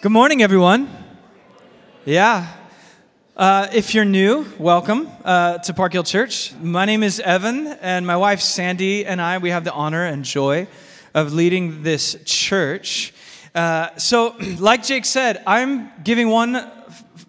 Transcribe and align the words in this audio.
Good 0.00 0.12
morning, 0.12 0.42
everyone. 0.42 0.88
Yeah. 2.04 2.54
Uh, 3.36 3.66
if 3.72 3.94
you're 3.94 4.04
new, 4.04 4.46
welcome 4.56 5.08
uh, 5.24 5.58
to 5.58 5.74
Park 5.74 5.92
Hill 5.92 6.04
Church. 6.04 6.54
My 6.54 6.84
name 6.84 7.02
is 7.02 7.18
Evan, 7.18 7.66
and 7.66 8.06
my 8.06 8.16
wife 8.16 8.40
Sandy 8.40 9.04
and 9.04 9.20
I, 9.20 9.38
we 9.38 9.50
have 9.50 9.64
the 9.64 9.72
honor 9.72 10.04
and 10.04 10.24
joy 10.24 10.68
of 11.14 11.32
leading 11.32 11.82
this 11.82 12.16
church. 12.24 13.12
Uh, 13.56 13.88
so, 13.96 14.36
like 14.60 14.84
Jake 14.84 15.04
said, 15.04 15.42
I'm 15.48 15.90
giving 16.04 16.28
one 16.28 16.70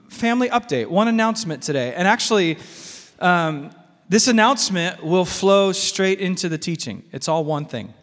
family 0.10 0.50
update, 0.50 0.86
one 0.86 1.08
announcement 1.08 1.64
today. 1.64 1.96
And 1.96 2.08
actually, 2.08 2.60
um, 3.18 3.72
this 4.10 4.28
announcement 4.28 5.04
will 5.04 5.26
flow 5.26 5.72
straight 5.72 6.20
into 6.20 6.48
the 6.48 6.60
teaching. 6.60 7.02
It's 7.12 7.28
all 7.28 7.44
one 7.44 7.66
thing. 7.66 7.96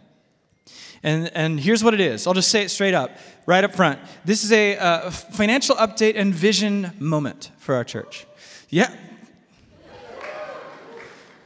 And, 1.06 1.30
and 1.36 1.60
here's 1.60 1.84
what 1.84 1.94
it 1.94 2.00
is 2.00 2.26
I'll 2.26 2.34
just 2.34 2.50
say 2.50 2.62
it 2.62 2.68
straight 2.68 2.92
up, 2.92 3.16
right 3.46 3.62
up 3.62 3.76
front. 3.76 4.00
This 4.24 4.42
is 4.42 4.50
a 4.50 4.76
uh, 4.76 5.10
financial 5.10 5.76
update 5.76 6.14
and 6.16 6.34
vision 6.34 6.90
moment 6.98 7.52
for 7.58 7.76
our 7.76 7.84
church. 7.84 8.26
Yeah. 8.70 8.92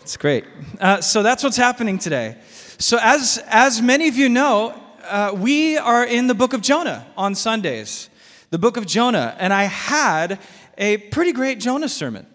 It's 0.00 0.16
great. 0.16 0.46
Uh, 0.80 1.02
so 1.02 1.22
that's 1.22 1.44
what's 1.44 1.58
happening 1.58 1.98
today. 1.98 2.38
So, 2.78 2.98
as, 3.02 3.38
as 3.48 3.82
many 3.82 4.08
of 4.08 4.16
you 4.16 4.30
know, 4.30 4.80
uh, 5.04 5.32
we 5.36 5.76
are 5.76 6.06
in 6.06 6.26
the 6.26 6.34
book 6.34 6.54
of 6.54 6.62
Jonah 6.62 7.06
on 7.14 7.34
Sundays, 7.34 8.08
the 8.48 8.58
book 8.58 8.78
of 8.78 8.86
Jonah. 8.86 9.36
And 9.38 9.52
I 9.52 9.64
had 9.64 10.38
a 10.78 10.96
pretty 10.96 11.32
great 11.32 11.60
Jonah 11.60 11.90
sermon 11.90 12.26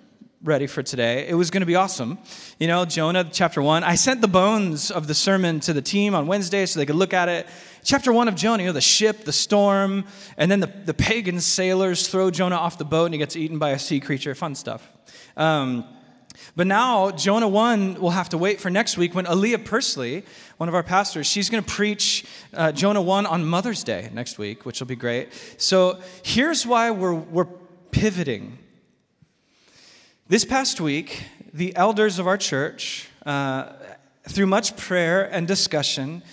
ready 0.46 0.68
for 0.68 0.84
today. 0.84 1.28
It 1.28 1.34
was 1.34 1.50
going 1.50 1.62
to 1.62 1.66
be 1.66 1.74
awesome. 1.74 2.20
You 2.60 2.68
know, 2.68 2.86
Jonah 2.86 3.24
chapter 3.24 3.64
1. 3.64 3.84
I 3.84 3.96
sent 3.96 4.22
the 4.22 4.28
bones 4.28 4.92
of 4.92 5.08
the 5.08 5.16
sermon 5.16 5.60
to 5.62 5.74
the 5.74 5.82
team 5.82 6.14
on 6.14 6.28
Wednesday 6.28 6.68
so 6.68 6.80
they 6.80 6.86
could 6.86 6.96
look 6.96 7.16
at 7.16 7.28
it. 7.30 7.48
Chapter 7.84 8.14
1 8.14 8.28
of 8.28 8.36
Jonah, 8.36 8.62
you 8.62 8.70
know, 8.70 8.74
the 8.74 8.80
ship, 8.80 9.24
the 9.26 9.34
storm, 9.34 10.06
and 10.38 10.52
then 10.52 10.60
the, 10.60 10.68
the 10.68 10.94
pagan 10.94 11.42
sailors 11.42 12.08
throw 12.08 12.30
Jonah 12.30 12.58
off 12.58 12.78
the 12.78 12.86
boat 12.86 13.06
and 13.06 13.16
he 13.16 13.18
gets 13.18 13.36
eaten 13.36 13.58
by 13.58 13.72
a 13.72 13.80
sea 13.80 14.00
creature. 14.00 14.36
Fun 14.36 14.54
stuff. 14.54 14.88
Um, 15.36 15.84
but 16.56 16.68
now, 16.68 17.10
Jonah 17.10 17.48
1 17.48 17.96
will 17.96 18.12
have 18.12 18.30
to 18.30 18.38
wait 18.38 18.62
for 18.62 18.70
next 18.70 18.98
week 18.98 19.16
when 19.16 19.26
Aaliyah 19.26 19.64
Persley, 19.66 20.24
one 20.58 20.70
of 20.70 20.76
our 20.76 20.84
pastors, 20.84 21.26
she's 21.26 21.50
going 21.50 21.64
to 21.64 21.72
preach 21.72 22.24
uh, 22.54 22.72
Jonah 22.72 23.02
1 23.02 23.26
on 23.26 23.44
Mother's 23.46 23.84
Day 23.84 24.12
next 24.14 24.38
week, 24.38 24.64
which 24.64 24.80
will 24.80 24.88
be 24.88 24.96
great. 24.96 25.30
So 25.58 26.00
here's 26.22 26.68
why 26.68 26.92
we're, 26.92 27.16
we're 27.16 27.48
pivoting 27.90 28.60
this 30.28 30.44
past 30.44 30.82
week, 30.82 31.24
the 31.54 31.76
elders 31.76 32.18
of 32.18 32.26
our 32.26 32.38
church, 32.38 33.08
uh, 33.28 33.74
through 34.28 34.48
much 34.48 34.76
prayer 34.76 35.24
and 35.24 35.48
discussion, 35.48 36.24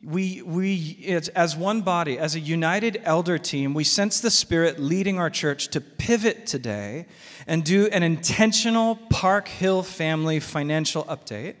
we, 0.00 0.42
we 0.42 1.20
as 1.34 1.56
one 1.56 1.80
body, 1.80 2.20
as 2.20 2.36
a 2.36 2.40
united 2.40 3.00
elder 3.02 3.36
team, 3.36 3.74
we 3.74 3.82
sense 3.82 4.20
the 4.20 4.30
Spirit 4.30 4.78
leading 4.78 5.18
our 5.18 5.28
church 5.28 5.68
to 5.68 5.80
pivot 5.80 6.46
today 6.46 7.06
and 7.48 7.64
do 7.64 7.88
an 7.88 8.04
intentional 8.04 8.94
Park 9.10 9.48
Hill 9.48 9.82
family 9.82 10.38
financial 10.38 11.02
update 11.04 11.56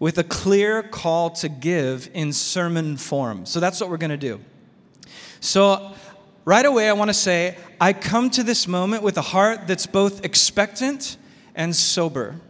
with 0.00 0.18
a 0.18 0.24
clear 0.24 0.82
call 0.82 1.30
to 1.30 1.48
give 1.48 2.10
in 2.14 2.32
sermon 2.32 2.96
form. 2.96 3.46
So 3.46 3.60
that's 3.60 3.80
what 3.80 3.90
we're 3.90 3.96
going 3.96 4.10
to 4.10 4.16
do. 4.16 4.40
So 5.38 5.94
right 6.46 6.64
away, 6.64 6.88
I 6.88 6.94
want 6.94 7.10
to 7.10 7.14
say, 7.14 7.58
I 7.78 7.92
come 7.92 8.30
to 8.30 8.42
this 8.42 8.66
moment 8.66 9.02
with 9.02 9.18
a 9.18 9.22
heart 9.22 9.66
that's 9.66 9.84
both 9.84 10.24
expectant 10.24 11.18
and 11.54 11.76
sober. 11.76 12.40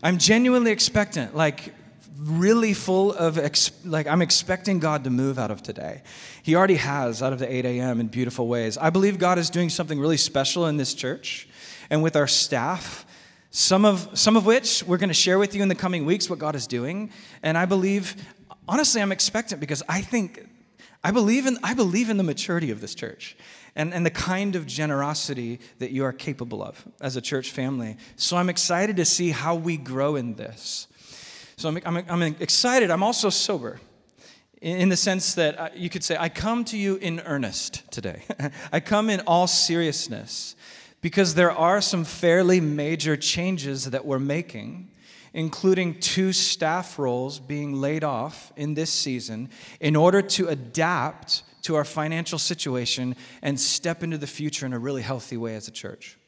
I'm 0.00 0.18
genuinely 0.18 0.70
expectant, 0.70 1.34
like 1.34 1.74
really 2.20 2.74
full 2.74 3.12
of, 3.12 3.38
ex- 3.38 3.72
like, 3.84 4.06
I'm 4.06 4.22
expecting 4.22 4.78
God 4.78 5.04
to 5.04 5.10
move 5.10 5.38
out 5.38 5.50
of 5.50 5.62
today. 5.62 6.02
He 6.42 6.54
already 6.54 6.74
has 6.74 7.22
out 7.22 7.32
of 7.32 7.38
the 7.38 7.52
8 7.52 7.64
a.m. 7.64 7.98
in 7.98 8.08
beautiful 8.08 8.46
ways. 8.46 8.76
I 8.76 8.90
believe 8.90 9.18
God 9.18 9.38
is 9.38 9.50
doing 9.50 9.70
something 9.70 9.98
really 9.98 10.16
special 10.16 10.66
in 10.66 10.76
this 10.76 10.94
church 10.94 11.48
and 11.90 12.02
with 12.02 12.14
our 12.14 12.26
staff. 12.26 13.06
Some 13.50 13.84
of, 13.86 14.10
some 14.18 14.36
of 14.36 14.44
which 14.44 14.84
we're 14.84 14.98
going 14.98 15.08
to 15.08 15.14
share 15.14 15.38
with 15.38 15.54
you 15.54 15.62
in 15.62 15.68
the 15.68 15.74
coming 15.74 16.04
weeks 16.04 16.28
what 16.28 16.38
God 16.38 16.54
is 16.54 16.66
doing. 16.66 17.10
And 17.42 17.56
I 17.56 17.64
believe, 17.64 18.16
honestly, 18.68 19.00
I'm 19.00 19.12
expectant 19.12 19.60
because 19.60 19.82
I 19.88 20.02
think 20.02 20.47
I 21.02 21.10
believe 21.10 21.46
in, 21.46 21.58
I 21.62 21.74
believe 21.74 22.10
in 22.10 22.16
the 22.16 22.24
maturity 22.24 22.70
of 22.70 22.80
this 22.80 22.94
church 22.94 23.36
and, 23.76 23.94
and 23.94 24.04
the 24.04 24.10
kind 24.10 24.56
of 24.56 24.66
generosity 24.66 25.60
that 25.78 25.90
you 25.90 26.04
are 26.04 26.12
capable 26.12 26.62
of 26.62 26.84
as 27.00 27.16
a 27.16 27.20
church 27.20 27.52
family. 27.52 27.96
So 28.16 28.36
I'm 28.36 28.48
excited 28.48 28.96
to 28.96 29.04
see 29.04 29.30
how 29.30 29.54
we 29.54 29.76
grow 29.76 30.16
in 30.16 30.34
this. 30.34 30.88
So 31.56 31.68
I'm, 31.68 31.80
I'm, 31.84 32.04
I'm 32.08 32.22
excited. 32.22 32.90
I'm 32.90 33.02
also 33.02 33.30
sober 33.30 33.80
in 34.60 34.88
the 34.88 34.96
sense 34.96 35.34
that 35.34 35.58
uh, 35.58 35.68
you 35.74 35.88
could 35.88 36.02
say, 36.02 36.16
I 36.18 36.28
come 36.28 36.64
to 36.64 36.76
you 36.76 36.96
in 36.96 37.20
earnest 37.20 37.90
today. 37.92 38.22
I 38.72 38.80
come 38.80 39.08
in 39.08 39.20
all 39.20 39.46
seriousness 39.46 40.56
because 41.00 41.34
there 41.34 41.52
are 41.52 41.80
some 41.80 42.04
fairly 42.04 42.60
major 42.60 43.16
changes 43.16 43.84
that 43.86 44.04
we're 44.04 44.18
making 44.18 44.90
including 45.38 45.94
two 46.00 46.32
staff 46.32 46.98
roles 46.98 47.38
being 47.38 47.72
laid 47.72 48.02
off 48.02 48.52
in 48.56 48.74
this 48.74 48.92
season 48.92 49.48
in 49.78 49.94
order 49.94 50.20
to 50.20 50.48
adapt 50.48 51.44
to 51.62 51.76
our 51.76 51.84
financial 51.84 52.40
situation 52.40 53.14
and 53.40 53.60
step 53.60 54.02
into 54.02 54.18
the 54.18 54.26
future 54.26 54.66
in 54.66 54.72
a 54.72 54.78
really 54.80 55.00
healthy 55.00 55.36
way 55.36 55.54
as 55.54 55.68
a 55.68 55.70
church. 55.70 56.18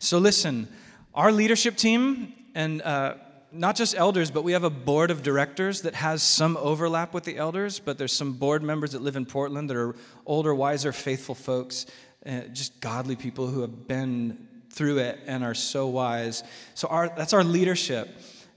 So, 0.00 0.18
listen, 0.18 0.68
our 1.14 1.32
leadership 1.32 1.78
team, 1.78 2.34
and 2.54 2.82
uh, 2.82 3.14
not 3.50 3.74
just 3.74 3.94
elders, 3.96 4.30
but 4.30 4.44
we 4.44 4.52
have 4.52 4.64
a 4.64 4.70
board 4.70 5.10
of 5.10 5.22
directors 5.22 5.80
that 5.80 5.94
has 5.94 6.22
some 6.22 6.58
overlap 6.58 7.14
with 7.14 7.24
the 7.24 7.38
elders, 7.38 7.78
but 7.78 7.96
there's 7.96 8.12
some 8.12 8.34
board 8.34 8.62
members 8.62 8.92
that 8.92 9.00
live 9.00 9.16
in 9.16 9.24
Portland 9.24 9.70
that 9.70 9.78
are 9.78 9.96
older, 10.26 10.54
wiser, 10.54 10.92
faithful 10.92 11.34
folks, 11.34 11.86
uh, 12.26 12.40
just 12.52 12.82
godly 12.82 13.16
people 13.16 13.46
who 13.46 13.62
have 13.62 13.88
been 13.88 14.46
through 14.74 14.98
it 14.98 15.20
and 15.26 15.44
are 15.44 15.54
so 15.54 15.86
wise. 15.86 16.42
So 16.74 16.88
our, 16.88 17.08
that's 17.08 17.32
our 17.32 17.44
leadership. 17.44 18.08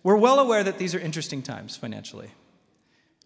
We're 0.03 0.17
well 0.17 0.39
aware 0.39 0.63
that 0.63 0.77
these 0.77 0.95
are 0.95 0.99
interesting 0.99 1.41
times 1.41 1.77
financially. 1.77 2.29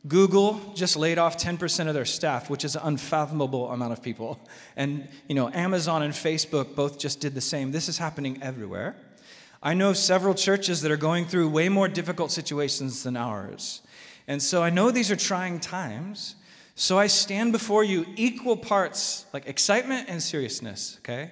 Google 0.07 0.59
just 0.73 0.95
laid 0.97 1.19
off 1.19 1.37
10% 1.37 1.87
of 1.87 1.93
their 1.93 2.05
staff, 2.05 2.49
which 2.49 2.65
is 2.65 2.75
an 2.75 2.81
unfathomable 2.83 3.69
amount 3.69 3.93
of 3.93 4.01
people. 4.01 4.39
And 4.75 5.07
you 5.27 5.35
know, 5.35 5.49
Amazon 5.49 6.01
and 6.01 6.13
Facebook 6.13 6.75
both 6.75 6.97
just 6.97 7.19
did 7.19 7.35
the 7.35 7.41
same. 7.41 7.71
This 7.71 7.87
is 7.87 7.97
happening 7.99 8.41
everywhere. 8.41 8.95
I 9.61 9.75
know 9.75 9.93
several 9.93 10.33
churches 10.33 10.81
that 10.81 10.91
are 10.91 10.97
going 10.97 11.25
through 11.25 11.49
way 11.49 11.69
more 11.69 11.87
difficult 11.87 12.31
situations 12.31 13.03
than 13.03 13.15
ours. 13.15 13.81
And 14.27 14.41
so 14.41 14.63
I 14.63 14.71
know 14.71 14.89
these 14.89 15.11
are 15.11 15.15
trying 15.15 15.59
times. 15.59 16.35
So 16.73 16.97
I 16.97 17.05
stand 17.05 17.51
before 17.51 17.83
you 17.83 18.07
equal 18.15 18.57
parts 18.57 19.25
like 19.33 19.45
excitement 19.45 20.09
and 20.09 20.23
seriousness, 20.23 20.97
okay? 21.01 21.31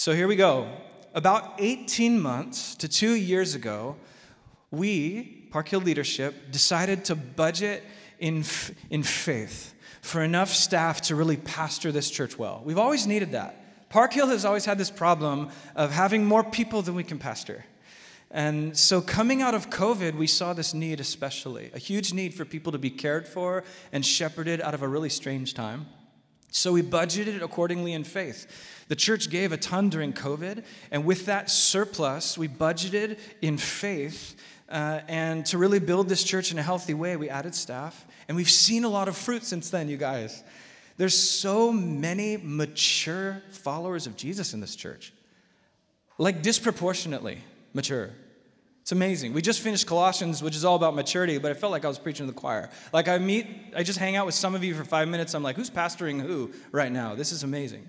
So 0.00 0.14
here 0.14 0.26
we 0.26 0.36
go. 0.36 0.66
About 1.12 1.56
18 1.58 2.18
months 2.18 2.74
to 2.76 2.88
two 2.88 3.12
years 3.12 3.54
ago, 3.54 3.96
we, 4.70 5.46
Park 5.50 5.68
Hill 5.68 5.82
leadership, 5.82 6.50
decided 6.50 7.04
to 7.04 7.14
budget 7.14 7.84
in, 8.18 8.42
in 8.88 9.02
faith 9.02 9.74
for 10.00 10.22
enough 10.22 10.48
staff 10.48 11.02
to 11.02 11.14
really 11.14 11.36
pastor 11.36 11.92
this 11.92 12.10
church 12.10 12.38
well. 12.38 12.62
We've 12.64 12.78
always 12.78 13.06
needed 13.06 13.32
that. 13.32 13.90
Park 13.90 14.14
Hill 14.14 14.28
has 14.28 14.46
always 14.46 14.64
had 14.64 14.78
this 14.78 14.90
problem 14.90 15.50
of 15.76 15.90
having 15.90 16.24
more 16.24 16.44
people 16.44 16.80
than 16.80 16.94
we 16.94 17.04
can 17.04 17.18
pastor. 17.18 17.66
And 18.30 18.74
so, 18.74 19.02
coming 19.02 19.42
out 19.42 19.54
of 19.54 19.68
COVID, 19.68 20.14
we 20.14 20.28
saw 20.28 20.54
this 20.54 20.72
need 20.72 21.00
especially 21.00 21.72
a 21.74 21.78
huge 21.78 22.14
need 22.14 22.32
for 22.32 22.46
people 22.46 22.72
to 22.72 22.78
be 22.78 22.88
cared 22.88 23.28
for 23.28 23.64
and 23.92 24.06
shepherded 24.06 24.62
out 24.62 24.72
of 24.72 24.80
a 24.80 24.88
really 24.88 25.10
strange 25.10 25.52
time. 25.52 25.88
So, 26.50 26.72
we 26.72 26.82
budgeted 26.82 27.42
accordingly 27.42 27.92
in 27.92 28.04
faith. 28.04 28.46
The 28.88 28.96
church 28.96 29.30
gave 29.30 29.52
a 29.52 29.56
ton 29.56 29.88
during 29.88 30.12
COVID, 30.12 30.64
and 30.90 31.04
with 31.04 31.26
that 31.26 31.48
surplus, 31.48 32.36
we 32.36 32.48
budgeted 32.48 33.18
in 33.40 33.56
faith. 33.56 34.34
Uh, 34.68 35.00
and 35.08 35.46
to 35.46 35.58
really 35.58 35.78
build 35.78 36.08
this 36.08 36.24
church 36.24 36.50
in 36.52 36.58
a 36.58 36.62
healthy 36.62 36.94
way, 36.94 37.16
we 37.16 37.28
added 37.28 37.54
staff, 37.54 38.04
and 38.28 38.36
we've 38.36 38.50
seen 38.50 38.84
a 38.84 38.88
lot 38.88 39.08
of 39.08 39.16
fruit 39.16 39.44
since 39.44 39.70
then, 39.70 39.88
you 39.88 39.96
guys. 39.96 40.42
There's 40.96 41.18
so 41.18 41.72
many 41.72 42.36
mature 42.36 43.42
followers 43.50 44.06
of 44.06 44.16
Jesus 44.16 44.52
in 44.52 44.60
this 44.60 44.76
church, 44.76 45.12
like 46.18 46.42
disproportionately 46.42 47.38
mature. 47.72 48.10
It's 48.90 48.96
amazing. 48.96 49.34
We 49.34 49.40
just 49.40 49.60
finished 49.60 49.86
Colossians, 49.86 50.42
which 50.42 50.56
is 50.56 50.64
all 50.64 50.74
about 50.74 50.96
maturity, 50.96 51.38
but 51.38 51.52
I 51.52 51.54
felt 51.54 51.70
like 51.70 51.84
I 51.84 51.88
was 51.88 52.00
preaching 52.00 52.26
to 52.26 52.32
the 52.32 52.36
choir. 52.36 52.70
Like 52.92 53.06
I 53.06 53.18
meet, 53.18 53.46
I 53.76 53.84
just 53.84 54.00
hang 54.00 54.16
out 54.16 54.26
with 54.26 54.34
some 54.34 54.56
of 54.56 54.64
you 54.64 54.74
for 54.74 54.82
five 54.82 55.06
minutes. 55.06 55.32
I'm 55.32 55.44
like, 55.44 55.54
who's 55.54 55.70
pastoring 55.70 56.20
who 56.20 56.50
right 56.72 56.90
now? 56.90 57.14
This 57.14 57.30
is 57.30 57.44
amazing. 57.44 57.88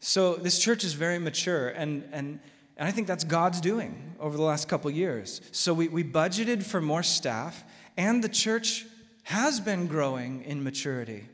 So 0.00 0.34
this 0.34 0.58
church 0.58 0.82
is 0.82 0.94
very 0.94 1.20
mature, 1.20 1.68
and, 1.68 2.02
and, 2.10 2.40
and 2.76 2.88
I 2.88 2.90
think 2.90 3.06
that's 3.06 3.22
God's 3.22 3.60
doing 3.60 4.16
over 4.18 4.36
the 4.36 4.42
last 4.42 4.66
couple 4.66 4.90
years. 4.90 5.40
So 5.52 5.72
we, 5.72 5.86
we 5.86 6.02
budgeted 6.02 6.64
for 6.64 6.80
more 6.80 7.04
staff, 7.04 7.62
and 7.96 8.24
the 8.24 8.28
church 8.28 8.86
has 9.22 9.60
been 9.60 9.86
growing 9.86 10.42
in 10.42 10.64
maturity. 10.64 11.28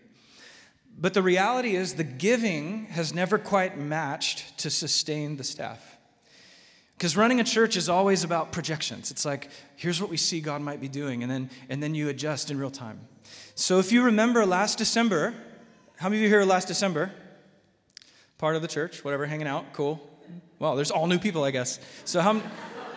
But 0.98 1.14
the 1.14 1.22
reality 1.22 1.74
is, 1.74 1.94
the 1.94 2.04
giving 2.04 2.84
has 2.88 3.14
never 3.14 3.38
quite 3.38 3.78
matched 3.78 4.58
to 4.58 4.68
sustain 4.68 5.38
the 5.38 5.44
staff. 5.44 5.89
Because 7.00 7.16
running 7.16 7.40
a 7.40 7.44
church 7.44 7.78
is 7.78 7.88
always 7.88 8.24
about 8.24 8.52
projections. 8.52 9.10
It's 9.10 9.24
like, 9.24 9.48
here's 9.74 10.02
what 10.02 10.10
we 10.10 10.18
see 10.18 10.42
God 10.42 10.60
might 10.60 10.82
be 10.82 10.88
doing, 10.88 11.22
and 11.22 11.32
then, 11.32 11.48
and 11.70 11.82
then 11.82 11.94
you 11.94 12.10
adjust 12.10 12.50
in 12.50 12.58
real 12.58 12.70
time. 12.70 13.00
So 13.54 13.78
if 13.78 13.90
you 13.90 14.02
remember 14.02 14.44
last 14.44 14.76
December, 14.76 15.32
How 15.96 16.10
many 16.10 16.18
of 16.18 16.24
you 16.24 16.28
here 16.28 16.44
last 16.44 16.68
December? 16.68 17.10
Part 18.36 18.54
of 18.54 18.60
the 18.60 18.68
church, 18.68 19.02
whatever, 19.02 19.24
hanging 19.24 19.46
out, 19.46 19.72
cool. 19.72 19.98
Well, 20.58 20.76
there's 20.76 20.90
all 20.90 21.06
new 21.06 21.18
people, 21.18 21.42
I 21.42 21.52
guess. 21.52 21.80
So 22.04 22.20
how, 22.20 22.42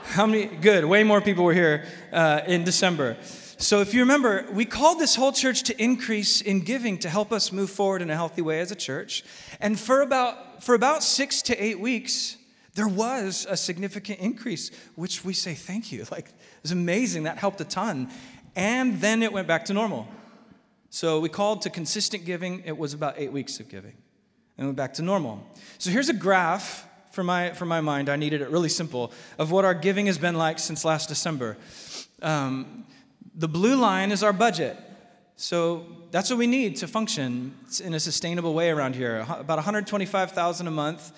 how 0.03 0.25
many? 0.25 0.47
Good, 0.47 0.83
way 0.83 1.05
more 1.05 1.21
people 1.21 1.45
were 1.45 1.53
here 1.53 1.85
uh, 2.11 2.41
in 2.45 2.65
December. 2.65 3.15
So 3.57 3.79
if 3.79 3.93
you 3.93 4.01
remember, 4.01 4.45
we 4.51 4.65
called 4.65 4.99
this 4.99 5.15
whole 5.15 5.31
church 5.31 5.63
to 5.63 5.81
increase 5.81 6.41
in 6.41 6.59
giving 6.59 6.97
to 6.99 7.09
help 7.09 7.31
us 7.31 7.53
move 7.53 7.69
forward 7.69 8.01
in 8.01 8.09
a 8.09 8.15
healthy 8.15 8.41
way 8.41 8.59
as 8.59 8.69
a 8.69 8.75
church. 8.75 9.23
And 9.61 9.79
for 9.79 10.01
about 10.01 10.61
for 10.61 10.75
about 10.75 11.03
six 11.03 11.41
to 11.43 11.63
eight 11.63 11.79
weeks, 11.79 12.35
there 12.75 12.87
was 12.87 13.45
a 13.49 13.55
significant 13.55 14.19
increase, 14.19 14.71
which 14.95 15.23
we 15.23 15.33
say 15.33 15.53
thank 15.53 15.91
you. 15.91 16.05
Like 16.11 16.27
it 16.29 16.61
was 16.61 16.71
amazing. 16.71 17.23
That 17.23 17.37
helped 17.37 17.59
a 17.61 17.65
ton. 17.65 18.09
And 18.55 19.01
then 19.01 19.23
it 19.23 19.33
went 19.33 19.47
back 19.47 19.65
to 19.65 19.73
normal. 19.73 20.07
So 20.89 21.19
we 21.19 21.29
called 21.29 21.63
to 21.63 21.71
consistent 21.71 22.23
giving. 22.23 22.61
It 22.65 22.77
was 22.77 22.93
about 22.93 23.15
eight 23.17 23.31
weeks 23.31 23.59
of 23.59 23.67
giving. 23.67 23.95
And 24.57 24.67
went 24.67 24.77
back 24.77 24.93
to 24.95 25.01
normal. 25.01 25.43
So 25.79 25.89
here's 25.89 26.09
a 26.09 26.13
graph 26.13 26.87
for 27.11 27.23
my, 27.23 27.51
for 27.53 27.65
my 27.65 27.81
mind. 27.81 28.09
I 28.09 28.15
needed 28.15 28.41
it 28.41 28.49
really 28.49 28.69
simple 28.69 29.11
of 29.39 29.49
what 29.49 29.65
our 29.65 29.73
giving 29.73 30.05
has 30.05 30.19
been 30.19 30.35
like 30.35 30.59
since 30.59 30.85
last 30.85 31.09
December. 31.09 31.57
Um, 32.21 32.85
the 33.33 33.47
blue 33.47 33.75
line 33.75 34.11
is 34.11 34.21
our 34.21 34.33
budget. 34.33 34.77
So 35.35 35.85
that's 36.11 36.29
what 36.29 36.37
we 36.37 36.47
need 36.47 36.75
to 36.77 36.87
function 36.87 37.55
in 37.83 37.95
a 37.95 37.99
sustainable 37.99 38.53
way 38.53 38.69
around 38.69 38.95
here. 38.95 39.25
About 39.27 39.57
125,000 39.57 40.67
a 40.67 40.71
month 40.71 41.11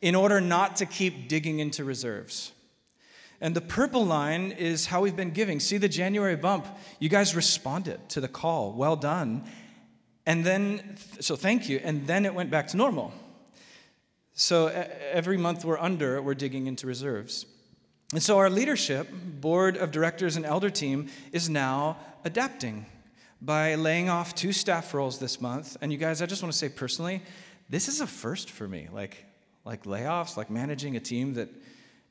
in 0.00 0.14
order 0.14 0.40
not 0.40 0.76
to 0.76 0.86
keep 0.86 1.28
digging 1.28 1.58
into 1.58 1.84
reserves. 1.84 2.52
And 3.40 3.54
the 3.54 3.60
purple 3.60 4.04
line 4.04 4.52
is 4.52 4.86
how 4.86 5.02
we've 5.02 5.16
been 5.16 5.30
giving. 5.30 5.60
See 5.60 5.76
the 5.76 5.88
January 5.88 6.36
bump? 6.36 6.66
You 6.98 7.08
guys 7.08 7.36
responded 7.36 8.08
to 8.10 8.20
the 8.20 8.28
call. 8.28 8.72
Well 8.72 8.96
done. 8.96 9.44
And 10.24 10.44
then, 10.44 10.96
so 11.20 11.36
thank 11.36 11.68
you. 11.68 11.80
And 11.84 12.06
then 12.06 12.24
it 12.24 12.34
went 12.34 12.50
back 12.50 12.68
to 12.68 12.76
normal. 12.76 13.12
So 14.32 14.66
every 15.12 15.36
month 15.36 15.64
we're 15.64 15.78
under, 15.78 16.20
we're 16.20 16.34
digging 16.34 16.66
into 16.66 16.86
reserves. 16.86 17.46
And 18.12 18.22
so 18.22 18.38
our 18.38 18.50
leadership, 18.50 19.08
board 19.12 19.76
of 19.76 19.90
directors, 19.90 20.36
and 20.36 20.46
elder 20.46 20.70
team 20.70 21.08
is 21.32 21.50
now 21.50 21.98
adapting 22.24 22.86
by 23.42 23.74
laying 23.74 24.08
off 24.08 24.34
two 24.34 24.52
staff 24.52 24.94
roles 24.94 25.18
this 25.18 25.40
month. 25.40 25.76
And 25.80 25.92
you 25.92 25.98
guys, 25.98 26.22
I 26.22 26.26
just 26.26 26.42
want 26.42 26.52
to 26.52 26.58
say 26.58 26.68
personally, 26.68 27.22
this 27.68 27.88
is 27.88 28.00
a 28.00 28.06
first 28.06 28.50
for 28.50 28.66
me. 28.66 28.88
Like, 28.92 29.24
like 29.66 29.82
layoffs, 29.82 30.36
like 30.36 30.48
managing 30.48 30.96
a 30.96 31.00
team 31.00 31.34
that 31.34 31.48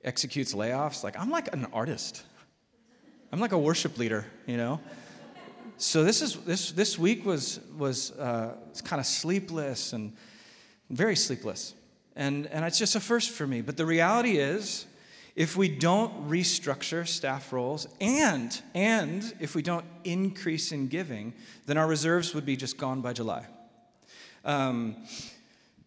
executes 0.04 0.54
layoffs. 0.54 1.04
Like, 1.04 1.18
I'm 1.18 1.32
like 1.32 1.52
an 1.54 1.66
artist. 1.72 2.24
I'm 3.32 3.40
like 3.40 3.54
a 3.54 3.58
worship 3.58 3.98
leader, 3.98 4.26
you 4.46 4.58
know? 4.58 4.80
So 5.78 6.04
this 6.04 6.22
is 6.22 6.36
this 6.46 6.72
this 6.72 6.98
week 6.98 7.26
was 7.26 7.60
was 7.78 8.12
uh, 8.12 8.56
kind 8.86 9.00
of 9.00 9.06
sleepless 9.06 9.92
and 9.92 10.14
very 10.90 11.18
sleepless, 11.18 11.74
and 12.16 12.48
and 12.48 12.64
it's 12.64 12.80
just 12.80 12.96
a 12.96 13.02
first 13.02 13.32
for 13.32 13.46
me. 13.46 13.60
But 13.60 13.76
the 13.76 13.86
reality 13.86 14.38
is, 14.38 14.86
if 15.36 15.58
we 15.58 15.68
don't 15.68 16.30
restructure 16.30 17.06
staff 17.06 17.52
roles 17.52 17.90
and 18.00 18.62
and 18.74 19.34
if 19.42 19.54
we 19.54 19.62
don't 19.62 19.84
increase 20.06 20.72
in 20.72 20.88
giving, 20.88 21.34
then 21.66 21.78
our 21.78 21.88
reserves 21.88 22.34
would 22.34 22.46
be 22.46 22.56
just 22.56 22.78
gone 22.78 23.02
by 23.02 23.12
July. 23.12 23.46
Um, 24.46 24.96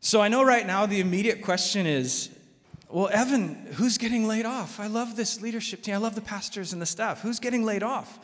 so 0.01 0.21
I 0.21 0.29
know 0.29 0.43
right 0.43 0.67
now 0.67 0.87
the 0.87 1.01
immediate 1.01 1.43
question 1.43 1.87
is 1.87 2.31
well, 2.91 3.11
Evan, 3.13 3.67
who's 3.75 3.99
getting 3.99 4.27
laid 4.27 4.47
off? 4.47 4.81
I 4.81 4.87
love 4.87 5.15
this 5.15 5.43
leadership 5.43 5.83
team. 5.83 5.95
I 5.95 5.99
love 5.99 6.15
the 6.15 6.23
pastors 6.23 6.73
and 6.73 6.81
the 6.81 6.87
staff. 6.87 7.21
Who's 7.21 7.39
getting 7.39 7.63
laid 7.63 7.83
off? 7.83 8.19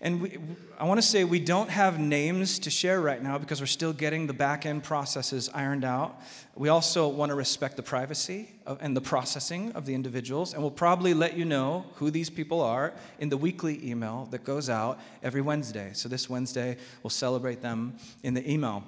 And 0.00 0.20
we, 0.20 0.38
I 0.78 0.84
want 0.84 0.98
to 0.98 1.06
say 1.06 1.24
we 1.24 1.40
don't 1.40 1.70
have 1.70 1.98
names 1.98 2.60
to 2.60 2.70
share 2.70 3.00
right 3.00 3.20
now 3.20 3.38
because 3.38 3.60
we're 3.60 3.66
still 3.66 3.92
getting 3.92 4.26
the 4.26 4.32
back 4.32 4.66
end 4.66 4.84
processes 4.84 5.50
ironed 5.52 5.84
out. 5.84 6.20
We 6.54 6.68
also 6.68 7.08
want 7.08 7.30
to 7.30 7.34
respect 7.34 7.76
the 7.76 7.82
privacy 7.82 8.50
and 8.66 8.96
the 8.96 9.00
processing 9.00 9.72
of 9.72 9.86
the 9.86 9.94
individuals, 9.94 10.52
and 10.52 10.62
we'll 10.62 10.70
probably 10.70 11.14
let 11.14 11.36
you 11.36 11.44
know 11.44 11.86
who 11.94 12.10
these 12.10 12.30
people 12.30 12.60
are 12.60 12.92
in 13.18 13.30
the 13.30 13.36
weekly 13.36 13.88
email 13.88 14.28
that 14.30 14.44
goes 14.44 14.68
out 14.68 15.00
every 15.22 15.40
Wednesday. 15.40 15.90
So 15.94 16.08
this 16.08 16.28
Wednesday, 16.28 16.76
we'll 17.02 17.10
celebrate 17.10 17.62
them 17.62 17.96
in 18.22 18.34
the 18.34 18.48
email. 18.48 18.84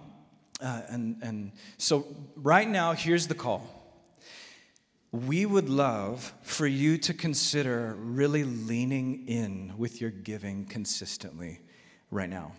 Uh, 0.60 0.82
and, 0.88 1.16
and 1.22 1.52
so, 1.76 2.06
right 2.36 2.68
now, 2.68 2.92
here's 2.92 3.26
the 3.26 3.34
call 3.34 3.76
we 5.12 5.46
would 5.46 5.68
love 5.68 6.32
for 6.42 6.66
you 6.66 6.98
to 6.98 7.14
consider 7.14 7.94
really 7.98 8.44
leaning 8.44 9.26
in 9.28 9.72
with 9.78 10.00
your 10.00 10.10
giving 10.10 10.64
consistently 10.66 11.60
right 12.10 12.28
now. 12.28 12.52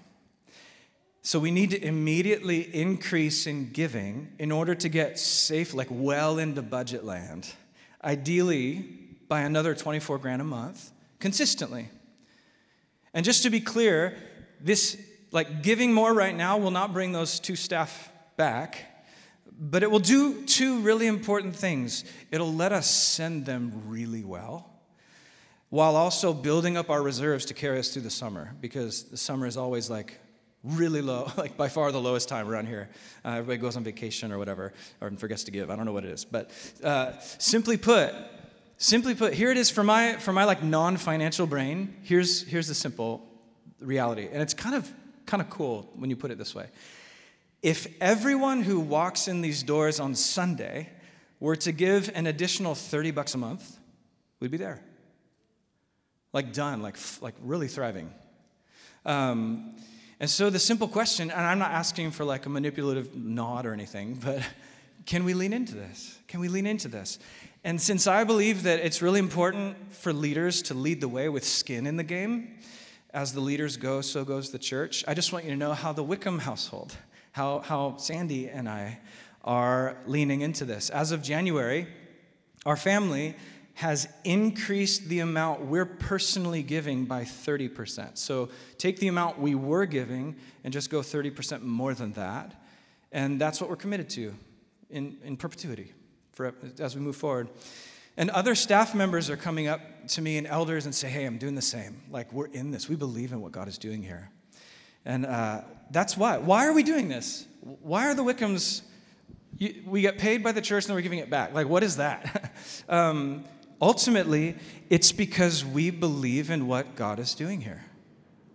So 1.22 1.40
we 1.40 1.52
need 1.52 1.72
to 1.72 1.84
immediately 1.86 2.62
increase 2.74 3.48
in 3.48 3.72
giving 3.74 4.32
in 4.40 4.52
order 4.52 4.74
to 4.76 4.90
get 4.90 5.20
safe, 5.20 5.74
like 5.74 5.90
well 5.92 6.40
into 6.40 6.62
budget 6.62 7.04
land, 7.04 7.52
ideally 8.04 8.90
by 9.28 9.42
another 9.42 9.76
24 9.76 10.20
grand 10.20 10.42
a 10.42 10.46
month 10.46 10.90
consistently. 11.20 11.90
And 13.14 13.26
just 13.26 13.44
to 13.44 13.50
be 13.50 13.60
clear, 13.60 14.16
this, 14.62 14.98
like 15.38 15.64
giving 15.64 15.94
more 15.94 16.14
right 16.14 16.36
now, 16.36 16.58
will 16.58 16.72
not 16.72 16.92
bring 16.92 17.12
those 17.12 17.40
two 17.40 17.56
staff 17.56 18.12
back 18.36 18.98
but 19.60 19.84
it 19.84 19.90
will 19.90 20.00
do 20.00 20.44
two 20.46 20.80
really 20.82 21.08
important 21.08 21.56
things. 21.56 22.06
It'll 22.32 22.54
let 22.54 22.72
us 22.72 22.90
send 22.90 23.46
them 23.46 23.84
really 23.88 24.24
well, 24.24 24.70
while 25.70 25.96
also 25.96 26.34
building 26.34 26.78
up 26.78 26.90
our 26.90 27.02
reserves 27.02 27.46
to 27.46 27.54
carry 27.54 27.80
us 27.80 27.92
through 27.92 28.04
the 28.04 28.10
summer, 28.10 28.54
because 28.62 29.06
the 29.06 29.18
summer 29.18 29.48
is 29.48 29.58
always 29.58 29.90
like 29.90 30.20
really 30.64 31.02
low, 31.02 31.32
like 31.38 31.58
by 31.58 31.70
far 31.70 31.92
the 31.92 32.00
lowest 32.00 32.30
time 32.30 32.48
around 32.48 32.68
here. 32.68 32.90
Uh, 33.26 33.30
everybody 33.30 33.58
goes 33.58 33.76
on 33.76 33.84
vacation 33.84 34.32
or 34.32 34.38
whatever, 34.38 34.74
or 35.02 35.10
forgets 35.12 35.44
to 35.46 35.52
give. 35.52 35.72
I 35.72 35.76
don't 35.76 35.86
know 35.86 35.94
what 35.94 36.06
it 36.06 36.12
is. 36.12 36.24
But 36.24 36.52
uh, 36.84 37.18
simply 37.20 37.78
put, 37.78 38.14
simply 38.78 39.16
put, 39.16 39.34
here 39.34 39.50
it 39.50 39.58
is 39.58 39.72
for 39.72 39.84
my, 39.84 40.18
for 40.18 40.34
my 40.34 40.44
like 40.44 40.62
non-financial 40.62 41.48
brain. 41.48 41.96
Here's, 42.04 42.44
here's 42.44 42.68
the 42.68 42.76
simple 42.76 43.28
reality. 43.80 44.30
And 44.32 44.42
it's 44.42 44.54
kind 44.54 44.76
of, 44.76 44.92
kind 45.28 45.42
of 45.42 45.50
cool 45.52 45.92
when 45.96 46.10
you 46.10 46.16
put 46.16 46.32
it 46.32 46.40
this 46.40 46.56
way. 46.56 46.68
If 47.62 47.88
everyone 48.02 48.64
who 48.64 48.80
walks 48.80 49.28
in 49.28 49.42
these 49.42 49.62
doors 49.62 50.00
on 50.00 50.16
Sunday 50.16 50.90
were 51.40 51.56
to 51.58 51.72
give 51.72 52.10
an 52.16 52.26
additional 52.26 52.74
30 52.74 53.12
bucks 53.12 53.36
a 53.36 53.38
month, 53.38 53.78
we'd 54.40 54.52
be 54.52 54.58
there. 54.58 54.82
Like 56.34 56.54
done, 56.54 56.82
like, 56.82 56.98
like 57.22 57.36
really 57.42 57.68
thriving. 57.68 58.12
Um, 59.06 59.76
and 60.20 60.30
so 60.30 60.50
the 60.50 60.60
simple 60.60 60.88
question, 60.88 61.30
and 61.30 61.42
I'm 61.42 61.60
not 61.60 61.72
asking 61.72 62.12
for 62.12 62.26
like 62.26 62.46
a 62.46 62.50
manipulative 62.50 63.16
nod 63.16 63.66
or 63.66 63.74
anything, 63.74 64.16
but 64.16 64.42
can 65.06 65.24
we 65.24 65.34
lean 65.34 65.54
into 65.54 65.76
this? 65.76 66.18
Can 66.28 66.40
we 66.40 66.48
lean 66.48 66.66
into 66.66 66.88
this? 66.88 67.20
And 67.64 67.82
since 67.82 68.08
I 68.08 68.24
believe 68.24 68.64
that 68.64 68.80
it's 68.80 69.02
really 69.02 69.20
important 69.20 69.94
for 69.94 70.14
leaders 70.14 70.62
to 70.64 70.74
lead 70.74 71.02
the 71.02 71.08
way 71.08 71.28
with 71.30 71.44
skin 71.44 71.86
in 71.86 71.98
the 71.98 72.04
game, 72.04 72.58
as 73.14 73.34
the 73.34 73.40
leaders 73.40 73.78
go, 73.78 74.02
so 74.02 74.24
goes 74.24 74.52
the 74.52 74.60
church, 74.60 75.04
I 75.08 75.14
just 75.14 75.32
want 75.32 75.46
you 75.46 75.52
to 75.52 75.58
know 75.58 75.74
how 75.74 75.94
the 75.94 76.04
Wickham 76.04 76.40
household 76.40 76.96
how, 77.38 77.60
how 77.60 77.98
Sandy 77.98 78.50
and 78.50 78.68
I 78.68 79.00
are 79.44 79.96
leaning 80.08 80.42
into 80.42 80.66
this. 80.66 80.90
As 80.90 81.12
of 81.12 81.22
January, 81.22 81.88
our 82.66 82.76
family 82.76 83.36
has 83.76 84.08
increased 84.24 85.08
the 85.08 85.20
amount 85.20 85.62
we're 85.62 85.86
personally 85.86 86.64
giving 86.64 87.06
by 87.06 87.22
30%. 87.22 88.18
So 88.18 88.50
take 88.80 88.98
the 88.98 89.08
amount 89.08 89.38
we 89.38 89.54
were 89.54 89.86
giving 89.86 90.36
and 90.64 90.74
just 90.74 90.90
go 90.90 91.02
30% 91.02 91.62
more 91.62 91.94
than 91.94 92.12
that. 92.14 92.60
And 93.12 93.40
that's 93.40 93.62
what 93.62 93.70
we're 93.70 93.76
committed 93.76 94.10
to 94.10 94.34
in, 94.90 95.18
in 95.24 95.38
perpetuity 95.38 95.94
for, 96.34 96.56
as 96.80 96.96
we 96.96 97.02
move 97.02 97.16
forward. 97.16 97.50
And 98.18 98.32
other 98.32 98.56
staff 98.56 98.96
members 98.96 99.30
are 99.30 99.38
coming 99.38 99.68
up 99.68 99.80
to 100.10 100.22
me 100.22 100.38
and 100.38 100.48
elders 100.48 100.86
and 100.86 100.96
say, 100.96 101.08
hey, 101.08 101.26
I'm 101.26 101.38
doing 101.38 101.54
the 101.54 101.62
same. 101.62 102.02
Like, 102.10 102.34
we're 102.34 102.48
in 102.48 102.72
this. 102.72 102.90
We 102.90 102.96
believe 102.96 103.32
in 103.32 103.42
what 103.42 103.52
God 103.52 103.68
is 103.68 103.78
doing 103.78 104.02
here. 104.02 104.32
And 105.06 105.26
uh, 105.26 105.62
that's 105.92 106.18
why. 106.18 106.38
Why 106.38 106.66
are 106.66 106.74
we 106.74 106.84
doing 106.84 107.10
this? 107.10 107.46
Why 107.62 108.08
are 108.08 108.16
the 108.16 108.24
Wickhams, 108.24 108.82
you, 109.58 109.84
we 109.86 110.02
get 110.02 110.18
paid 110.18 110.44
by 110.44 110.52
the 110.52 110.62
church 110.62 110.86
and 110.86 110.96
we're 110.96 111.02
giving 111.02 111.20
it 111.20 111.30
back? 111.30 111.54
Like, 111.54 111.70
what 111.70 111.84
is 111.84 111.98
that? 111.98 112.54
um, 112.90 113.46
ultimately, 113.80 114.56
it's 114.90 115.12
because 115.12 115.64
we 115.64 115.92
believe 115.92 116.50
in 116.50 116.68
what 116.68 116.96
God 116.96 117.20
is 117.20 117.36
doing 117.36 117.62
here. 117.62 117.86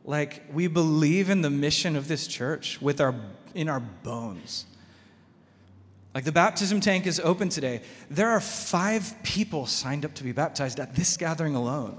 Like, 0.05 0.43
we 0.53 0.67
believe 0.67 1.31
in 1.31 1.43
the 1.43 1.51
mission 1.51 1.95
of 1.95 2.09
this 2.09 2.27
church 2.27 2.83
with 2.83 3.01
our, 3.01 3.15
in 3.55 3.69
our 3.69 3.81
bones. 3.81 4.67
Like 6.15 6.25
the 6.25 6.33
baptism 6.33 6.81
tank 6.81 7.07
is 7.07 7.19
open 7.21 7.49
today. 7.49 7.81
There 8.11 8.29
are 8.29 8.41
five 8.41 9.15
people 9.23 9.67
signed 9.67 10.05
up 10.05 10.15
to 10.15 10.25
be 10.25 10.33
baptized 10.33 10.79
at 10.79 10.95
this 10.95 11.17
gathering 11.17 11.55
alone. 11.55 11.99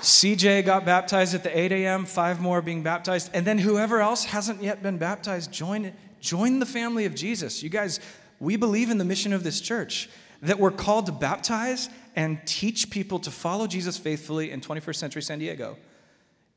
CJ 0.00 0.64
got 0.64 0.84
baptized 0.84 1.34
at 1.34 1.42
the 1.42 1.58
8 1.58 1.72
a.m., 1.72 2.04
five 2.04 2.40
more 2.40 2.62
being 2.62 2.84
baptized. 2.84 3.30
And 3.34 3.44
then 3.44 3.58
whoever 3.58 4.00
else 4.00 4.24
hasn't 4.24 4.62
yet 4.62 4.80
been 4.80 4.96
baptized, 4.96 5.52
join, 5.52 5.92
join 6.20 6.60
the 6.60 6.66
family 6.66 7.04
of 7.04 7.16
Jesus. 7.16 7.64
You 7.64 7.68
guys, 7.68 7.98
we 8.38 8.56
believe 8.56 8.90
in 8.90 8.98
the 8.98 9.04
mission 9.04 9.32
of 9.32 9.42
this 9.42 9.60
church 9.60 10.08
that 10.40 10.60
we're 10.60 10.70
called 10.70 11.06
to 11.06 11.12
baptize 11.12 11.88
and 12.14 12.38
teach 12.46 12.90
people 12.90 13.18
to 13.18 13.30
follow 13.32 13.66
Jesus 13.66 13.98
faithfully 13.98 14.52
in 14.52 14.60
21st 14.60 14.96
century 14.96 15.22
San 15.22 15.40
Diego. 15.40 15.76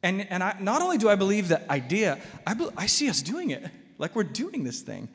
And, 0.03 0.27
and 0.31 0.43
I, 0.43 0.55
not 0.59 0.81
only 0.81 0.97
do 0.97 1.09
I 1.09 1.15
believe 1.15 1.49
that 1.49 1.69
idea, 1.69 2.19
I, 2.45 2.53
be, 2.53 2.67
I 2.75 2.87
see 2.87 3.09
us 3.09 3.21
doing 3.21 3.51
it. 3.51 3.63
Like 3.97 4.15
we're 4.15 4.23
doing 4.23 4.63
this 4.63 4.81
thing. 4.81 5.09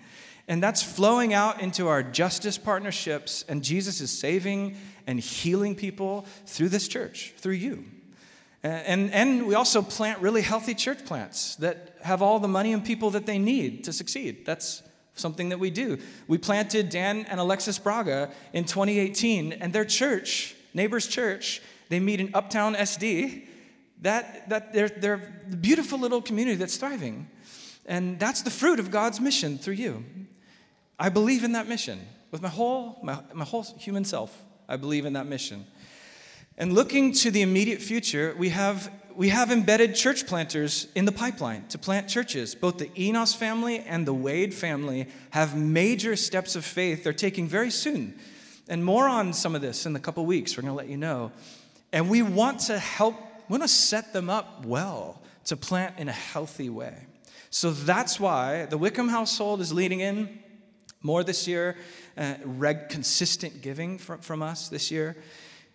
And 0.48 0.62
that's 0.62 0.82
flowing 0.82 1.34
out 1.34 1.60
into 1.60 1.88
our 1.88 2.04
justice 2.04 2.56
partnerships, 2.56 3.44
and 3.48 3.64
Jesus 3.64 4.00
is 4.00 4.16
saving 4.16 4.76
and 5.06 5.18
healing 5.18 5.74
people 5.74 6.24
through 6.46 6.68
this 6.68 6.86
church, 6.86 7.34
through 7.38 7.54
you. 7.54 7.84
And, 8.62 9.12
and 9.12 9.46
we 9.46 9.54
also 9.54 9.82
plant 9.82 10.20
really 10.20 10.42
healthy 10.42 10.74
church 10.74 11.04
plants 11.04 11.56
that 11.56 11.96
have 12.02 12.22
all 12.22 12.38
the 12.38 12.48
money 12.48 12.72
and 12.72 12.84
people 12.84 13.10
that 13.10 13.26
they 13.26 13.38
need 13.38 13.84
to 13.84 13.92
succeed. 13.92 14.46
That's 14.46 14.82
something 15.14 15.48
that 15.48 15.58
we 15.58 15.70
do. 15.70 15.98
We 16.28 16.38
planted 16.38 16.90
Dan 16.90 17.26
and 17.28 17.40
Alexis 17.40 17.78
Braga 17.78 18.30
in 18.52 18.64
2018, 18.64 19.52
and 19.52 19.72
their 19.72 19.84
church, 19.84 20.54
Neighbors 20.74 21.06
Church, 21.06 21.60
they 21.88 22.00
meet 22.00 22.20
in 22.20 22.30
Uptown 22.34 22.74
SD. 22.74 23.45
That, 24.02 24.48
that 24.50 24.72
they're, 24.72 24.88
they're 24.88 25.44
beautiful 25.60 25.98
little 25.98 26.22
community 26.22 26.56
that's 26.56 26.76
thriving. 26.76 27.28
And 27.86 28.18
that's 28.18 28.42
the 28.42 28.50
fruit 28.50 28.80
of 28.80 28.90
God's 28.90 29.20
mission 29.20 29.58
through 29.58 29.74
you. 29.74 30.04
I 30.98 31.08
believe 31.08 31.44
in 31.44 31.52
that 31.52 31.68
mission 31.68 32.00
with 32.30 32.42
my 32.42 32.48
whole, 32.48 32.98
my, 33.02 33.20
my 33.32 33.44
whole 33.44 33.62
human 33.62 34.04
self. 34.04 34.44
I 34.68 34.76
believe 34.76 35.06
in 35.06 35.12
that 35.12 35.26
mission. 35.26 35.66
And 36.58 36.72
looking 36.72 37.12
to 37.12 37.30
the 37.30 37.42
immediate 37.42 37.82
future, 37.82 38.34
we 38.38 38.48
have, 38.48 38.90
we 39.14 39.28
have 39.28 39.50
embedded 39.50 39.94
church 39.94 40.26
planters 40.26 40.88
in 40.94 41.04
the 41.04 41.12
pipeline 41.12 41.66
to 41.68 41.78
plant 41.78 42.08
churches. 42.08 42.54
Both 42.54 42.78
the 42.78 42.90
Enos 42.98 43.34
family 43.34 43.80
and 43.80 44.06
the 44.06 44.14
Wade 44.14 44.54
family 44.54 45.08
have 45.30 45.56
major 45.56 46.16
steps 46.16 46.56
of 46.56 46.64
faith 46.64 47.04
they're 47.04 47.12
taking 47.12 47.46
very 47.46 47.70
soon. 47.70 48.18
And 48.68 48.84
more 48.84 49.06
on 49.06 49.32
some 49.32 49.54
of 49.54 49.60
this 49.60 49.86
in 49.86 49.94
a 49.94 50.00
couple 50.00 50.24
weeks. 50.26 50.56
We're 50.56 50.62
going 50.62 50.72
to 50.72 50.76
let 50.76 50.88
you 50.88 50.96
know. 50.96 51.30
And 51.92 52.10
we 52.10 52.22
want 52.22 52.60
to 52.60 52.78
help, 52.78 53.14
we 53.48 53.52
want 53.52 53.62
to 53.62 53.68
set 53.68 54.12
them 54.12 54.28
up 54.28 54.64
well 54.64 55.22
to 55.44 55.56
plant 55.56 55.98
in 55.98 56.08
a 56.08 56.12
healthy 56.12 56.68
way. 56.68 57.06
So 57.50 57.70
that's 57.70 58.18
why 58.18 58.66
the 58.66 58.76
Wickham 58.76 59.08
household 59.08 59.60
is 59.60 59.72
leading 59.72 60.00
in 60.00 60.40
more 61.02 61.22
this 61.22 61.46
year, 61.46 61.76
uh, 62.16 62.34
reg- 62.44 62.88
consistent 62.88 63.62
giving 63.62 63.98
from, 63.98 64.18
from 64.18 64.42
us 64.42 64.68
this 64.68 64.90
year. 64.90 65.16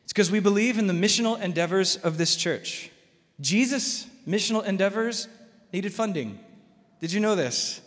It's 0.04 0.14
because 0.14 0.30
we 0.30 0.40
believe 0.40 0.78
in 0.78 0.88
the 0.88 0.94
missional 0.94 1.42
endeavors 1.42 1.96
of 1.96 2.18
this 2.18 2.36
church. 2.36 2.92
Jesus' 3.40 4.08
missional 4.28 4.66
endeavors 4.66 5.28
needed 5.72 5.94
funding. 5.94 6.40
Did 7.00 7.14
you 7.14 7.20
know 7.20 7.36
this? 7.36 7.82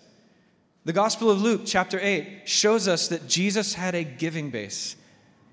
The 0.87 0.93
Gospel 0.93 1.31
of 1.31 1.41
Luke, 1.41 1.62
chapter 1.64 1.99
8, 2.00 2.43
shows 2.47 2.88
us 2.88 3.09
that 3.09 3.29
Jesus 3.29 3.75
had 3.75 3.95
a 3.95 4.05
giving 4.05 4.50
base. 4.50 4.97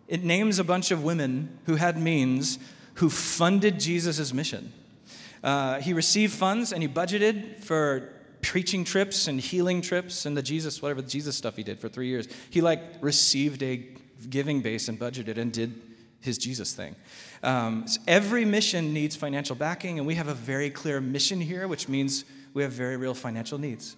It 0.08 0.24
names 0.24 0.60
a 0.60 0.64
bunch 0.64 0.92
of 0.92 1.04
women 1.04 1.60
who 1.66 1.76
had 1.76 1.98
means 1.98 2.60
who 2.96 3.10
funded 3.10 3.80
Jesus' 3.80 4.34
mission. 4.34 4.74
Uh, 5.44 5.80
he 5.80 5.94
received 5.94 6.34
funds 6.34 6.72
and 6.72 6.82
he 6.84 6.90
budgeted 6.90 7.60
for 7.64 8.14
preaching 8.42 8.84
trips 8.84 9.28
and 9.28 9.40
healing 9.40 9.82
trips 9.82 10.26
and 10.26 10.36
the 10.36 10.42
Jesus, 10.42 10.82
whatever 10.82 11.02
the 11.02 11.10
Jesus 11.10 11.36
stuff 11.36 11.56
he 11.56 11.64
did 11.64 11.80
for 11.80 11.90
three 11.90 12.08
years. 12.08 12.28
He 12.50 12.62
like 12.62 12.82
received 13.02 13.64
a 13.64 13.88
giving 14.30 14.62
base 14.62 14.88
and 14.88 15.00
budgeted 15.00 15.38
and 15.38 15.52
did 15.52 15.74
his 16.22 16.38
Jesus 16.38 16.74
thing. 16.74 16.96
Um, 17.44 17.88
so 17.88 18.00
every 18.08 18.46
mission 18.46 18.94
needs 18.94 19.16
financial 19.16 19.56
backing, 19.56 19.98
and 19.98 20.08
we 20.08 20.16
have 20.16 20.28
a 20.28 20.34
very 20.34 20.70
clear 20.70 21.02
mission 21.02 21.42
here, 21.42 21.68
which 21.68 21.90
means 21.90 22.26
we 22.54 22.64
have 22.64 22.72
very 22.72 22.98
real 22.98 23.16
financial 23.16 23.58
needs. 23.58 23.96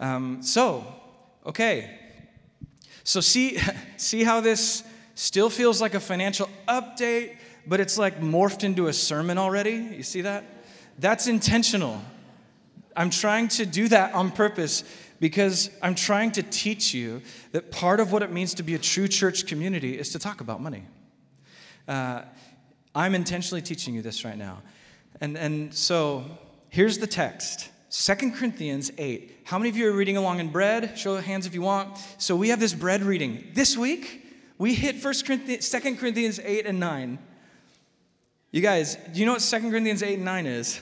Um, 0.00 0.42
so, 0.42 0.86
okay. 1.44 1.98
So 3.04 3.20
see, 3.20 3.58
see 3.96 4.24
how 4.24 4.40
this 4.40 4.82
still 5.14 5.50
feels 5.50 5.80
like 5.80 5.94
a 5.94 6.00
financial 6.00 6.48
update, 6.66 7.36
but 7.66 7.80
it's 7.80 7.98
like 7.98 8.20
morphed 8.20 8.64
into 8.64 8.88
a 8.88 8.92
sermon 8.92 9.38
already? 9.38 9.72
You 9.72 10.02
see 10.02 10.22
that? 10.22 10.44
That's 10.98 11.26
intentional. 11.26 12.00
I'm 12.96 13.10
trying 13.10 13.48
to 13.48 13.66
do 13.66 13.88
that 13.88 14.14
on 14.14 14.30
purpose 14.30 14.84
because 15.20 15.70
I'm 15.80 15.94
trying 15.94 16.32
to 16.32 16.42
teach 16.42 16.92
you 16.92 17.22
that 17.52 17.70
part 17.70 18.00
of 18.00 18.12
what 18.12 18.22
it 18.22 18.32
means 18.32 18.54
to 18.54 18.62
be 18.62 18.74
a 18.74 18.78
true 18.78 19.08
church 19.08 19.46
community 19.46 19.98
is 19.98 20.10
to 20.10 20.18
talk 20.18 20.40
about 20.40 20.60
money. 20.60 20.84
Uh, 21.86 22.22
I'm 22.94 23.14
intentionally 23.14 23.62
teaching 23.62 23.94
you 23.94 24.02
this 24.02 24.24
right 24.24 24.36
now. 24.36 24.62
And, 25.20 25.38
and 25.38 25.72
so 25.72 26.24
here's 26.68 26.98
the 26.98 27.06
text 27.06 27.70
Second 27.88 28.34
Corinthians 28.34 28.90
8. 28.98 29.40
How 29.44 29.58
many 29.58 29.68
of 29.70 29.76
you 29.76 29.88
are 29.88 29.92
reading 29.92 30.16
along 30.16 30.40
in 30.40 30.48
bread? 30.48 30.98
Show 30.98 31.14
of 31.14 31.24
hands 31.24 31.46
if 31.46 31.54
you 31.54 31.62
want. 31.62 31.98
So 32.18 32.34
we 32.34 32.48
have 32.48 32.58
this 32.58 32.74
bread 32.74 33.02
reading. 33.02 33.50
This 33.54 33.76
week, 33.76 34.26
we 34.58 34.74
hit 34.74 34.96
First 34.96 35.26
Corinthians, 35.26 35.68
2 35.68 35.96
Corinthians 35.96 36.40
8 36.42 36.66
and 36.66 36.80
9. 36.80 37.18
You 38.52 38.60
guys, 38.60 38.96
do 39.12 39.18
you 39.18 39.24
know 39.24 39.32
what 39.32 39.40
2 39.40 39.70
Corinthians 39.70 40.02
8 40.02 40.14
and 40.14 40.24
9 40.26 40.46
is? 40.46 40.80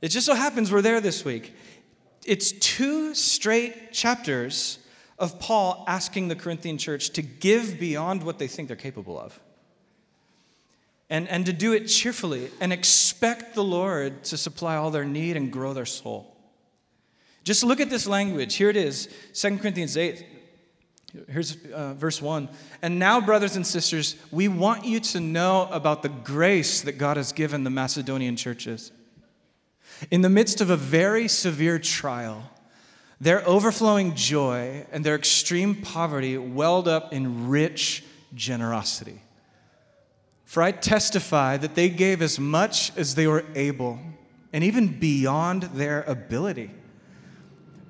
It 0.00 0.08
just 0.08 0.26
so 0.26 0.34
happens 0.34 0.70
we're 0.70 0.80
there 0.80 1.00
this 1.00 1.24
week. 1.24 1.52
It's 2.24 2.52
two 2.52 3.14
straight 3.14 3.92
chapters 3.92 4.78
of 5.18 5.40
Paul 5.40 5.84
asking 5.88 6.28
the 6.28 6.36
Corinthian 6.36 6.78
church 6.78 7.10
to 7.10 7.22
give 7.22 7.80
beyond 7.80 8.22
what 8.22 8.38
they 8.38 8.46
think 8.46 8.68
they're 8.68 8.76
capable 8.76 9.18
of. 9.18 9.38
And, 11.10 11.28
and 11.28 11.44
to 11.46 11.52
do 11.52 11.72
it 11.72 11.86
cheerfully 11.86 12.50
and 12.60 12.72
expect 12.72 13.56
the 13.56 13.64
Lord 13.64 14.22
to 14.24 14.36
supply 14.36 14.76
all 14.76 14.92
their 14.92 15.04
need 15.04 15.36
and 15.36 15.50
grow 15.50 15.72
their 15.72 15.84
soul. 15.84 16.36
Just 17.42 17.64
look 17.64 17.80
at 17.80 17.90
this 17.90 18.06
language. 18.06 18.54
Here 18.54 18.70
it 18.70 18.76
is 18.76 19.08
2 19.34 19.58
Corinthians 19.58 19.96
8. 19.96 20.24
Here's 21.28 21.56
uh, 21.66 21.94
verse 21.94 22.22
1. 22.22 22.48
And 22.82 22.98
now, 22.98 23.20
brothers 23.20 23.56
and 23.56 23.66
sisters, 23.66 24.16
we 24.30 24.48
want 24.48 24.84
you 24.84 25.00
to 25.00 25.20
know 25.20 25.68
about 25.70 26.02
the 26.02 26.08
grace 26.08 26.82
that 26.82 26.98
God 26.98 27.16
has 27.16 27.32
given 27.32 27.64
the 27.64 27.70
Macedonian 27.70 28.36
churches. 28.36 28.92
In 30.10 30.22
the 30.22 30.30
midst 30.30 30.60
of 30.60 30.70
a 30.70 30.76
very 30.76 31.28
severe 31.28 31.78
trial, 31.78 32.50
their 33.20 33.46
overflowing 33.46 34.14
joy 34.14 34.86
and 34.92 35.04
their 35.04 35.14
extreme 35.14 35.74
poverty 35.74 36.38
welled 36.38 36.88
up 36.88 37.12
in 37.12 37.48
rich 37.48 38.04
generosity. 38.34 39.20
For 40.44 40.62
I 40.62 40.72
testify 40.72 41.56
that 41.58 41.74
they 41.74 41.90
gave 41.90 42.22
as 42.22 42.38
much 42.40 42.96
as 42.96 43.14
they 43.14 43.26
were 43.26 43.44
able, 43.54 43.98
and 44.52 44.64
even 44.64 44.98
beyond 44.98 45.64
their 45.64 46.02
ability. 46.02 46.70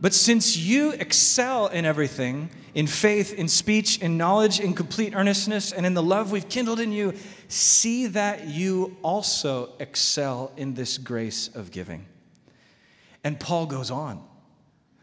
But 0.00 0.14
since 0.14 0.56
you 0.56 0.92
excel 0.92 1.66
in 1.66 1.84
everything, 1.84 2.48
in 2.74 2.86
faith, 2.86 3.34
in 3.34 3.48
speech, 3.48 3.98
in 3.98 4.16
knowledge, 4.16 4.58
in 4.58 4.72
complete 4.72 5.14
earnestness, 5.14 5.72
and 5.72 5.84
in 5.84 5.92
the 5.92 6.02
love 6.02 6.32
we've 6.32 6.48
kindled 6.48 6.80
in 6.80 6.90
you, 6.90 7.14
see 7.48 8.06
that 8.06 8.46
you 8.46 8.96
also 9.02 9.70
excel 9.78 10.52
in 10.56 10.72
this 10.74 10.96
grace 10.96 11.48
of 11.54 11.70
giving. 11.70 12.06
And 13.22 13.38
Paul 13.38 13.66
goes 13.66 13.90
on 13.90 14.24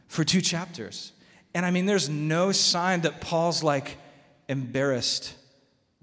for 0.08 0.24
two 0.24 0.42
chapters. 0.42 1.12
And 1.54 1.66
I 1.66 1.72
mean, 1.72 1.86
there's 1.86 2.10
no 2.10 2.51
sign 2.51 3.01
that 3.01 3.22
Paul's 3.22 3.62
like 3.62 3.98
embarrassed 4.48 5.36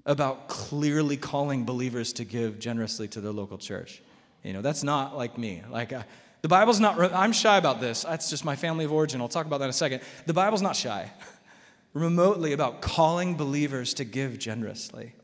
about 0.05 0.47
clearly 0.47 1.17
calling 1.17 1.65
believers 1.65 2.13
to 2.13 2.23
give 2.23 2.59
generously 2.59 3.07
to 3.09 3.19
their 3.19 3.31
local 3.31 3.57
church. 3.57 4.01
You 4.43 4.53
know, 4.53 4.61
that's 4.61 4.83
not 4.83 5.17
like 5.17 5.37
me. 5.37 5.63
Like, 5.69 5.91
uh, 5.91 6.03
the 6.45 6.49
Bible's 6.49 6.79
not, 6.79 7.11
I'm 7.11 7.31
shy 7.31 7.57
about 7.57 7.81
this. 7.81 8.03
That's 8.03 8.29
just 8.29 8.45
my 8.45 8.55
family 8.55 8.85
of 8.85 8.93
origin. 8.93 9.19
I'll 9.19 9.27
talk 9.27 9.47
about 9.47 9.57
that 9.61 9.63
in 9.63 9.71
a 9.71 9.73
second. 9.73 10.01
The 10.27 10.33
Bible's 10.33 10.61
not 10.61 10.75
shy 10.75 11.11
remotely 11.95 12.53
about 12.53 12.83
calling 12.83 13.35
believers 13.35 13.95
to 13.95 14.03
give 14.03 14.37
generously. 14.37 15.15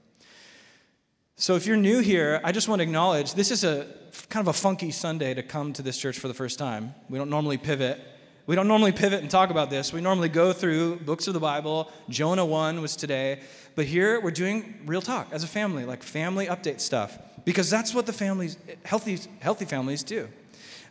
So 1.35 1.55
if 1.55 1.67
you're 1.67 1.77
new 1.77 1.99
here, 1.99 2.41
I 2.43 2.51
just 2.51 2.67
want 2.67 2.79
to 2.79 2.83
acknowledge 2.83 3.35
this 3.35 3.51
is 3.51 3.63
a 3.63 3.85
kind 4.29 4.43
of 4.43 4.47
a 4.47 4.57
funky 4.57 4.89
Sunday 4.89 5.35
to 5.35 5.43
come 5.43 5.73
to 5.73 5.83
this 5.83 5.95
church 5.95 6.17
for 6.17 6.27
the 6.27 6.33
first 6.33 6.57
time. 6.57 6.95
We 7.07 7.19
don't 7.19 7.29
normally 7.29 7.59
pivot. 7.59 8.01
We 8.47 8.55
don't 8.55 8.67
normally 8.67 8.91
pivot 8.91 9.21
and 9.21 9.29
talk 9.29 9.51
about 9.51 9.69
this. 9.69 9.93
We 9.93 10.01
normally 10.01 10.29
go 10.29 10.53
through 10.53 11.01
books 11.01 11.27
of 11.27 11.35
the 11.35 11.39
Bible. 11.39 11.91
Jonah 12.09 12.47
1 12.47 12.81
was 12.81 12.95
today. 12.95 13.41
But 13.75 13.85
here 13.85 14.19
we're 14.19 14.31
doing 14.31 14.79
real 14.87 15.03
talk 15.03 15.27
as 15.31 15.43
a 15.43 15.47
family, 15.47 15.85
like 15.85 16.01
family 16.01 16.47
update 16.47 16.81
stuff, 16.81 17.15
because 17.45 17.69
that's 17.69 17.93
what 17.93 18.07
the 18.07 18.13
families, 18.13 18.57
healthy, 18.85 19.19
healthy 19.39 19.65
families 19.65 20.01
do. 20.01 20.27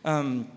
Um, 0.03 0.47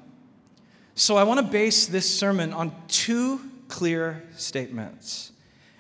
so 0.95 1.17
I 1.17 1.25
want 1.25 1.41
to 1.41 1.47
base 1.47 1.87
this 1.87 2.09
sermon 2.09 2.53
on 2.53 2.75
two 2.89 3.41
clear 3.69 4.23
statements. 4.37 5.33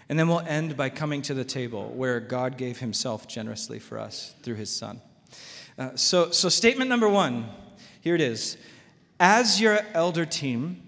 And 0.08 0.18
then 0.18 0.28
we'll 0.28 0.40
end 0.40 0.76
by 0.76 0.90
coming 0.90 1.22
to 1.22 1.34
the 1.34 1.44
table 1.44 1.88
where 1.90 2.20
God 2.20 2.56
gave 2.58 2.78
himself 2.78 3.26
generously 3.26 3.78
for 3.78 3.98
us 3.98 4.34
through 4.42 4.56
his 4.56 4.74
son. 4.74 5.00
Uh, 5.78 5.96
so, 5.96 6.30
so, 6.30 6.48
statement 6.48 6.88
number 6.88 7.08
one 7.08 7.48
here 8.00 8.14
it 8.14 8.20
is. 8.20 8.58
As 9.18 9.60
your 9.60 9.80
elder 9.94 10.26
team, 10.26 10.82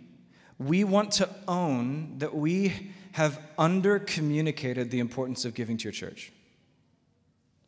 we 0.59 0.85
want 0.85 1.13
to 1.13 1.29
own 1.49 2.19
that 2.19 2.35
we 2.35 2.91
have 3.13 3.41
under 3.57 3.99
communicated 3.99 4.91
the 4.91 4.99
importance 4.99 5.47
of 5.47 5.55
giving 5.55 5.79
to 5.79 5.85
your 5.85 5.93
church 5.93 6.33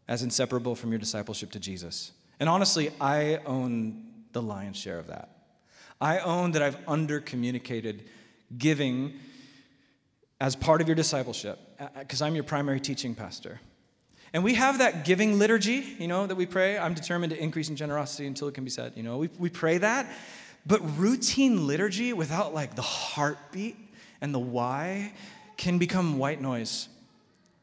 as 0.06 0.22
inseparable 0.22 0.74
from 0.74 0.90
your 0.90 0.98
discipleship 0.98 1.50
to 1.52 1.58
Jesus. 1.58 2.12
And 2.38 2.48
honestly, 2.48 2.90
I 3.00 3.40
own 3.46 4.07
the 4.32 4.42
lion's 4.42 4.76
share 4.76 4.98
of 4.98 5.08
that. 5.08 5.30
I 6.00 6.18
own 6.18 6.52
that 6.52 6.62
I've 6.62 6.78
under 6.86 7.20
communicated 7.20 8.04
giving 8.56 9.14
as 10.40 10.54
part 10.54 10.80
of 10.80 10.86
your 10.86 10.94
discipleship, 10.94 11.58
because 11.98 12.22
I'm 12.22 12.34
your 12.34 12.44
primary 12.44 12.80
teaching 12.80 13.14
pastor. 13.14 13.60
And 14.32 14.44
we 14.44 14.54
have 14.54 14.78
that 14.78 15.04
giving 15.04 15.38
liturgy, 15.38 15.96
you 15.98 16.06
know, 16.06 16.26
that 16.26 16.36
we 16.36 16.46
pray. 16.46 16.78
I'm 16.78 16.94
determined 16.94 17.32
to 17.32 17.42
increase 17.42 17.70
in 17.70 17.76
generosity 17.76 18.26
until 18.26 18.46
it 18.46 18.54
can 18.54 18.62
be 18.62 18.70
said. 18.70 18.92
You 18.94 19.02
know, 19.02 19.18
we, 19.18 19.30
we 19.38 19.48
pray 19.48 19.78
that. 19.78 20.06
But 20.66 20.98
routine 20.98 21.66
liturgy 21.66 22.12
without 22.12 22.54
like 22.54 22.76
the 22.76 22.82
heartbeat 22.82 23.76
and 24.20 24.34
the 24.34 24.38
why 24.38 25.12
can 25.56 25.78
become 25.78 26.18
white 26.18 26.40
noise 26.40 26.88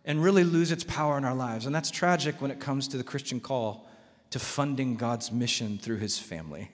and 0.04 0.22
really 0.24 0.44
lose 0.44 0.72
its 0.72 0.84
power 0.84 1.18
in 1.18 1.24
our 1.24 1.36
lives. 1.36 1.66
And 1.66 1.74
that's 1.74 1.92
tragic 1.92 2.42
when 2.42 2.52
it 2.52 2.60
comes 2.60 2.88
to 2.90 2.98
the 2.98 3.04
Christian 3.04 3.40
call 3.40 3.85
to 4.36 4.40
funding 4.40 4.98
God's 4.98 5.32
mission 5.32 5.78
through 5.78 5.96
his 5.96 6.20
family. 6.20 6.70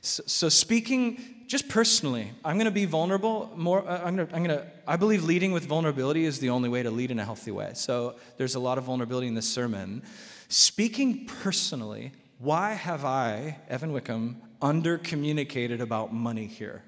So, 0.00 0.22
so 0.26 0.48
speaking 0.48 1.44
just 1.46 1.68
personally, 1.68 2.32
I'm 2.42 2.56
going 2.56 2.64
to 2.64 2.70
be 2.70 2.86
vulnerable 2.86 3.52
more. 3.56 3.86
Uh, 3.86 4.00
I'm 4.02 4.16
going 4.16 4.26
to, 4.26 4.34
I'm 4.34 4.42
going 4.42 4.58
to, 4.58 4.66
I 4.86 4.96
believe 4.96 5.22
leading 5.22 5.52
with 5.52 5.66
vulnerability 5.66 6.24
is 6.24 6.38
the 6.38 6.48
only 6.48 6.70
way 6.70 6.82
to 6.82 6.90
lead 6.90 7.10
in 7.10 7.18
a 7.18 7.24
healthy 7.26 7.50
way. 7.50 7.72
So 7.74 8.14
there's 8.38 8.54
a 8.54 8.58
lot 8.58 8.78
of 8.78 8.84
vulnerability 8.84 9.26
in 9.26 9.34
this 9.34 9.46
sermon. 9.46 10.02
Speaking 10.48 11.26
personally, 11.26 12.12
why 12.38 12.72
have 12.72 13.04
I, 13.04 13.58
Evan 13.68 13.92
Wickham, 13.92 14.40
under 14.62 14.96
communicated 14.96 15.82
about 15.82 16.10
money 16.10 16.46
here? 16.46 16.84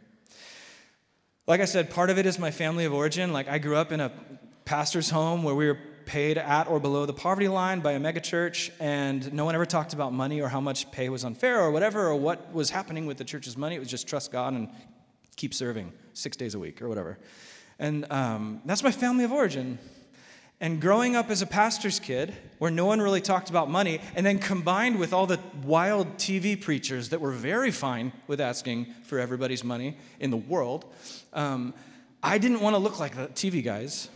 Like 1.46 1.60
I 1.60 1.66
said, 1.66 1.90
part 1.90 2.08
of 2.08 2.16
it 2.16 2.24
is 2.24 2.38
my 2.38 2.50
family 2.50 2.86
of 2.86 2.94
origin. 2.94 3.34
Like 3.34 3.48
I 3.48 3.58
grew 3.58 3.76
up 3.76 3.92
in 3.92 4.00
a 4.00 4.10
pastor's 4.64 5.10
home 5.10 5.42
where 5.42 5.54
we 5.54 5.66
were 5.66 5.78
paid 6.06 6.38
at 6.38 6.68
or 6.68 6.80
below 6.80 7.04
the 7.04 7.12
poverty 7.12 7.48
line 7.48 7.80
by 7.80 7.92
a 7.92 8.00
megachurch, 8.00 8.70
and 8.80 9.32
no 9.32 9.44
one 9.44 9.54
ever 9.54 9.66
talked 9.66 9.92
about 9.92 10.12
money 10.12 10.40
or 10.40 10.48
how 10.48 10.60
much 10.60 10.90
pay 10.92 11.08
was 11.08 11.24
unfair 11.24 11.60
or 11.60 11.70
whatever, 11.70 12.06
or 12.06 12.16
what 12.16 12.54
was 12.54 12.70
happening 12.70 13.04
with 13.06 13.18
the 13.18 13.24
church's 13.24 13.56
money. 13.56 13.74
It 13.74 13.80
was 13.80 13.90
just 13.90 14.08
trust 14.08 14.32
God 14.32 14.54
and 14.54 14.70
keep 15.36 15.52
serving 15.52 15.92
six 16.14 16.36
days 16.36 16.54
a 16.54 16.58
week 16.58 16.80
or 16.80 16.88
whatever. 16.88 17.18
And 17.78 18.10
um, 18.10 18.62
that's 18.64 18.82
my 18.82 18.90
family 18.90 19.24
of 19.24 19.32
origin. 19.32 19.78
And 20.58 20.80
growing 20.80 21.14
up 21.14 21.28
as 21.28 21.42
a 21.42 21.46
pastor's 21.46 22.00
kid, 22.00 22.34
where 22.58 22.70
no 22.70 22.86
one 22.86 23.02
really 23.02 23.20
talked 23.20 23.50
about 23.50 23.68
money, 23.68 24.00
and 24.14 24.24
then 24.24 24.38
combined 24.38 24.98
with 24.98 25.12
all 25.12 25.26
the 25.26 25.38
wild 25.62 26.16
TV 26.16 26.58
preachers 26.58 27.10
that 27.10 27.20
were 27.20 27.32
very 27.32 27.70
fine 27.70 28.12
with 28.26 28.40
asking 28.40 28.86
for 29.02 29.18
everybody's 29.18 29.62
money 29.62 29.98
in 30.18 30.30
the 30.30 30.36
world, 30.38 30.86
um, 31.34 31.74
I 32.22 32.38
didn't 32.38 32.60
want 32.60 32.74
to 32.74 32.78
look 32.78 32.98
like 32.98 33.14
the 33.14 33.28
TV 33.28 33.62
guys. 33.62 34.08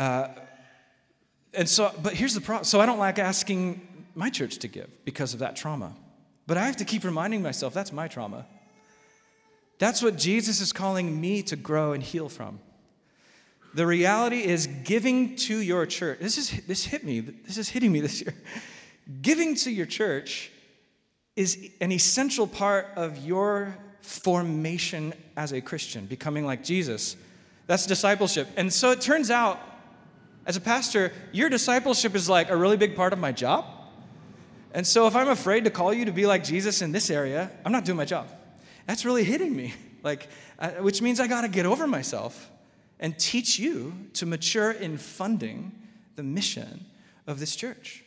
Uh, 0.00 0.28
and 1.52 1.68
so, 1.68 1.92
but 2.02 2.14
here's 2.14 2.32
the 2.32 2.40
problem. 2.40 2.64
So 2.64 2.80
I 2.80 2.86
don't 2.86 2.98
like 2.98 3.18
asking 3.18 3.86
my 4.14 4.30
church 4.30 4.56
to 4.60 4.68
give 4.68 4.88
because 5.04 5.34
of 5.34 5.40
that 5.40 5.56
trauma. 5.56 5.92
But 6.46 6.56
I 6.56 6.64
have 6.64 6.78
to 6.78 6.86
keep 6.86 7.04
reminding 7.04 7.42
myself 7.42 7.74
that's 7.74 7.92
my 7.92 8.08
trauma. 8.08 8.46
That's 9.78 10.02
what 10.02 10.16
Jesus 10.16 10.62
is 10.62 10.72
calling 10.72 11.20
me 11.20 11.42
to 11.42 11.56
grow 11.56 11.92
and 11.92 12.02
heal 12.02 12.30
from. 12.30 12.60
The 13.74 13.86
reality 13.86 14.42
is 14.42 14.68
giving 14.84 15.36
to 15.36 15.58
your 15.58 15.84
church. 15.84 16.18
This 16.18 16.38
is 16.38 16.50
this 16.66 16.82
hit 16.82 17.04
me. 17.04 17.20
This 17.20 17.58
is 17.58 17.68
hitting 17.68 17.92
me 17.92 18.00
this 18.00 18.22
year. 18.22 18.34
Giving 19.22 19.54
to 19.56 19.70
your 19.70 19.86
church 19.86 20.52
is 21.36 21.70
an 21.80 21.92
essential 21.92 22.46
part 22.46 22.88
of 22.96 23.18
your 23.18 23.76
formation 24.02 25.12
as 25.36 25.52
a 25.52 25.60
Christian, 25.60 26.06
becoming 26.06 26.46
like 26.46 26.62
Jesus. 26.64 27.16
That's 27.66 27.86
discipleship. 27.86 28.48
And 28.56 28.72
so 28.72 28.92
it 28.92 29.00
turns 29.00 29.30
out 29.30 29.58
as 30.46 30.56
a 30.56 30.60
pastor, 30.60 31.12
your 31.32 31.48
discipleship 31.48 32.14
is 32.14 32.28
like 32.28 32.50
a 32.50 32.56
really 32.56 32.76
big 32.76 32.96
part 32.96 33.12
of 33.12 33.18
my 33.18 33.32
job. 33.32 33.66
And 34.72 34.86
so 34.86 35.06
if 35.06 35.16
I'm 35.16 35.28
afraid 35.28 35.64
to 35.64 35.70
call 35.70 35.92
you 35.92 36.04
to 36.06 36.12
be 36.12 36.26
like 36.26 36.44
Jesus 36.44 36.80
in 36.80 36.92
this 36.92 37.10
area, 37.10 37.50
I'm 37.64 37.72
not 37.72 37.84
doing 37.84 37.96
my 37.96 38.04
job. 38.04 38.28
That's 38.86 39.04
really 39.04 39.24
hitting 39.24 39.54
me. 39.54 39.74
Like, 40.02 40.28
uh, 40.58 40.70
which 40.80 41.02
means 41.02 41.20
I 41.20 41.26
got 41.26 41.42
to 41.42 41.48
get 41.48 41.66
over 41.66 41.86
myself 41.86 42.50
and 43.00 43.18
teach 43.18 43.58
you 43.58 43.92
to 44.14 44.24
mature 44.24 44.70
in 44.70 44.96
funding 44.96 45.72
the 46.16 46.22
mission 46.22 46.86
of 47.26 47.38
this 47.38 47.54
church. 47.54 48.02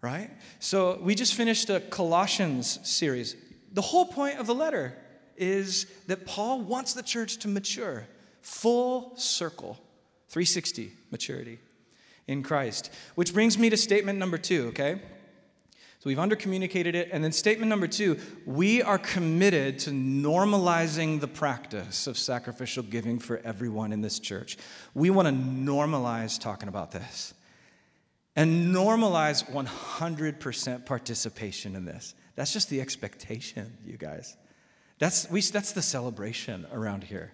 Right? 0.00 0.30
So 0.60 1.00
we 1.02 1.16
just 1.16 1.34
finished 1.34 1.68
a 1.68 1.80
Colossians 1.80 2.78
series. 2.88 3.34
The 3.72 3.82
whole 3.82 4.06
point 4.06 4.38
of 4.38 4.46
the 4.46 4.54
letter 4.54 4.96
is 5.36 5.86
that 6.06 6.26
Paul 6.26 6.60
wants 6.60 6.92
the 6.94 7.02
church 7.02 7.38
to 7.38 7.48
mature, 7.48 8.06
full 8.40 9.16
circle 9.16 9.76
360 10.28 10.92
maturity 11.10 11.58
in 12.26 12.42
Christ. 12.42 12.90
Which 13.14 13.34
brings 13.34 13.58
me 13.58 13.70
to 13.70 13.76
statement 13.76 14.18
number 14.18 14.38
two, 14.38 14.68
okay? 14.68 15.00
So 16.00 16.08
we've 16.08 16.16
undercommunicated 16.16 16.94
it. 16.94 17.10
And 17.12 17.22
then 17.22 17.30
statement 17.32 17.68
number 17.68 17.86
two 17.86 18.18
we 18.46 18.82
are 18.82 18.98
committed 18.98 19.78
to 19.80 19.90
normalizing 19.90 21.20
the 21.20 21.28
practice 21.28 22.06
of 22.06 22.16
sacrificial 22.16 22.82
giving 22.82 23.18
for 23.18 23.38
everyone 23.44 23.92
in 23.92 24.00
this 24.00 24.18
church. 24.18 24.56
We 24.94 25.10
want 25.10 25.28
to 25.28 25.34
normalize 25.34 26.40
talking 26.40 26.68
about 26.68 26.90
this 26.90 27.34
and 28.34 28.74
normalize 28.74 29.44
100% 29.50 30.86
participation 30.86 31.76
in 31.76 31.84
this. 31.84 32.14
That's 32.34 32.52
just 32.52 32.70
the 32.70 32.80
expectation, 32.80 33.76
you 33.84 33.98
guys. 33.98 34.36
That's, 34.98 35.30
we, 35.30 35.42
that's 35.42 35.72
the 35.72 35.82
celebration 35.82 36.66
around 36.72 37.04
here. 37.04 37.32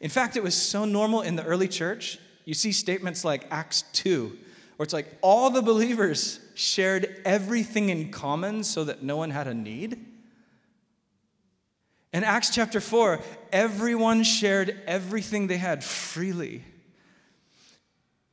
In 0.00 0.08
fact, 0.08 0.36
it 0.36 0.42
was 0.42 0.54
so 0.54 0.86
normal 0.86 1.20
in 1.22 1.36
the 1.36 1.44
early 1.44 1.68
church 1.68 2.18
you 2.46 2.54
see 2.54 2.72
statements 2.72 3.24
like 3.24 3.46
Acts 3.50 3.82
2, 3.92 4.38
where 4.76 4.84
it's 4.84 4.94
like 4.94 5.18
all 5.20 5.50
the 5.50 5.60
believers 5.60 6.40
shared 6.54 7.20
everything 7.24 7.90
in 7.90 8.10
common 8.10 8.64
so 8.64 8.84
that 8.84 9.02
no 9.02 9.16
one 9.16 9.30
had 9.30 9.48
a 9.48 9.52
need. 9.52 10.02
In 12.12 12.24
Acts 12.24 12.48
chapter 12.50 12.80
4, 12.80 13.20
everyone 13.52 14.22
shared 14.22 14.80
everything 14.86 15.48
they 15.48 15.58
had 15.58 15.84
freely. 15.84 16.64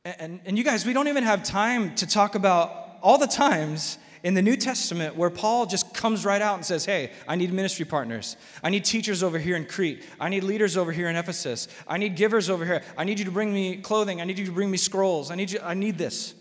And, 0.04 0.16
and, 0.18 0.40
and, 0.46 0.58
you 0.58 0.64
guys, 0.64 0.86
we 0.86 0.92
don't 0.92 1.08
even 1.08 1.24
have 1.24 1.42
time 1.42 1.94
to 1.96 2.06
talk 2.06 2.34
about 2.34 2.98
all 3.02 3.18
the 3.18 3.26
times 3.26 3.98
in 4.24 4.32
the 4.32 4.42
New 4.42 4.56
Testament 4.56 5.16
where 5.16 5.28
Paul 5.28 5.66
just 5.66 5.92
comes 5.92 6.24
right 6.24 6.40
out 6.40 6.54
and 6.56 6.64
says, 6.64 6.86
Hey, 6.86 7.12
I 7.28 7.36
need 7.36 7.52
ministry 7.52 7.84
partners. 7.84 8.36
I 8.62 8.70
need 8.70 8.84
teachers 8.84 9.22
over 9.22 9.38
here 9.38 9.54
in 9.54 9.66
Crete. 9.66 10.02
I 10.18 10.30
need 10.30 10.42
leaders 10.44 10.78
over 10.78 10.90
here 10.90 11.08
in 11.08 11.14
Ephesus. 11.14 11.68
I 11.86 11.98
need 11.98 12.16
givers 12.16 12.48
over 12.48 12.64
here. 12.64 12.82
I 12.96 13.04
need 13.04 13.18
you 13.18 13.26
to 13.26 13.30
bring 13.30 13.52
me 13.52 13.76
clothing. 13.76 14.22
I 14.22 14.24
need 14.24 14.38
you 14.38 14.46
to 14.46 14.52
bring 14.52 14.70
me 14.70 14.78
scrolls. 14.78 15.30
I 15.30 15.34
need 15.34 15.50
you, 15.50 15.60
I 15.62 15.74
need 15.74 15.98
this. 15.98 16.34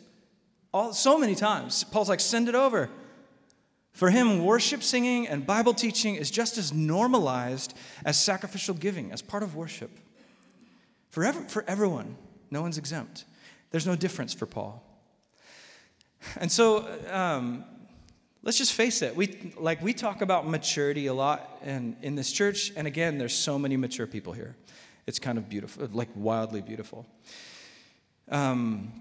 All, 0.73 0.93
so 0.93 1.19
many 1.19 1.35
times. 1.35 1.83
Paul's 1.83 2.07
like, 2.07 2.21
Send 2.21 2.47
it 2.47 2.55
over. 2.55 2.89
For 3.91 4.09
him, 4.09 4.43
worship 4.43 4.81
singing 4.81 5.27
and 5.27 5.45
Bible 5.45 5.73
teaching 5.73 6.15
is 6.15 6.31
just 6.31 6.57
as 6.57 6.73
normalized 6.73 7.75
as 8.05 8.19
sacrificial 8.19 8.73
giving, 8.73 9.11
as 9.11 9.21
part 9.21 9.43
of 9.43 9.55
worship. 9.55 9.91
For, 11.09 11.23
ever, 11.23 11.41
for 11.41 11.63
everyone, 11.67 12.15
no 12.49 12.61
one's 12.61 12.79
exempt. 12.79 13.25
There's 13.69 13.85
no 13.85 13.95
difference 13.95 14.33
for 14.33 14.47
Paul. 14.47 14.83
And 16.37 16.51
so, 16.51 16.87
um, 17.11 17.65
let's 18.43 18.57
just 18.57 18.73
face 18.73 19.01
it. 19.01 19.15
We 19.15 19.53
like 19.57 19.81
we 19.81 19.93
talk 19.93 20.21
about 20.21 20.47
maturity 20.47 21.07
a 21.07 21.13
lot 21.13 21.59
in, 21.65 21.95
in 22.01 22.15
this 22.15 22.31
church 22.31 22.71
and 22.75 22.85
again 22.85 23.17
there's 23.17 23.33
so 23.33 23.57
many 23.57 23.77
mature 23.77 24.07
people 24.07 24.33
here. 24.33 24.55
It's 25.07 25.19
kind 25.19 25.37
of 25.37 25.49
beautiful 25.49 25.89
like 25.91 26.09
wildly 26.15 26.61
beautiful. 26.61 27.05
Um, 28.29 28.91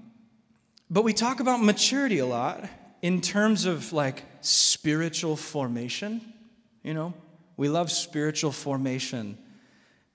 but 0.91 1.05
we 1.05 1.13
talk 1.13 1.41
about 1.41 1.63
maturity 1.63 2.19
a 2.19 2.27
lot 2.27 2.65
in 3.03 3.21
terms 3.21 3.67
of 3.67 3.93
like 3.93 4.25
spiritual 4.41 5.37
formation 5.37 6.33
you 6.83 6.95
know? 6.95 7.15
We 7.57 7.69
love 7.69 7.91
spiritual 7.91 8.53
formation. 8.53 9.39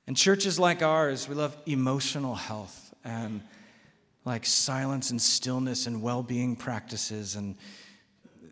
And 0.06 0.16
churches 0.18 0.60
like 0.60 0.82
ours 0.82 1.28
we 1.28 1.36
love 1.36 1.56
emotional 1.66 2.36
health 2.36 2.94
and 3.04 3.42
like 4.26 4.46
silence 4.46 5.12
and 5.12 5.22
stillness 5.22 5.88
and 5.88 6.02
well-being 6.02 6.56
practices 6.56 7.36
and 7.36 7.56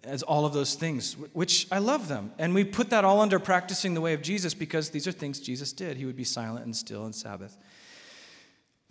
as 0.06 0.24
all 0.24 0.46
of 0.46 0.54
those 0.54 0.76
things, 0.76 1.14
which 1.34 1.68
I 1.72 1.80
love 1.80 2.08
them. 2.08 2.32
And 2.38 2.54
we 2.54 2.64
put 2.64 2.90
that 2.92 3.04
all 3.04 3.22
under 3.22 3.40
practicing 3.40 3.94
the 3.94 4.02
way 4.02 4.14
of 4.14 4.22
Jesus 4.22 4.54
because 4.54 4.90
these 4.90 5.08
are 5.08 5.12
things 5.12 5.40
Jesus 5.40 5.74
did. 5.74 5.98
He 5.98 6.06
would 6.06 6.16
be 6.16 6.24
silent 6.24 6.66
and 6.66 6.76
still 6.76 7.06
in 7.06 7.14
Sabbath. 7.14 7.58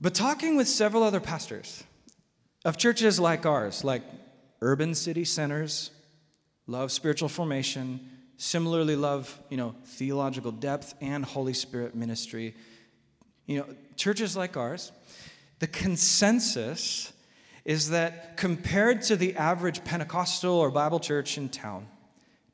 But 0.01 0.15
talking 0.15 0.57
with 0.57 0.69
several 0.69 1.03
other 1.03 1.21
pastors 1.21 1.85
of 2.65 2.77
churches 2.77 3.19
like 3.19 3.47
ours, 3.47 3.85
like 3.85 4.03
urban 4.61 4.95
city 4.95 5.25
centers, 5.25 5.91
love 6.67 6.93
spiritual 6.93 7.29
formation, 7.29 8.01
similarly 8.37 8.97
love, 8.97 9.41
you 9.49 9.57
know, 9.57 9.75
theological 9.85 10.51
depth 10.51 10.95
and 11.01 11.25
Holy 11.25 11.55
Spirit 11.55 11.95
ministry. 11.95 12.55
You 13.47 13.59
know, 13.59 13.67
churches 13.97 14.37
like 14.37 14.57
ours, 14.57 14.93
the 15.61 15.67
consensus 15.67 17.14
is 17.65 17.91
that 17.91 18.37
compared 18.37 19.03
to 19.03 19.17
the 19.17 19.37
average 19.37 19.85
Pentecostal 19.85 20.55
or 20.55 20.71
Bible 20.71 21.01
church 21.01 21.39
in 21.39 21.49
town, 21.49 21.87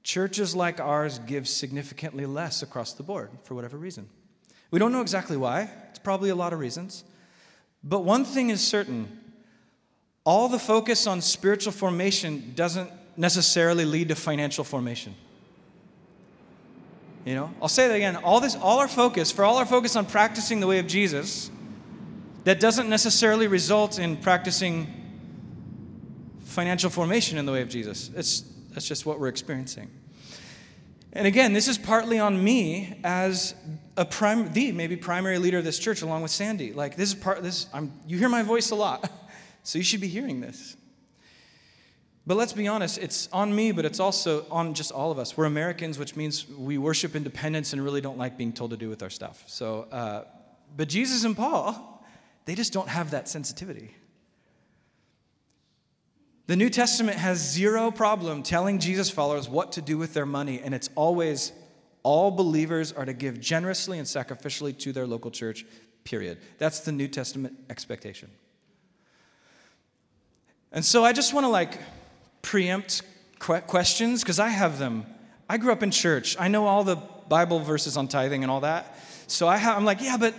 churches 0.03 0.55
like 0.55 0.81
ours 0.81 1.18
give 1.20 1.49
significantly 1.49 2.27
less 2.27 2.62
across 2.62 2.92
the 2.92 3.03
board 3.03 3.31
for 3.42 3.55
whatever 3.55 3.77
reason. 3.77 4.09
We 4.70 4.79
don't 4.79 4.92
know 4.92 5.01
exactly 5.01 5.37
why, 5.37 5.70
it's 5.90 5.99
probably 5.99 6.31
a 6.31 6.35
lot 6.35 6.53
of 6.53 6.59
reasons. 6.59 7.05
But 7.83 8.01
one 8.01 8.25
thing 8.25 8.51
is 8.51 8.66
certain 8.66 9.18
all 10.25 10.49
the 10.49 10.59
focus 10.59 11.07
on 11.07 11.23
spiritual 11.23 11.73
formation 11.73 12.53
doesn't 12.55 12.90
necessarily 13.16 13.85
lead 13.85 14.09
to 14.11 14.14
financial 14.14 14.64
formation. 14.64 15.14
You 17.25 17.35
know, 17.35 17.55
I'll 17.61 17.68
say 17.68 17.88
that 17.88 17.94
again. 17.94 18.16
All 18.16 18.40
this, 18.40 18.55
all 18.55 18.79
our 18.79 18.88
focus, 18.88 19.33
for 19.33 19.44
all 19.44 19.57
our 19.57 19.66
focus 19.66 19.96
on 19.96 20.07
practicing 20.07 20.61
the 20.61 20.66
way 20.66 20.79
of 20.79 20.87
Jesus, 20.87 21.51
that 22.44 22.61
doesn't 22.61 22.88
necessarily 22.88 23.46
result 23.46 23.99
in 23.99 24.16
practicing 24.16 24.99
financial 26.61 26.90
formation 26.90 27.38
in 27.38 27.46
the 27.46 27.53
way 27.53 27.62
of 27.62 27.70
Jesus. 27.70 28.11
It's, 28.14 28.42
that's 28.75 28.87
just 28.87 29.07
what 29.07 29.18
we're 29.18 29.29
experiencing. 29.29 29.90
And 31.14 31.27
again, 31.27 31.55
this 31.55 31.68
is 31.68 31.79
partly 31.79 32.18
on 32.18 32.44
me 32.44 33.01
as 33.03 33.55
a 33.96 34.05
prime, 34.05 34.53
the 34.53 34.70
maybe 34.73 34.94
primary 34.94 35.38
leader 35.38 35.57
of 35.57 35.64
this 35.64 35.79
church, 35.79 36.03
along 36.03 36.20
with 36.20 36.31
Sandy. 36.31 36.75
Like 36.75 36.96
this 36.96 37.09
is 37.09 37.14
part. 37.14 37.42
This 37.42 37.66
I'm. 37.73 37.94
You 38.07 38.18
hear 38.18 38.29
my 38.29 38.42
voice 38.42 38.73
a 38.73 38.75
lot, 38.75 39.11
so 39.62 39.79
you 39.79 39.85
should 39.85 40.03
be 40.03 40.07
hearing 40.07 40.42
this. 40.42 40.77
But 42.27 42.37
let's 42.37 42.53
be 42.53 42.68
honest, 42.68 42.99
it's 42.99 43.31
on 43.33 43.57
me, 43.57 43.73
but 43.73 43.87
it's 43.87 43.99
also 43.99 44.44
on 44.51 44.75
just 44.75 44.92
all 44.92 45.11
of 45.11 45.18
us. 45.18 45.38
We're 45.38 45.46
Americans, 45.46 45.99
which 45.99 46.14
means 46.14 46.46
we 46.46 46.77
worship 46.77 47.16
independence 47.16 47.73
and 47.73 47.83
really 47.83 48.03
don't 48.03 48.18
like 48.18 48.37
being 48.37 48.53
told 48.53 48.73
to 48.73 48.77
do 48.77 48.90
with 48.90 49.03
our 49.03 49.11
stuff. 49.11 49.42
So, 49.46 49.88
uh, 49.90 50.25
but 50.77 50.90
Jesus 50.90 51.25
and 51.25 51.35
Paul, 51.35 52.05
they 52.44 52.55
just 52.55 52.75
don't 52.75 52.90
have 52.90 53.12
that 53.12 53.29
sensitivity. 53.29 53.96
The 56.50 56.56
New 56.56 56.68
Testament 56.68 57.16
has 57.16 57.38
zero 57.38 57.92
problem 57.92 58.42
telling 58.42 58.80
Jesus 58.80 59.08
followers 59.08 59.48
what 59.48 59.70
to 59.74 59.80
do 59.80 59.96
with 59.96 60.14
their 60.14 60.26
money, 60.26 60.60
and 60.60 60.74
it's 60.74 60.90
always 60.96 61.52
all 62.02 62.32
believers 62.32 62.90
are 62.90 63.04
to 63.04 63.12
give 63.12 63.40
generously 63.40 63.98
and 63.98 64.04
sacrificially 64.08 64.76
to 64.80 64.92
their 64.92 65.06
local 65.06 65.30
church, 65.30 65.64
period. 66.02 66.38
That's 66.58 66.80
the 66.80 66.90
New 66.90 67.06
Testament 67.06 67.56
expectation. 67.70 68.32
And 70.72 70.84
so 70.84 71.04
I 71.04 71.12
just 71.12 71.32
want 71.32 71.44
to 71.44 71.48
like 71.48 71.78
preempt 72.42 73.02
questions 73.38 74.24
because 74.24 74.40
I 74.40 74.48
have 74.48 74.80
them. 74.80 75.06
I 75.48 75.56
grew 75.56 75.70
up 75.70 75.84
in 75.84 75.92
church. 75.92 76.34
I 76.36 76.48
know 76.48 76.66
all 76.66 76.82
the 76.82 76.96
Bible 77.28 77.60
verses 77.60 77.96
on 77.96 78.08
tithing 78.08 78.42
and 78.42 78.50
all 78.50 78.62
that. 78.62 78.98
So 79.28 79.46
I 79.46 79.56
have, 79.56 79.76
I'm 79.76 79.84
like, 79.84 80.02
yeah, 80.02 80.16
but 80.16 80.34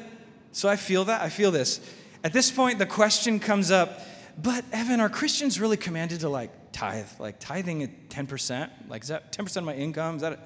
so 0.52 0.68
I 0.68 0.76
feel 0.76 1.06
that. 1.06 1.22
I 1.22 1.30
feel 1.30 1.52
this. 1.52 1.80
At 2.22 2.34
this 2.34 2.52
point, 2.52 2.80
the 2.80 2.86
question 2.86 3.40
comes 3.40 3.72
up 3.72 4.02
but 4.42 4.64
Evan, 4.72 5.00
are 5.00 5.10
Christians 5.10 5.60
really 5.60 5.78
commanded 5.78 6.22
to 6.22 6.30
like 6.30 6.52
tithe? 6.72 7.08
Like 7.20 7.40
tithing 7.40 7.84
at 7.84 8.10
10%? 8.10 8.70
Like, 8.88 9.04
is 9.04 9.10
that 9.10 9.32
10% 9.32 9.58
of 9.58 9.64
my 9.64 9.76
income? 9.76 10.16
Is 10.16 10.22
that, 10.22 10.34
a, 10.34 10.40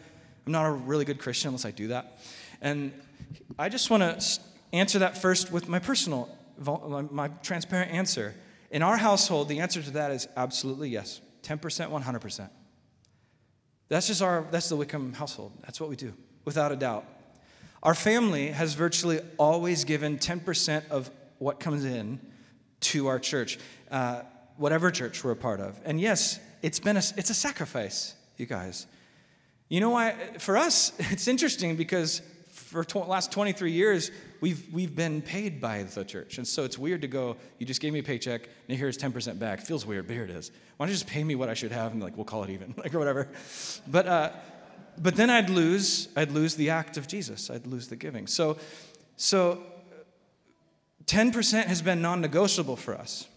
I'm 0.45 0.51
not 0.51 0.65
a 0.65 0.71
really 0.71 1.05
good 1.05 1.19
Christian 1.19 1.49
unless 1.49 1.65
I 1.65 1.71
do 1.71 1.89
that. 1.89 2.19
And 2.61 2.91
I 3.57 3.69
just 3.69 3.89
want 3.89 4.03
to 4.03 4.39
answer 4.73 4.99
that 4.99 5.17
first 5.17 5.51
with 5.51 5.69
my 5.69 5.79
personal, 5.79 6.29
my 6.59 7.29
transparent 7.43 7.91
answer. 7.91 8.35
In 8.71 8.81
our 8.81 8.97
household, 8.97 9.47
the 9.49 9.59
answer 9.59 9.81
to 9.81 9.91
that 9.91 10.11
is 10.11 10.27
absolutely 10.35 10.89
yes 10.89 11.21
10%, 11.43 11.59
100%. 11.59 12.49
That's 13.87 14.07
just 14.07 14.21
our, 14.21 14.47
that's 14.49 14.67
the 14.67 14.75
Wickham 14.75 15.13
household. 15.13 15.51
That's 15.61 15.79
what 15.79 15.89
we 15.89 15.95
do, 15.95 16.13
without 16.43 16.71
a 16.71 16.75
doubt. 16.75 17.05
Our 17.83 17.93
family 17.93 18.47
has 18.47 18.73
virtually 18.73 19.19
always 19.37 19.83
given 19.83 20.17
10% 20.17 20.89
of 20.89 21.11
what 21.37 21.59
comes 21.59 21.85
in 21.85 22.19
to 22.85 23.07
our 23.07 23.19
church, 23.19 23.57
uh, 23.91 24.21
whatever 24.57 24.91
church 24.91 25.23
we're 25.23 25.31
a 25.31 25.35
part 25.35 25.59
of. 25.59 25.79
And 25.85 25.99
yes, 25.99 26.39
it's 26.61 26.79
been 26.79 26.97
a, 26.97 27.03
it's 27.17 27.29
a 27.29 27.33
sacrifice, 27.33 28.13
you 28.37 28.45
guys. 28.45 28.87
You 29.69 29.79
know 29.79 29.89
why? 29.89 30.15
For 30.37 30.57
us, 30.57 30.93
it's 30.99 31.27
interesting 31.27 31.75
because 31.75 32.21
for 32.51 32.83
tw- 32.83 33.07
last 33.07 33.31
23 33.31 33.71
years, 33.71 34.11
we've, 34.41 34.67
we've 34.71 34.95
been 34.95 35.21
paid 35.21 35.59
by 35.59 35.83
the 35.83 36.03
church. 36.03 36.37
And 36.37 36.47
so 36.47 36.63
it's 36.63 36.77
weird 36.77 37.01
to 37.01 37.07
go, 37.07 37.37
you 37.57 37.65
just 37.65 37.81
gave 37.81 37.91
me 37.91 37.99
a 37.99 38.03
paycheck, 38.03 38.47
and 38.69 38.77
here's 38.77 38.97
10% 38.97 39.39
back. 39.39 39.61
Feels 39.61 39.85
weird, 39.85 40.07
but 40.07 40.13
here 40.13 40.23
it 40.23 40.29
is. 40.29 40.51
Why 40.77 40.85
don't 40.85 40.91
you 40.91 40.95
just 40.95 41.07
pay 41.07 41.23
me 41.23 41.35
what 41.35 41.49
I 41.49 41.53
should 41.53 41.71
have, 41.71 41.91
and 41.91 42.01
like, 42.01 42.15
we'll 42.15 42.25
call 42.25 42.43
it 42.43 42.49
even, 42.51 42.75
like, 42.77 42.93
or 42.93 42.99
whatever. 42.99 43.27
But, 43.87 44.07
uh, 44.07 44.31
but 44.97 45.15
then 45.15 45.29
I'd 45.29 45.49
lose, 45.49 46.09
I'd 46.15 46.31
lose 46.31 46.55
the 46.55 46.69
act 46.69 46.97
of 46.97 47.07
Jesus. 47.07 47.49
I'd 47.49 47.65
lose 47.65 47.87
the 47.87 47.95
giving. 47.95 48.27
So, 48.27 48.57
so 49.17 49.63
10% 51.07 51.65
has 51.65 51.81
been 51.81 52.01
non 52.01 52.21
negotiable 52.21 52.75
for 52.75 52.95
us, 52.95 53.27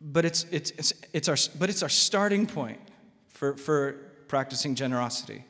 but 0.00 0.24
it's, 0.24 0.46
it's, 0.50 0.70
it's, 0.72 0.92
it's, 1.12 1.28
our, 1.28 1.36
but 1.58 1.68
it's 1.68 1.82
our 1.82 1.88
starting 1.88 2.46
point 2.46 2.80
for, 3.28 3.56
for 3.56 3.92
practicing 4.28 4.74
generosity. 4.74 5.44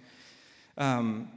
Um, 0.77 1.29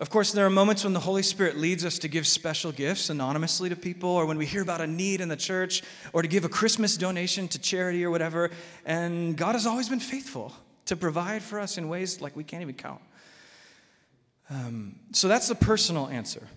of 0.00 0.10
course, 0.10 0.32
there 0.32 0.44
are 0.44 0.50
moments 0.50 0.82
when 0.82 0.92
the 0.92 1.00
Holy 1.00 1.22
Spirit 1.22 1.56
leads 1.56 1.84
us 1.84 2.00
to 2.00 2.08
give 2.08 2.26
special 2.26 2.72
gifts 2.72 3.10
anonymously 3.10 3.68
to 3.68 3.76
people, 3.76 4.10
or 4.10 4.26
when 4.26 4.38
we 4.38 4.46
hear 4.46 4.60
about 4.62 4.80
a 4.80 4.88
need 4.88 5.20
in 5.20 5.28
the 5.28 5.36
church, 5.36 5.82
or 6.12 6.22
to 6.22 6.26
give 6.26 6.44
a 6.44 6.48
Christmas 6.48 6.96
donation 6.96 7.46
to 7.48 7.60
charity 7.60 8.04
or 8.04 8.10
whatever. 8.10 8.50
And 8.84 9.36
God 9.36 9.52
has 9.52 9.66
always 9.66 9.88
been 9.88 10.00
faithful 10.00 10.52
to 10.86 10.96
provide 10.96 11.42
for 11.42 11.60
us 11.60 11.78
in 11.78 11.88
ways 11.88 12.20
like 12.20 12.34
we 12.34 12.42
can't 12.42 12.62
even 12.62 12.74
count. 12.74 13.00
Um, 14.50 14.96
so 15.12 15.28
that's 15.28 15.46
the 15.46 15.54
personal 15.54 16.08
answer. 16.08 16.48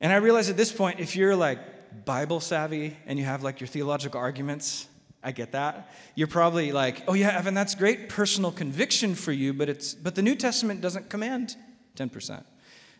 And 0.00 0.12
I 0.12 0.16
realize 0.16 0.48
at 0.48 0.56
this 0.56 0.72
point, 0.72 1.00
if 1.00 1.16
you're 1.16 1.34
like 1.34 1.58
Bible 2.04 2.40
savvy 2.40 2.96
and 3.06 3.18
you 3.18 3.24
have 3.24 3.42
like 3.42 3.60
your 3.60 3.66
theological 3.66 4.20
arguments, 4.20 4.86
I 5.22 5.32
get 5.32 5.52
that. 5.52 5.92
You're 6.14 6.28
probably 6.28 6.72
like, 6.72 7.02
oh 7.08 7.14
yeah, 7.14 7.36
Evan, 7.36 7.54
that's 7.54 7.74
great 7.74 8.08
personal 8.08 8.52
conviction 8.52 9.14
for 9.14 9.32
you, 9.32 9.52
but 9.52 9.68
it's 9.68 9.94
but 9.94 10.14
the 10.14 10.22
New 10.22 10.36
Testament 10.36 10.80
doesn't 10.80 11.10
command 11.10 11.56
10%. 11.96 12.44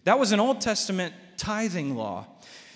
That 0.04 0.18
was 0.18 0.32
an 0.32 0.40
Old 0.40 0.60
Testament 0.60 1.14
tithing 1.36 1.96
law. 1.96 2.26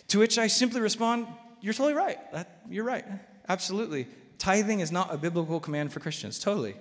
To 0.08 0.18
which 0.18 0.38
I 0.38 0.46
simply 0.46 0.80
respond, 0.80 1.26
you're 1.60 1.74
totally 1.74 1.94
right. 1.94 2.18
That, 2.32 2.60
you're 2.68 2.84
right. 2.84 3.04
Absolutely. 3.48 4.06
Tithing 4.38 4.80
is 4.80 4.92
not 4.92 5.12
a 5.12 5.16
biblical 5.16 5.58
command 5.58 5.92
for 5.92 6.00
Christians. 6.00 6.38
Totally. 6.38 6.76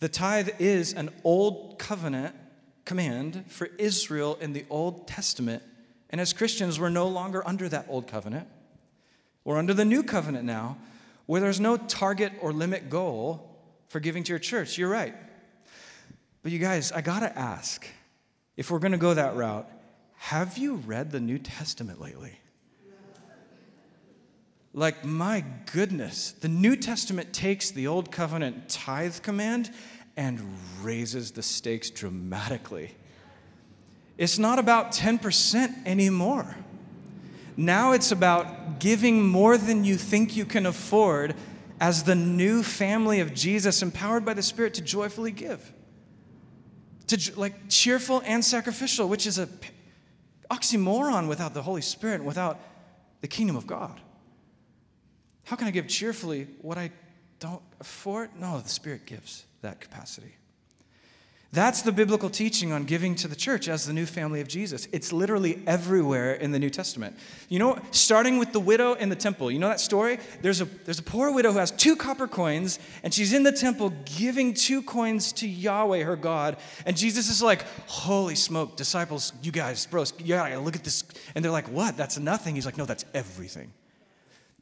The 0.00 0.08
tithe 0.08 0.50
is 0.58 0.92
an 0.92 1.10
old 1.22 1.78
covenant 1.78 2.34
command 2.84 3.44
for 3.48 3.68
Israel 3.78 4.36
in 4.40 4.52
the 4.52 4.64
Old 4.70 5.06
Testament 5.06 5.62
and 6.10 6.20
as 6.20 6.32
Christians, 6.32 6.78
we're 6.78 6.90
no 6.90 7.08
longer 7.08 7.46
under 7.46 7.68
that 7.68 7.86
old 7.88 8.06
covenant. 8.06 8.48
We're 9.44 9.58
under 9.58 9.74
the 9.74 9.84
new 9.84 10.02
covenant 10.02 10.44
now, 10.44 10.78
where 11.26 11.40
there's 11.40 11.60
no 11.60 11.76
target 11.76 12.32
or 12.40 12.52
limit 12.52 12.88
goal 12.88 13.58
for 13.88 14.00
giving 14.00 14.24
to 14.24 14.32
your 14.32 14.38
church. 14.38 14.78
You're 14.78 14.88
right. 14.88 15.14
But 16.42 16.52
you 16.52 16.58
guys, 16.58 16.92
I 16.92 17.00
gotta 17.00 17.36
ask 17.38 17.86
if 18.56 18.70
we're 18.70 18.78
gonna 18.78 18.98
go 18.98 19.14
that 19.14 19.34
route, 19.34 19.68
have 20.16 20.56
you 20.58 20.76
read 20.76 21.10
the 21.10 21.20
New 21.20 21.38
Testament 21.38 22.00
lately? 22.00 22.38
Like, 24.72 25.04
my 25.04 25.44
goodness, 25.72 26.32
the 26.32 26.48
New 26.48 26.74
Testament 26.74 27.32
takes 27.32 27.70
the 27.70 27.86
Old 27.86 28.10
Covenant 28.10 28.68
tithe 28.68 29.22
command 29.22 29.70
and 30.16 30.40
raises 30.82 31.30
the 31.30 31.42
stakes 31.42 31.90
dramatically. 31.90 32.96
It's 34.16 34.38
not 34.38 34.58
about 34.58 34.92
10% 34.92 35.86
anymore. 35.86 36.56
Now 37.56 37.92
it's 37.92 38.12
about 38.12 38.78
giving 38.78 39.26
more 39.26 39.56
than 39.58 39.84
you 39.84 39.96
think 39.96 40.36
you 40.36 40.44
can 40.44 40.66
afford 40.66 41.34
as 41.80 42.04
the 42.04 42.14
new 42.14 42.62
family 42.62 43.20
of 43.20 43.34
Jesus, 43.34 43.82
empowered 43.82 44.24
by 44.24 44.34
the 44.34 44.42
Spirit 44.42 44.74
to 44.74 44.82
joyfully 44.82 45.32
give. 45.32 45.72
To 47.08 47.32
like 47.36 47.68
cheerful 47.68 48.22
and 48.24 48.44
sacrificial, 48.44 49.08
which 49.08 49.26
is 49.26 49.38
a 49.38 49.48
oxymoron 50.50 51.28
without 51.28 51.54
the 51.54 51.62
Holy 51.62 51.82
Spirit, 51.82 52.22
without 52.22 52.60
the 53.20 53.28
kingdom 53.28 53.56
of 53.56 53.66
God. 53.66 54.00
How 55.44 55.56
can 55.56 55.66
I 55.66 55.70
give 55.70 55.88
cheerfully 55.88 56.46
what 56.62 56.78
I 56.78 56.90
don't 57.40 57.62
afford? 57.80 58.30
No, 58.38 58.60
the 58.60 58.68
Spirit 58.68 59.04
gives 59.06 59.44
that 59.62 59.80
capacity. 59.80 60.34
That's 61.54 61.82
the 61.82 61.92
biblical 61.92 62.30
teaching 62.30 62.72
on 62.72 62.82
giving 62.82 63.14
to 63.14 63.28
the 63.28 63.36
church 63.36 63.68
as 63.68 63.86
the 63.86 63.92
new 63.92 64.06
family 64.06 64.40
of 64.40 64.48
Jesus. 64.48 64.88
It's 64.90 65.12
literally 65.12 65.62
everywhere 65.68 66.34
in 66.34 66.50
the 66.50 66.58
New 66.58 66.68
Testament. 66.68 67.16
You 67.48 67.60
know, 67.60 67.78
starting 67.92 68.38
with 68.38 68.52
the 68.52 68.58
widow 68.58 68.94
in 68.94 69.08
the 69.08 69.14
temple. 69.14 69.52
You 69.52 69.60
know 69.60 69.68
that 69.68 69.78
story? 69.78 70.18
There's 70.42 70.60
a, 70.60 70.64
there's 70.64 70.98
a 70.98 71.04
poor 71.04 71.32
widow 71.32 71.52
who 71.52 71.58
has 71.60 71.70
two 71.70 71.94
copper 71.94 72.26
coins, 72.26 72.80
and 73.04 73.14
she's 73.14 73.32
in 73.32 73.44
the 73.44 73.52
temple 73.52 73.92
giving 74.18 74.52
two 74.52 74.82
coins 74.82 75.32
to 75.34 75.48
Yahweh, 75.48 76.02
her 76.02 76.16
God. 76.16 76.56
And 76.86 76.96
Jesus 76.96 77.30
is 77.30 77.40
like, 77.40 77.64
Holy 77.86 78.34
smoke, 78.34 78.76
disciples, 78.76 79.32
you 79.40 79.52
guys, 79.52 79.86
bros, 79.86 80.12
you 80.18 80.34
gotta 80.34 80.58
look 80.58 80.74
at 80.74 80.82
this. 80.82 81.04
And 81.36 81.44
they're 81.44 81.52
like, 81.52 81.68
What? 81.68 81.96
That's 81.96 82.18
nothing. 82.18 82.56
He's 82.56 82.66
like, 82.66 82.78
No, 82.78 82.84
that's 82.84 83.04
everything. 83.14 83.72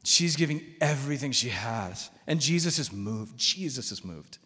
She's 0.03 0.35
giving 0.35 0.61
everything 0.79 1.31
she 1.31 1.49
has. 1.49 2.11
And 2.27 2.39
Jesus 2.39 2.77
is 2.77 2.93
moved. 2.93 3.35
Jesus 3.35 3.91
is 3.91 4.05
moved. 4.05 4.37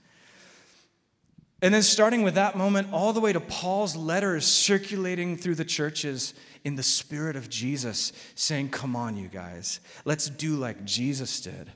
And 1.62 1.74
then, 1.74 1.82
starting 1.82 2.22
with 2.22 2.36
that 2.36 2.56
moment, 2.56 2.90
all 2.92 3.14
the 3.14 3.20
way 3.20 3.34
to 3.34 3.40
Paul's 3.40 3.96
letters 3.96 4.46
circulating 4.46 5.36
through 5.36 5.56
the 5.56 5.66
churches 5.66 6.36
in 6.64 6.76
the 6.76 6.84
spirit 6.84 7.36
of 7.36 7.50
Jesus, 7.50 8.14
saying, 8.36 8.70
Come 8.70 8.96
on, 8.96 9.18
you 9.18 9.28
guys, 9.28 9.80
let's 10.06 10.30
do 10.30 10.56
like 10.56 10.86
Jesus 10.86 11.42
did, 11.42 11.72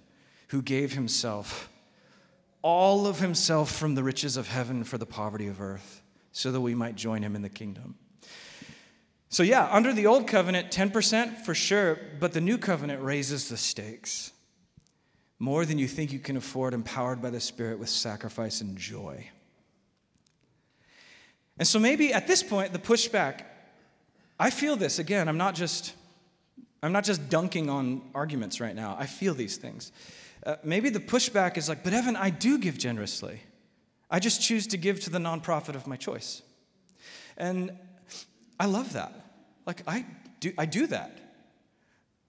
who 0.49 0.61
gave 0.61 0.93
himself, 0.93 1.67
all 2.61 3.07
of 3.07 3.19
himself 3.19 3.71
from 3.71 3.95
the 3.95 4.03
riches 4.03 4.37
of 4.37 4.49
heaven 4.49 4.83
for 4.83 4.99
the 4.99 5.05
poverty 5.07 5.47
of 5.47 5.59
earth, 5.59 6.03
so 6.31 6.51
that 6.51 6.61
we 6.61 6.75
might 6.75 6.95
join 6.95 7.23
him 7.23 7.35
in 7.35 7.41
the 7.41 7.49
kingdom. 7.49 7.95
So, 9.29 9.41
yeah, 9.41 9.67
under 9.71 9.93
the 9.93 10.05
old 10.05 10.27
covenant, 10.27 10.69
10% 10.69 11.43
for 11.43 11.55
sure, 11.55 11.97
but 12.19 12.33
the 12.33 12.41
new 12.41 12.59
covenant 12.59 13.01
raises 13.01 13.49
the 13.49 13.57
stakes. 13.57 14.31
More 15.39 15.65
than 15.65 15.79
you 15.79 15.87
think 15.87 16.11
you 16.11 16.19
can 16.19 16.37
afford, 16.37 16.75
empowered 16.75 17.19
by 17.19 17.31
the 17.31 17.39
Spirit 17.39 17.79
with 17.79 17.89
sacrifice 17.89 18.61
and 18.61 18.77
joy. 18.77 19.29
And 21.61 21.67
so 21.67 21.77
maybe 21.77 22.11
at 22.11 22.25
this 22.25 22.41
point, 22.41 22.73
the 22.73 22.79
pushback, 22.79 23.43
I 24.39 24.49
feel 24.49 24.75
this 24.75 24.97
again, 24.97 25.29
I'm 25.29 25.37
not 25.37 25.53
just. 25.53 25.93
I'm 26.81 26.91
not 26.91 27.03
just 27.03 27.29
dunking 27.29 27.69
on 27.69 28.01
arguments 28.15 28.59
right 28.59 28.75
now. 28.75 28.95
I 28.97 29.05
feel 29.05 29.35
these 29.35 29.57
things. 29.57 29.91
Uh, 30.43 30.55
maybe 30.63 30.89
the 30.89 30.99
pushback 30.99 31.55
is 31.55 31.69
like, 31.69 31.83
but 31.83 31.93
Evan, 31.93 32.15
I 32.15 32.31
do 32.31 32.57
give 32.57 32.79
generously. 32.79 33.39
I 34.09 34.17
just 34.17 34.41
choose 34.41 34.65
to 34.65 34.77
give 34.77 34.99
to 35.01 35.11
the 35.11 35.19
nonprofit 35.19 35.75
of 35.75 35.85
my 35.85 35.95
choice. 35.95 36.41
And 37.37 37.77
I 38.59 38.65
love 38.65 38.93
that. 38.93 39.13
Like, 39.67 39.83
I 39.85 40.07
do, 40.39 40.53
I 40.57 40.65
do 40.65 40.87
that. 40.87 41.19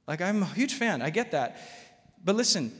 Like, 0.06 0.20
I'm 0.20 0.42
a 0.42 0.46
huge 0.46 0.74
fan. 0.74 1.00
I 1.00 1.08
get 1.08 1.30
that. 1.30 1.56
But 2.22 2.36
listen, 2.36 2.78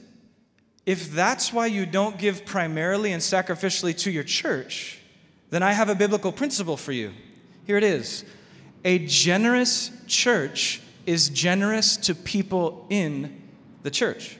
if 0.85 1.11
that's 1.11 1.51
why 1.51 1.65
you 1.65 1.87
don't 1.87 2.19
give 2.19 2.45
primarily 2.45 3.11
and 3.11 3.23
sacrificially 3.23 3.97
to 4.01 4.11
your 4.11 4.23
church, 4.23 4.99
then 5.53 5.61
I 5.61 5.73
have 5.73 5.89
a 5.89 5.95
biblical 5.95 6.31
principle 6.31 6.77
for 6.77 6.91
you. 6.91 7.11
Here 7.65 7.77
it 7.77 7.83
is 7.83 8.25
A 8.83 8.99
generous 8.99 9.91
church 10.07 10.81
is 11.05 11.29
generous 11.29 11.95
to 11.97 12.15
people 12.15 12.87
in 12.89 13.41
the 13.83 13.91
church. 13.91 14.37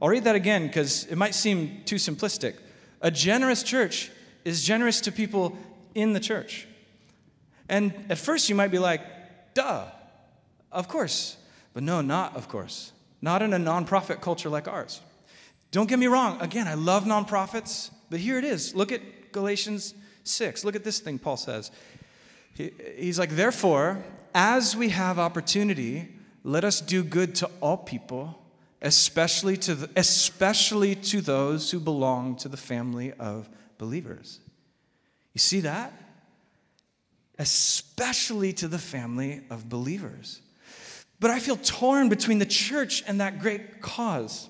I'll 0.00 0.08
read 0.08 0.24
that 0.24 0.36
again 0.36 0.66
because 0.66 1.04
it 1.06 1.16
might 1.16 1.34
seem 1.34 1.82
too 1.84 1.96
simplistic. 1.96 2.54
A 3.00 3.10
generous 3.10 3.62
church 3.62 4.10
is 4.44 4.64
generous 4.64 5.00
to 5.02 5.12
people 5.12 5.56
in 5.94 6.12
the 6.12 6.20
church. 6.20 6.66
And 7.68 7.92
at 8.08 8.18
first 8.18 8.48
you 8.48 8.54
might 8.54 8.70
be 8.70 8.78
like, 8.78 9.00
duh, 9.54 9.86
of 10.72 10.88
course. 10.88 11.36
But 11.74 11.82
no, 11.82 12.00
not 12.00 12.36
of 12.36 12.48
course. 12.48 12.92
Not 13.20 13.42
in 13.42 13.52
a 13.52 13.58
nonprofit 13.58 14.20
culture 14.20 14.48
like 14.48 14.66
ours. 14.66 15.00
Don't 15.70 15.88
get 15.88 15.98
me 15.98 16.06
wrong. 16.06 16.40
Again, 16.40 16.66
I 16.66 16.74
love 16.74 17.04
nonprofits, 17.04 17.90
but 18.10 18.20
here 18.20 18.38
it 18.38 18.44
is. 18.44 18.74
Look 18.74 18.92
at 18.92 19.32
Galatians 19.32 19.94
6. 20.24 20.64
Look 20.64 20.76
at 20.76 20.84
this 20.84 21.00
thing 21.00 21.18
Paul 21.18 21.36
says. 21.36 21.70
He, 22.54 22.72
he's 22.96 23.18
like, 23.18 23.30
therefore, 23.30 24.02
as 24.34 24.76
we 24.76 24.88
have 24.90 25.18
opportunity, 25.18 26.08
let 26.42 26.64
us 26.64 26.80
do 26.80 27.04
good 27.04 27.34
to 27.36 27.50
all 27.60 27.76
people 27.76 28.38
especially 28.80 29.56
to, 29.56 29.74
the, 29.74 29.90
especially 29.96 30.94
to 30.94 31.20
those 31.20 31.70
who 31.70 31.80
belong 31.80 32.36
to 32.36 32.48
the 32.48 32.56
family 32.56 33.12
of 33.14 33.48
believers. 33.76 34.40
You 35.34 35.40
see 35.40 35.60
that? 35.60 35.92
Especially 37.38 38.52
to 38.54 38.68
the 38.68 38.78
family 38.78 39.42
of 39.50 39.68
believers. 39.68 40.40
But 41.20 41.30
I 41.30 41.40
feel 41.40 41.56
torn 41.56 42.08
between 42.08 42.38
the 42.38 42.46
church 42.46 43.02
and 43.06 43.20
that 43.20 43.40
great 43.40 43.80
cause, 43.80 44.48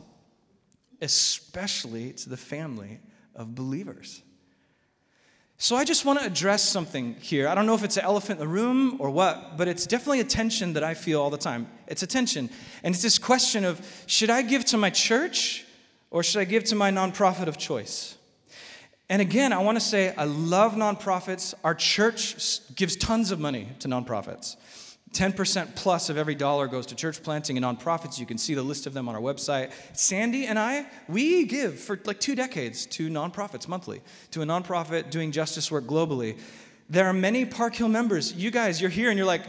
especially 1.00 2.12
to 2.12 2.28
the 2.28 2.36
family 2.36 3.00
of 3.34 3.54
believers. 3.54 4.22
So 5.60 5.74
I 5.74 5.84
just 5.84 6.04
want 6.04 6.20
to 6.20 6.24
address 6.24 6.62
something 6.62 7.16
here. 7.20 7.48
I 7.48 7.54
don't 7.56 7.66
know 7.66 7.74
if 7.74 7.82
it's 7.82 7.96
an 7.96 8.04
elephant 8.04 8.40
in 8.40 8.46
the 8.46 8.52
room 8.52 8.96
or 9.00 9.10
what, 9.10 9.56
but 9.56 9.66
it's 9.66 9.86
definitely 9.86 10.20
a 10.20 10.24
tension 10.24 10.74
that 10.74 10.84
I 10.84 10.94
feel 10.94 11.20
all 11.20 11.30
the 11.30 11.36
time. 11.36 11.66
It's 11.88 12.04
a 12.04 12.06
tension. 12.06 12.48
And 12.84 12.94
it's 12.94 13.02
this 13.02 13.18
question 13.18 13.64
of 13.64 13.80
should 14.06 14.30
I 14.30 14.42
give 14.42 14.64
to 14.66 14.76
my 14.76 14.90
church 14.90 15.64
or 16.10 16.22
should 16.22 16.40
I 16.40 16.44
give 16.44 16.62
to 16.64 16.76
my 16.76 16.92
nonprofit 16.92 17.48
of 17.48 17.58
choice? 17.58 18.16
And 19.10 19.20
again, 19.20 19.52
I 19.52 19.58
want 19.58 19.76
to 19.76 19.84
say 19.84 20.14
I 20.14 20.24
love 20.24 20.74
nonprofits. 20.74 21.54
Our 21.64 21.74
church 21.74 22.60
gives 22.76 22.94
tons 22.94 23.32
of 23.32 23.40
money 23.40 23.68
to 23.80 23.88
nonprofits. 23.88 24.56
10% 25.12 25.74
plus 25.74 26.10
of 26.10 26.18
every 26.18 26.34
dollar 26.34 26.66
goes 26.66 26.86
to 26.86 26.94
church 26.94 27.22
planting 27.22 27.56
and 27.56 27.64
nonprofits. 27.64 28.18
You 28.18 28.26
can 28.26 28.38
see 28.38 28.54
the 28.54 28.62
list 28.62 28.86
of 28.86 28.94
them 28.94 29.08
on 29.08 29.14
our 29.14 29.20
website. 29.20 29.72
Sandy 29.92 30.46
and 30.46 30.58
I, 30.58 30.86
we 31.08 31.44
give 31.46 31.78
for 31.78 31.98
like 32.04 32.20
two 32.20 32.34
decades 32.34 32.86
to 32.86 33.08
nonprofits 33.08 33.68
monthly, 33.68 34.02
to 34.32 34.42
a 34.42 34.44
nonprofit 34.44 35.10
doing 35.10 35.32
justice 35.32 35.70
work 35.70 35.84
globally. 35.84 36.38
There 36.90 37.06
are 37.06 37.12
many 37.12 37.44
Park 37.44 37.74
Hill 37.74 37.88
members. 37.88 38.32
You 38.32 38.50
guys, 38.50 38.80
you're 38.80 38.90
here 38.90 39.10
and 39.10 39.18
you're 39.18 39.26
like, 39.26 39.42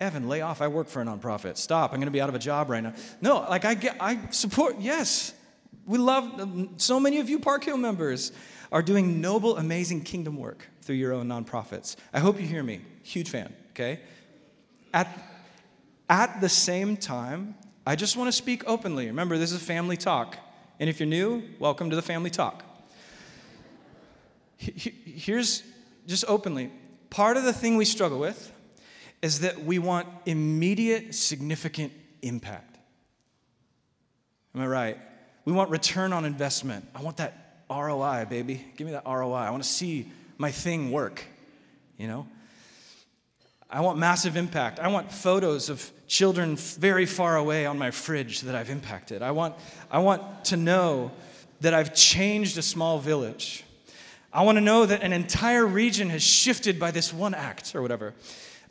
Evan, 0.00 0.28
lay 0.28 0.42
off. 0.42 0.60
I 0.60 0.68
work 0.68 0.88
for 0.88 1.00
a 1.00 1.04
nonprofit. 1.04 1.56
Stop. 1.56 1.92
I'm 1.92 1.98
going 1.98 2.06
to 2.06 2.12
be 2.12 2.20
out 2.20 2.28
of 2.28 2.34
a 2.34 2.38
job 2.38 2.68
right 2.68 2.82
now. 2.82 2.92
No, 3.20 3.40
like 3.48 3.64
I 3.64 3.74
get, 3.74 3.96
I 4.00 4.18
support, 4.30 4.76
yes. 4.78 5.32
We 5.86 5.98
love, 5.98 6.40
um, 6.40 6.74
so 6.76 7.00
many 7.00 7.20
of 7.20 7.30
you 7.30 7.38
Park 7.38 7.64
Hill 7.64 7.78
members 7.78 8.32
are 8.72 8.82
doing 8.82 9.20
noble, 9.20 9.56
amazing 9.56 10.02
kingdom 10.02 10.36
work 10.36 10.68
through 10.82 10.96
your 10.96 11.12
own 11.12 11.28
nonprofits. 11.28 11.96
I 12.12 12.18
hope 12.18 12.40
you 12.40 12.46
hear 12.46 12.62
me. 12.62 12.82
Huge 13.02 13.30
fan, 13.30 13.54
okay? 13.70 14.00
At, 14.96 15.14
at 16.08 16.40
the 16.40 16.48
same 16.48 16.96
time, 16.96 17.54
I 17.86 17.96
just 17.96 18.16
want 18.16 18.28
to 18.28 18.32
speak 18.32 18.64
openly. 18.66 19.08
Remember, 19.08 19.36
this 19.36 19.52
is 19.52 19.60
a 19.60 19.64
family 19.64 19.98
talk. 19.98 20.38
And 20.80 20.88
if 20.88 20.98
you're 20.98 21.06
new, 21.06 21.42
welcome 21.58 21.90
to 21.90 21.96
the 21.96 22.00
family 22.00 22.30
talk. 22.30 22.64
Here's 24.56 25.62
just 26.06 26.24
openly 26.26 26.72
part 27.10 27.36
of 27.36 27.44
the 27.44 27.52
thing 27.52 27.76
we 27.76 27.84
struggle 27.84 28.18
with 28.18 28.50
is 29.20 29.40
that 29.40 29.62
we 29.62 29.78
want 29.78 30.08
immediate, 30.24 31.14
significant 31.14 31.92
impact. 32.22 32.78
Am 34.54 34.62
I 34.62 34.66
right? 34.66 34.98
We 35.44 35.52
want 35.52 35.68
return 35.68 36.14
on 36.14 36.24
investment. 36.24 36.86
I 36.94 37.02
want 37.02 37.18
that 37.18 37.64
ROI, 37.68 38.28
baby. 38.30 38.64
Give 38.78 38.86
me 38.86 38.94
that 38.94 39.04
ROI. 39.04 39.34
I 39.34 39.50
want 39.50 39.62
to 39.62 39.68
see 39.68 40.10
my 40.38 40.50
thing 40.50 40.90
work, 40.90 41.22
you 41.98 42.06
know? 42.06 42.26
I 43.68 43.80
want 43.80 43.98
massive 43.98 44.36
impact. 44.36 44.78
I 44.78 44.88
want 44.88 45.10
photos 45.10 45.68
of 45.68 45.90
children 46.06 46.56
very 46.56 47.04
far 47.04 47.36
away 47.36 47.66
on 47.66 47.78
my 47.78 47.90
fridge 47.90 48.42
that 48.42 48.54
I've 48.54 48.70
impacted. 48.70 49.22
I 49.22 49.32
want, 49.32 49.54
I 49.90 49.98
want 49.98 50.44
to 50.46 50.56
know 50.56 51.10
that 51.60 51.74
I've 51.74 51.94
changed 51.94 52.58
a 52.58 52.62
small 52.62 52.98
village. 52.98 53.64
I 54.32 54.42
want 54.42 54.56
to 54.56 54.60
know 54.60 54.86
that 54.86 55.02
an 55.02 55.12
entire 55.12 55.66
region 55.66 56.10
has 56.10 56.22
shifted 56.22 56.78
by 56.78 56.90
this 56.90 57.12
one 57.12 57.34
act 57.34 57.74
or 57.74 57.82
whatever. 57.82 58.14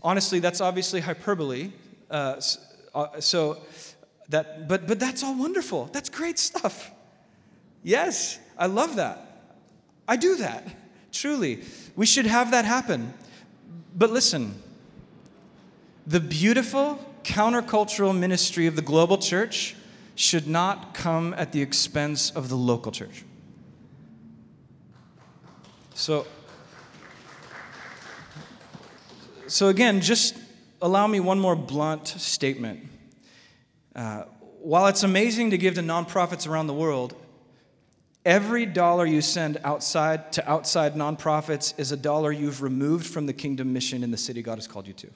Honestly, 0.02 0.40
that's 0.40 0.62
obviously 0.62 1.02
hyperbole. 1.02 1.72
Uh, 2.10 2.40
uh, 2.94 3.20
so 3.20 3.58
that, 4.30 4.68
but, 4.68 4.88
but 4.88 5.00
that's 5.00 5.24
all 5.24 5.38
wonderful. 5.38 5.90
That's 5.92 6.08
great 6.08 6.40
stuff. 6.40 6.92
Yes, 7.84 8.40
I 8.58 8.68
love 8.68 8.96
that. 8.96 9.44
I 10.08 10.16
do 10.16 10.38
that, 10.38 10.68
truly. 11.12 11.64
We 11.96 12.06
should 12.06 12.28
have 12.28 12.52
that 12.52 12.64
happen. 12.64 13.14
But 13.96 14.12
listen, 14.12 14.62
the 16.08 16.20
beautiful 16.20 17.00
countercultural 17.24 18.18
ministry 18.18 18.68
of 18.68 18.76
the 18.76 18.82
global 18.82 19.18
church 19.18 19.76
should 20.16 20.48
not 20.48 20.94
come 20.94 21.34
at 21.34 21.52
the 21.52 21.62
expense 21.62 22.32
of 22.32 22.50
the 22.50 22.56
local 22.56 22.92
church. 22.92 23.24
So, 25.94 26.28
so 29.48 29.70
again, 29.70 30.02
just 30.02 30.38
allow 30.82 31.08
me 31.08 31.20
one 31.20 31.40
more 31.40 31.56
blunt 31.56 32.08
statement. 32.08 32.88
Uh, 33.96 34.24
while 34.62 34.88
it's 34.88 35.04
amazing 35.04 35.52
to 35.52 35.58
give 35.58 35.76
to 35.76 35.82
nonprofits 35.82 36.48
around 36.48 36.68
the 36.68 36.74
world, 36.74 37.16
every 38.26 38.66
dollar 38.66 39.06
you 39.06 39.22
send 39.22 39.58
outside 39.64 40.32
to 40.34 40.50
outside 40.50 40.96
nonprofits 40.96 41.78
is 41.80 41.92
a 41.92 41.98
dollar 41.98 42.32
you've 42.32 42.62
removed 42.62 43.08
from 43.08 43.26
the 43.26 43.34
kingdom 43.34 43.74
mission 43.74 44.04
in 44.04 44.12
the 44.12 44.18
city 44.18 44.42
God 44.42 44.56
has 44.56 44.68
called 44.68 44.88
you 44.88 44.94
to. 44.94 45.10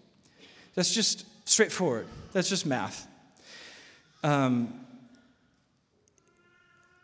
That's 0.80 0.94
just 0.94 1.26
straightforward. 1.44 2.08
That's 2.32 2.48
just 2.48 2.66
math. 2.66 3.06
Um, 4.24 4.86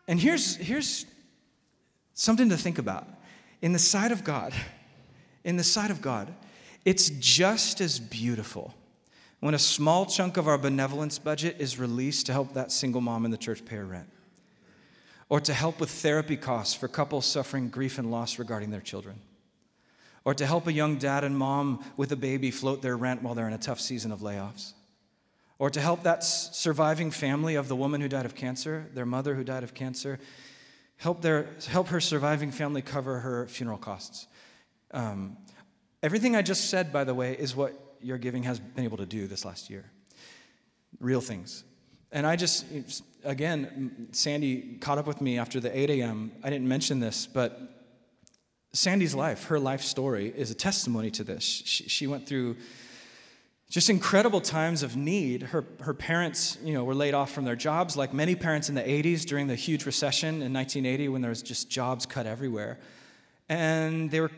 and 0.08 0.18
here's, 0.18 0.56
here's 0.56 1.04
something 2.14 2.48
to 2.48 2.56
think 2.56 2.78
about. 2.78 3.06
In 3.60 3.74
the 3.74 3.78
sight 3.78 4.12
of 4.12 4.24
God, 4.24 4.54
in 5.44 5.58
the 5.58 5.62
sight 5.62 5.90
of 5.90 6.00
God, 6.00 6.32
it's 6.86 7.10
just 7.10 7.82
as 7.82 8.00
beautiful 8.00 8.72
when 9.40 9.52
a 9.52 9.58
small 9.58 10.06
chunk 10.06 10.38
of 10.38 10.48
our 10.48 10.56
benevolence 10.56 11.18
budget 11.18 11.56
is 11.58 11.78
released 11.78 12.24
to 12.24 12.32
help 12.32 12.54
that 12.54 12.72
single 12.72 13.02
mom 13.02 13.26
in 13.26 13.30
the 13.30 13.36
church 13.36 13.62
pay 13.66 13.76
her 13.76 13.84
rent, 13.84 14.08
or 15.28 15.38
to 15.38 15.52
help 15.52 15.80
with 15.80 15.90
therapy 15.90 16.38
costs 16.38 16.74
for 16.74 16.88
couples 16.88 17.26
suffering 17.26 17.68
grief 17.68 17.98
and 17.98 18.10
loss 18.10 18.38
regarding 18.38 18.70
their 18.70 18.80
children 18.80 19.20
or 20.26 20.34
to 20.34 20.44
help 20.44 20.66
a 20.66 20.72
young 20.72 20.96
dad 20.96 21.22
and 21.22 21.38
mom 21.38 21.82
with 21.96 22.10
a 22.10 22.16
baby 22.16 22.50
float 22.50 22.82
their 22.82 22.96
rent 22.96 23.22
while 23.22 23.32
they're 23.36 23.46
in 23.46 23.52
a 23.52 23.58
tough 23.58 23.78
season 23.78 24.10
of 24.10 24.18
layoffs, 24.18 24.72
or 25.60 25.70
to 25.70 25.80
help 25.80 26.02
that 26.02 26.24
surviving 26.24 27.12
family 27.12 27.54
of 27.54 27.68
the 27.68 27.76
woman 27.76 28.00
who 28.00 28.08
died 28.08 28.26
of 28.26 28.34
cancer, 28.34 28.86
their 28.92 29.06
mother 29.06 29.36
who 29.36 29.44
died 29.44 29.62
of 29.62 29.72
cancer, 29.72 30.18
help, 30.96 31.22
their, 31.22 31.46
help 31.68 31.86
her 31.88 32.00
surviving 32.00 32.50
family 32.50 32.82
cover 32.82 33.20
her 33.20 33.46
funeral 33.46 33.78
costs. 33.78 34.26
Um, 34.90 35.36
everything 36.02 36.34
I 36.34 36.42
just 36.42 36.70
said, 36.70 36.92
by 36.92 37.04
the 37.04 37.14
way, 37.14 37.34
is 37.34 37.54
what 37.54 37.96
your 38.00 38.18
giving 38.18 38.42
has 38.42 38.58
been 38.58 38.82
able 38.82 38.96
to 38.96 39.06
do 39.06 39.28
this 39.28 39.44
last 39.44 39.70
year. 39.70 39.84
Real 40.98 41.20
things. 41.20 41.62
And 42.10 42.26
I 42.26 42.34
just, 42.34 42.66
again, 43.22 44.08
Sandy 44.10 44.78
caught 44.80 44.98
up 44.98 45.06
with 45.06 45.20
me 45.20 45.38
after 45.38 45.60
the 45.60 45.76
8 45.76 45.90
a.m. 45.90 46.32
I 46.42 46.50
didn't 46.50 46.66
mention 46.66 46.98
this, 46.98 47.28
but 47.28 47.75
Sandy's 48.76 49.14
life, 49.14 49.44
her 49.44 49.58
life 49.58 49.80
story, 49.80 50.32
is 50.36 50.50
a 50.50 50.54
testimony 50.54 51.10
to 51.12 51.24
this. 51.24 51.42
She, 51.42 51.88
she, 51.88 52.06
went 52.06 52.26
through 52.26 52.56
just 53.70 53.88
incredible 53.88 54.40
times 54.40 54.82
of 54.82 54.96
need. 54.96 55.42
Her, 55.42 55.64
her 55.80 55.94
parents, 55.94 56.58
you 56.62 56.74
know, 56.74 56.84
were 56.84 56.94
laid 56.94 57.14
off 57.14 57.32
from 57.32 57.44
their 57.44 57.56
jobs, 57.56 57.96
like 57.96 58.12
many 58.12 58.34
parents 58.34 58.68
in 58.68 58.74
the 58.74 58.82
80s 58.82 59.24
during 59.24 59.46
the 59.46 59.54
huge 59.54 59.86
recession 59.86 60.42
in 60.42 60.52
1980 60.52 61.08
when 61.08 61.22
there 61.22 61.30
was 61.30 61.42
just 61.42 61.70
jobs 61.70 62.04
cut 62.04 62.26
everywhere. 62.26 62.78
And 63.48 64.10
they 64.10 64.20
were 64.20 64.30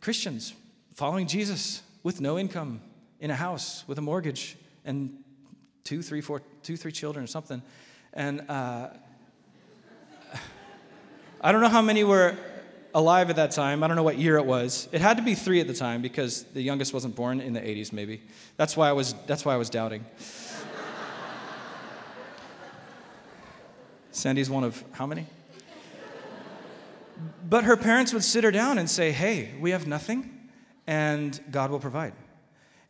Christians 0.00 0.54
following 0.94 1.26
Jesus 1.26 1.82
with 2.02 2.20
no 2.20 2.38
income 2.38 2.80
in 3.18 3.30
a 3.30 3.36
house 3.36 3.84
with 3.88 3.98
a 3.98 4.02
mortgage 4.02 4.56
and 4.84 5.18
two, 5.82 6.00
three, 6.00 6.20
four, 6.20 6.42
two, 6.62 6.76
three 6.76 6.92
children 6.92 7.24
or 7.24 7.28
something. 7.28 7.60
And 8.12 8.42
uh, 8.48 8.90
I 11.40 11.50
don't 11.50 11.60
know 11.60 11.68
how 11.68 11.82
many 11.82 12.04
were 12.04 12.36
alive 12.94 13.30
at 13.30 13.36
that 13.36 13.52
time. 13.52 13.82
I 13.82 13.86
don't 13.86 13.96
know 13.96 14.02
what 14.02 14.18
year 14.18 14.36
it 14.36 14.44
was. 14.44 14.88
It 14.92 15.00
had 15.00 15.16
to 15.16 15.22
be 15.22 15.34
three 15.34 15.60
at 15.60 15.66
the 15.66 15.74
time 15.74 16.02
because 16.02 16.44
the 16.54 16.62
youngest 16.62 16.92
wasn't 16.92 17.16
born 17.16 17.40
in 17.40 17.52
the 17.52 17.60
80s, 17.60 17.92
maybe. 17.92 18.22
That's 18.56 18.76
why 18.76 18.88
I 18.88 18.92
was, 18.92 19.14
that's 19.26 19.44
why 19.44 19.54
I 19.54 19.56
was 19.56 19.70
doubting. 19.70 20.04
Sandy's 24.10 24.50
one 24.50 24.64
of 24.64 24.82
how 24.92 25.06
many? 25.06 25.26
But 27.48 27.64
her 27.64 27.76
parents 27.76 28.12
would 28.12 28.24
sit 28.24 28.44
her 28.44 28.50
down 28.50 28.78
and 28.78 28.88
say, 28.88 29.12
Hey, 29.12 29.50
we 29.60 29.70
have 29.72 29.86
nothing, 29.86 30.48
and 30.86 31.38
God 31.50 31.70
will 31.70 31.80
provide. 31.80 32.14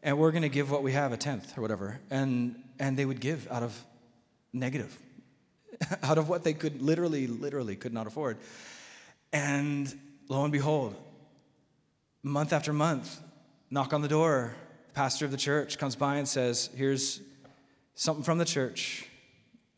And 0.02 0.18
we're 0.18 0.30
going 0.30 0.42
to 0.42 0.48
give 0.48 0.70
what 0.70 0.82
we 0.82 0.92
have 0.92 1.12
a 1.12 1.16
tenth 1.16 1.58
or 1.58 1.60
whatever. 1.60 2.00
And, 2.10 2.62
and 2.78 2.96
they 2.96 3.04
would 3.04 3.20
give 3.20 3.50
out 3.50 3.62
of 3.62 3.84
negative, 4.52 4.98
out 6.02 6.16
of 6.16 6.28
what 6.28 6.42
they 6.44 6.54
could 6.54 6.80
literally, 6.80 7.26
literally 7.26 7.76
could 7.76 7.92
not 7.92 8.06
afford. 8.06 8.38
And 9.32 9.92
lo 10.28 10.42
and 10.42 10.52
behold, 10.52 10.94
month 12.22 12.52
after 12.52 12.72
month, 12.72 13.20
knock 13.70 13.92
on 13.92 14.02
the 14.02 14.08
door, 14.08 14.54
the 14.88 14.94
pastor 14.94 15.24
of 15.24 15.30
the 15.30 15.36
church 15.36 15.78
comes 15.78 15.96
by 15.96 16.16
and 16.16 16.26
says, 16.26 16.70
Here's 16.74 17.20
something 17.94 18.24
from 18.24 18.38
the 18.38 18.44
church. 18.44 19.06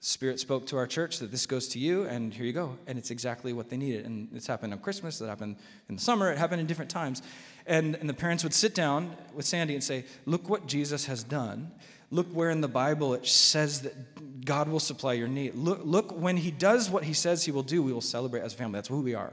Spirit 0.04 0.40
spoke 0.40 0.66
to 0.66 0.76
our 0.76 0.86
church 0.88 1.20
that 1.20 1.30
this 1.30 1.46
goes 1.46 1.68
to 1.68 1.78
you, 1.78 2.04
and 2.04 2.34
here 2.34 2.44
you 2.44 2.52
go. 2.52 2.76
And 2.88 2.98
it's 2.98 3.12
exactly 3.12 3.52
what 3.52 3.70
they 3.70 3.76
needed. 3.76 4.04
And 4.04 4.28
it's 4.34 4.48
happened 4.48 4.72
on 4.72 4.80
Christmas, 4.80 5.20
it 5.20 5.28
happened 5.28 5.56
in 5.88 5.94
the 5.94 6.00
summer, 6.02 6.32
it 6.32 6.38
happened 6.38 6.60
in 6.60 6.66
different 6.66 6.90
times. 6.90 7.22
And, 7.66 7.94
and 7.94 8.08
the 8.08 8.14
parents 8.14 8.42
would 8.42 8.52
sit 8.52 8.74
down 8.74 9.16
with 9.32 9.46
Sandy 9.46 9.74
and 9.74 9.84
say, 9.84 10.04
Look 10.26 10.48
what 10.48 10.66
Jesus 10.66 11.06
has 11.06 11.22
done. 11.22 11.70
Look 12.10 12.26
where 12.32 12.50
in 12.50 12.60
the 12.60 12.68
Bible 12.68 13.14
it 13.14 13.26
says 13.26 13.82
that 13.82 14.44
God 14.44 14.68
will 14.68 14.80
supply 14.80 15.12
your 15.12 15.28
need. 15.28 15.54
Look, 15.54 15.80
look 15.84 16.10
when 16.10 16.36
He 16.36 16.50
does 16.50 16.90
what 16.90 17.04
He 17.04 17.14
says 17.14 17.44
He 17.44 17.52
will 17.52 17.62
do, 17.62 17.82
we 17.82 17.92
will 17.92 18.00
celebrate 18.00 18.42
as 18.42 18.54
a 18.54 18.56
family. 18.56 18.78
That's 18.78 18.88
who 18.88 19.02
we 19.02 19.14
are. 19.14 19.32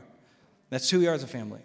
That's 0.69 0.89
who 0.89 0.99
we 0.99 1.07
are 1.07 1.13
as 1.13 1.23
a 1.23 1.27
family. 1.27 1.61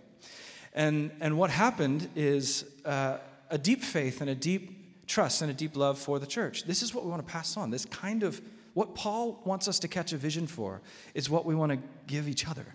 And, 0.73 1.11
and 1.21 1.39
what 1.39 1.51
happened 1.51 2.09
is 2.17 2.65
uh, 2.85 3.19
a 3.51 3.59
deep 3.59 3.83
faith 3.83 4.21
and 4.21 4.31
a 4.31 4.35
deep 4.35 5.07
trust 5.07 5.43
and 5.43 5.51
a 5.51 5.55
deep 5.55 5.77
love 5.77 5.99
for 5.99 6.19
the 6.19 6.27
church. 6.27 6.65
This 6.65 6.83
is 6.83 6.95
what 6.95 7.05
we 7.05 7.11
want 7.11 7.27
to 7.27 7.33
pass 7.33 7.57
on. 7.57 7.71
This 7.71 7.85
kind 7.85 8.23
of 8.23 8.41
what 8.75 8.95
Paul 8.95 9.41
wants 9.45 9.69
us 9.69 9.79
to 9.81 9.89
catch 9.89 10.13
a 10.13 10.17
vision 10.17 10.47
for 10.47 10.83
is 11.15 11.31
what 11.31 11.45
we 11.45 11.55
want 11.55 11.73
to 11.73 11.79
give 12.07 12.29
each 12.29 12.49
other. 12.49 12.67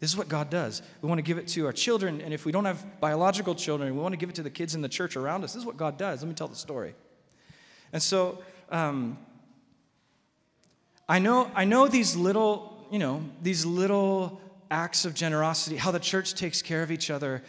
This 0.00 0.10
is 0.10 0.16
what 0.16 0.28
God 0.28 0.48
does. 0.48 0.82
We 1.02 1.08
want 1.08 1.18
to 1.18 1.22
give 1.22 1.38
it 1.38 1.48
to 1.48 1.66
our 1.66 1.72
children, 1.72 2.20
and 2.20 2.32
if 2.32 2.44
we 2.44 2.52
don't 2.52 2.64
have 2.64 3.00
biological 3.00 3.56
children, 3.56 3.92
we 3.92 4.00
want 4.00 4.12
to 4.12 4.16
give 4.16 4.28
it 4.28 4.36
to 4.36 4.44
the 4.44 4.50
kids 4.50 4.76
in 4.76 4.82
the 4.82 4.88
church 4.88 5.16
around 5.16 5.42
us. 5.42 5.54
This 5.54 5.62
is 5.62 5.66
what 5.66 5.76
God 5.76 5.98
does. 5.98 6.22
Let 6.22 6.28
me 6.28 6.34
tell 6.34 6.46
the 6.46 6.54
story. 6.54 6.94
And 7.92 8.00
so, 8.00 8.38
um, 8.70 9.18
I 11.08 11.18
know, 11.18 11.50
I 11.54 11.64
know 11.64 11.88
these 11.88 12.14
little, 12.14 12.86
you 12.92 13.00
know, 13.00 13.24
these 13.42 13.66
little 13.66 14.40
acts 14.70 15.04
of 15.04 15.14
generosity, 15.14 15.76
how 15.76 15.90
the 15.90 15.98
church 15.98 16.34
takes 16.34 16.62
care 16.62 16.82
of 16.82 16.90
each 16.90 17.10
other, 17.10 17.42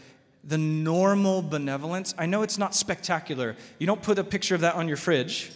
the 0.43 0.57
normal 0.57 1.41
benevolence. 1.41 2.13
I 2.17 2.25
know 2.25 2.43
it's 2.43 2.57
not 2.57 2.73
spectacular. 2.73 3.55
You 3.77 3.87
don't 3.87 4.01
put 4.01 4.17
a 4.19 4.23
picture 4.23 4.55
of 4.55 4.61
that 4.61 4.75
on 4.75 4.87
your 4.87 4.97
fridge. 4.97 5.51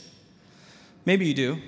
Maybe 1.06 1.26
you 1.26 1.34
do. 1.34 1.62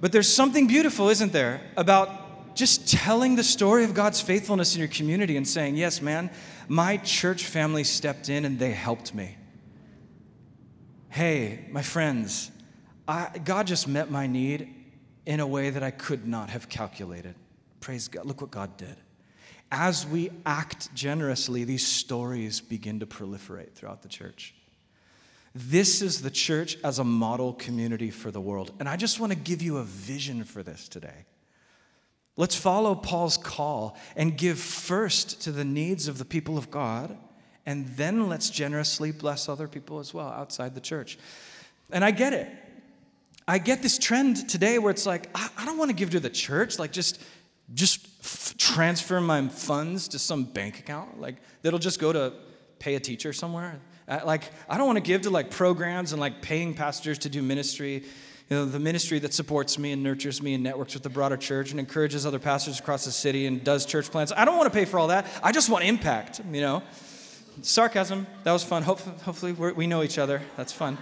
But 0.00 0.12
there's 0.12 0.32
something 0.32 0.66
beautiful, 0.66 1.08
isn't 1.08 1.32
there, 1.32 1.60
about 1.76 2.54
just 2.54 2.88
telling 2.88 3.36
the 3.36 3.44
story 3.44 3.84
of 3.84 3.94
God's 3.94 4.20
faithfulness 4.20 4.74
in 4.74 4.78
your 4.78 4.88
community 4.88 5.36
and 5.36 5.46
saying, 5.46 5.76
Yes, 5.76 6.00
man, 6.00 6.30
my 6.68 6.96
church 6.98 7.46
family 7.46 7.84
stepped 7.84 8.28
in 8.28 8.44
and 8.44 8.58
they 8.58 8.70
helped 8.70 9.14
me. 9.14 9.36
Hey, 11.08 11.66
my 11.70 11.82
friends, 11.82 12.50
I, 13.06 13.30
God 13.44 13.66
just 13.66 13.86
met 13.86 14.10
my 14.10 14.26
need 14.26 14.72
in 15.26 15.40
a 15.40 15.46
way 15.46 15.70
that 15.70 15.82
I 15.82 15.90
could 15.90 16.26
not 16.26 16.50
have 16.50 16.68
calculated. 16.68 17.34
Praise 17.84 18.08
God. 18.08 18.24
Look 18.24 18.40
what 18.40 18.50
God 18.50 18.78
did. 18.78 18.96
As 19.70 20.06
we 20.06 20.30
act 20.46 20.94
generously, 20.94 21.64
these 21.64 21.86
stories 21.86 22.62
begin 22.62 23.00
to 23.00 23.06
proliferate 23.06 23.74
throughout 23.74 24.00
the 24.00 24.08
church. 24.08 24.54
This 25.54 26.00
is 26.00 26.22
the 26.22 26.30
church 26.30 26.78
as 26.82 26.98
a 26.98 27.04
model 27.04 27.52
community 27.52 28.10
for 28.10 28.30
the 28.30 28.40
world. 28.40 28.72
And 28.80 28.88
I 28.88 28.96
just 28.96 29.20
want 29.20 29.32
to 29.32 29.38
give 29.38 29.60
you 29.60 29.76
a 29.76 29.82
vision 29.82 30.44
for 30.44 30.62
this 30.62 30.88
today. 30.88 31.26
Let's 32.38 32.56
follow 32.56 32.94
Paul's 32.94 33.36
call 33.36 33.98
and 34.16 34.34
give 34.34 34.58
first 34.58 35.42
to 35.42 35.52
the 35.52 35.64
needs 35.64 36.08
of 36.08 36.16
the 36.16 36.24
people 36.24 36.56
of 36.56 36.70
God, 36.70 37.14
and 37.66 37.86
then 37.98 38.30
let's 38.30 38.48
generously 38.48 39.12
bless 39.12 39.46
other 39.46 39.68
people 39.68 39.98
as 39.98 40.14
well 40.14 40.28
outside 40.28 40.74
the 40.74 40.80
church. 40.80 41.18
And 41.90 42.02
I 42.02 42.12
get 42.12 42.32
it. 42.32 42.48
I 43.46 43.58
get 43.58 43.82
this 43.82 43.98
trend 43.98 44.48
today 44.48 44.78
where 44.78 44.90
it's 44.90 45.04
like, 45.04 45.28
I, 45.34 45.66
don't 45.66 45.76
want 45.76 45.90
to 45.90 45.94
give 45.94 46.08
to 46.10 46.20
the 46.20 46.30
church, 46.30 46.78
like 46.78 46.90
just 46.90 47.20
just 47.72 48.06
f- 48.20 48.54
transfer 48.58 49.20
my 49.20 49.48
funds 49.48 50.08
to 50.08 50.18
some 50.18 50.44
bank 50.44 50.78
account, 50.78 51.20
like 51.20 51.36
that'll 51.62 51.78
just 51.78 51.98
go 51.98 52.12
to 52.12 52.32
pay 52.78 52.94
a 52.94 53.00
teacher 53.00 53.32
somewhere. 53.32 53.80
Uh, 54.06 54.20
like, 54.26 54.50
I 54.68 54.76
don't 54.76 54.86
want 54.86 54.98
to 54.98 55.02
give 55.02 55.22
to 55.22 55.30
like 55.30 55.50
programs 55.50 56.12
and 56.12 56.20
like 56.20 56.42
paying 56.42 56.74
pastors 56.74 57.18
to 57.20 57.30
do 57.30 57.42
ministry. 57.42 58.04
You 58.50 58.56
know, 58.56 58.64
the 58.66 58.78
ministry 58.78 59.18
that 59.20 59.32
supports 59.32 59.78
me 59.78 59.92
and 59.92 60.02
nurtures 60.02 60.42
me 60.42 60.52
and 60.52 60.62
networks 60.62 60.92
with 60.92 61.02
the 61.02 61.08
broader 61.08 61.38
church 61.38 61.70
and 61.70 61.80
encourages 61.80 62.26
other 62.26 62.38
pastors 62.38 62.78
across 62.78 63.06
the 63.06 63.12
city 63.12 63.46
and 63.46 63.64
does 63.64 63.86
church 63.86 64.10
plans. 64.10 64.32
I 64.32 64.44
don't 64.44 64.58
want 64.58 64.70
to 64.70 64.78
pay 64.78 64.84
for 64.84 64.98
all 64.98 65.08
that. 65.08 65.26
I 65.42 65.52
just 65.52 65.70
want 65.70 65.84
impact, 65.84 66.42
you 66.52 66.60
know. 66.60 66.82
Sarcasm. 67.62 68.26
That 68.42 68.52
was 68.52 68.62
fun. 68.62 68.82
Hopefully, 68.82 69.16
hopefully 69.22 69.52
we 69.52 69.86
know 69.86 70.02
each 70.02 70.18
other. 70.18 70.42
That's 70.56 70.72
fun. 70.72 70.98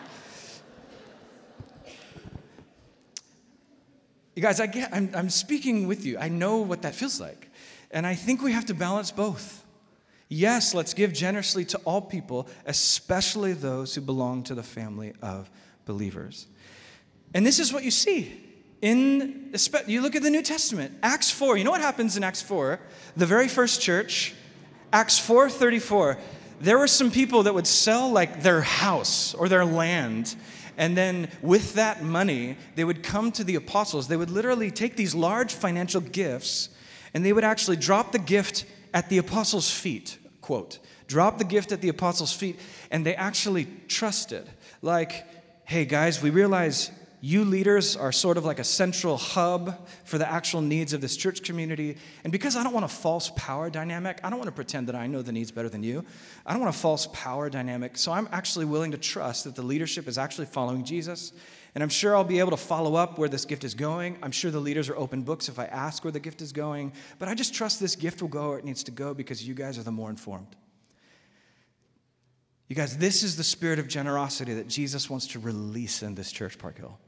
You 4.35 4.43
guys, 4.43 4.61
I 4.61 4.67
get, 4.67 4.91
I'm, 4.93 5.11
I'm 5.15 5.31
speaking 5.31 5.87
with 5.87 6.05
you. 6.05 6.19
I 6.19 6.29
know 6.29 6.59
what 6.59 6.83
that 6.83 6.95
feels 6.95 7.21
like. 7.21 7.51
And 7.91 8.07
I 8.07 8.15
think 8.15 8.43
we 8.43 8.53
have 8.53 8.67
to 8.67 8.75
balance 8.75 9.11
both. 9.11 9.65
Yes, 10.29 10.73
let's 10.73 10.95
give 10.95 11.13
generously 11.13 11.67
to 11.67 11.79
all 11.85 12.01
people, 12.01 12.49
especially 12.65 13.53
those 13.53 13.95
who 13.95 14.01
belong 14.01 14.45
to 14.45 14.55
the 14.55 14.63
family 14.63 15.13
of 15.21 15.51
believers. 15.85 16.47
And 17.35 17.45
this 17.47 17.59
is 17.59 17.73
what 17.73 17.85
you 17.85 17.91
see 17.91 18.43
in 18.83 19.55
you 19.87 20.03
look 20.03 20.17
at 20.17 20.23
the 20.23 20.31
New 20.31 20.43
Testament, 20.43 20.93
Acts 21.03 21.31
4. 21.31 21.57
You 21.57 21.65
know 21.65 21.71
what 21.71 21.81
happens 21.81 22.17
in 22.17 22.25
Acts 22.25 22.43
4? 22.43 22.81
The 23.17 23.27
very 23.27 23.49
first 23.49 23.81
church, 23.81 24.35
Acts 24.93 25.19
4:34. 25.19 26.19
There 26.61 26.79
were 26.79 26.89
some 26.89 27.11
people 27.11 27.45
that 27.45 27.55
would 27.55 27.67
sell 27.67 28.11
like 28.11 28.43
their 28.43 28.61
house 28.61 29.35
or 29.35 29.49
their 29.49 29.65
land 29.65 30.35
and 30.77 30.97
then 30.97 31.29
with 31.43 31.75
that 31.75 32.03
money, 32.03 32.57
they 32.75 32.85
would 32.85 33.03
come 33.03 33.33
to 33.33 33.45
the 33.45 33.57
apostles. 33.57 34.09
They 34.09 34.17
would 34.17 34.31
literally 34.31 34.71
take 34.71 34.97
these 34.97 35.15
large 35.15 35.53
financial 35.53 36.01
gifts 36.01 36.69
and 37.15 37.25
they 37.25 37.33
would 37.33 37.45
actually 37.45 37.77
drop 37.77 38.13
the 38.13 38.19
gift 38.19 38.65
at 38.95 39.09
the 39.09 39.19
apostles' 39.19 39.71
feet 39.71 40.19
quote. 40.43 40.79
Drop 41.07 41.39
the 41.39 41.45
gift 41.45 41.73
at 41.73 41.81
the 41.81 41.89
apostles' 41.89 42.35
feet, 42.35 42.59
and 42.91 43.07
they 43.07 43.15
actually 43.15 43.67
trusted. 43.89 44.51
Like, 44.83 45.27
hey 45.65 45.87
guys, 45.87 46.21
we 46.21 46.29
realize 46.29 46.91
you 47.25 47.45
leaders 47.45 47.95
are 47.95 48.11
sort 48.11 48.37
of 48.37 48.45
like 48.45 48.59
a 48.59 48.65
central 48.65 49.17
hub 49.17 49.89
for 50.03 50.19
the 50.19 50.29
actual 50.29 50.61
needs 50.61 50.93
of 50.93 51.01
this 51.01 51.17
church 51.17 51.45
community. 51.45 51.97
And 52.25 52.33
because 52.33 52.57
I 52.57 52.65
don't 52.65 52.73
want 52.73 52.85
a 52.85 52.89
false 52.89 53.31
power 53.37 53.71
dynamic, 53.71 54.19
I 54.25 54.29
don't 54.29 54.41
want 54.41 54.49
to 54.49 54.55
pretend 54.55 54.89
that 54.89 54.97
I 54.97 55.07
know 55.07 55.23
the 55.23 55.31
needs 55.31 55.53
better 55.53 55.69
than 55.69 55.85
you. 55.85 56.05
I 56.45 56.53
don't 56.53 56.61
want 56.61 56.75
a 56.75 56.79
false 56.79 57.07
power 57.13 57.49
dynamic. 57.49 57.97
So 57.97 58.11
I'm 58.11 58.29
actually 58.33 58.65
willing 58.65 58.91
to 58.91 58.99
trust 58.99 59.45
that 59.45 59.55
the 59.55 59.63
leadership 59.63 60.09
is 60.09 60.19
actually 60.19 60.47
following 60.47 60.83
Jesus. 60.83 61.33
And 61.77 61.85
I'm 61.85 61.91
sure 61.91 62.17
I'll 62.17 62.25
be 62.25 62.41
able 62.41 62.51
to 62.51 62.57
follow 62.57 62.97
up 62.97 63.21
where 63.21 63.29
this 63.29 63.45
gift 63.45 63.63
is 63.63 63.75
going. 63.75 64.19
I'm 64.21 64.33
sure 64.33 64.51
the 64.51 64.59
leaders 64.59 64.89
are 64.89 64.97
open 64.97 65.23
books 65.23 65.49
if 65.49 65.61
I 65.61 65.67
ask 65.67 66.03
where 66.03 66.11
the 66.11 66.19
gift 66.19 66.43
is 66.43 66.51
going. 66.51 66.93
But 67.21 67.29
I 67.29 67.37
just 67.37 67.55
trust 67.55 67.79
this 67.79 67.95
gift 67.95 68.21
will 68.21 68.31
go 68.31 68.49
where 68.49 68.59
it 68.59 68.65
needs 68.65 68.83
to 68.83 68.91
go 68.91 69.15
because 69.15 69.47
you 69.47 69.55
guys 69.55 69.79
are 69.79 69.85
the 69.85 69.93
more 69.93 70.11
informed. 70.11 70.57
You 72.67 72.75
guys, 72.75 72.99
this 72.99 73.23
is 73.23 73.37
the 73.37 73.45
spirit 73.45 73.79
of 73.79 73.87
generosity 73.87 74.55
that 74.55 74.67
Jesus 74.67 75.09
wants 75.09 75.29
to 75.29 75.39
release 75.39 76.03
in 76.03 76.17
this 76.17 76.33
church, 76.33 76.59
Park 76.59 76.79
Hill. 76.79 76.99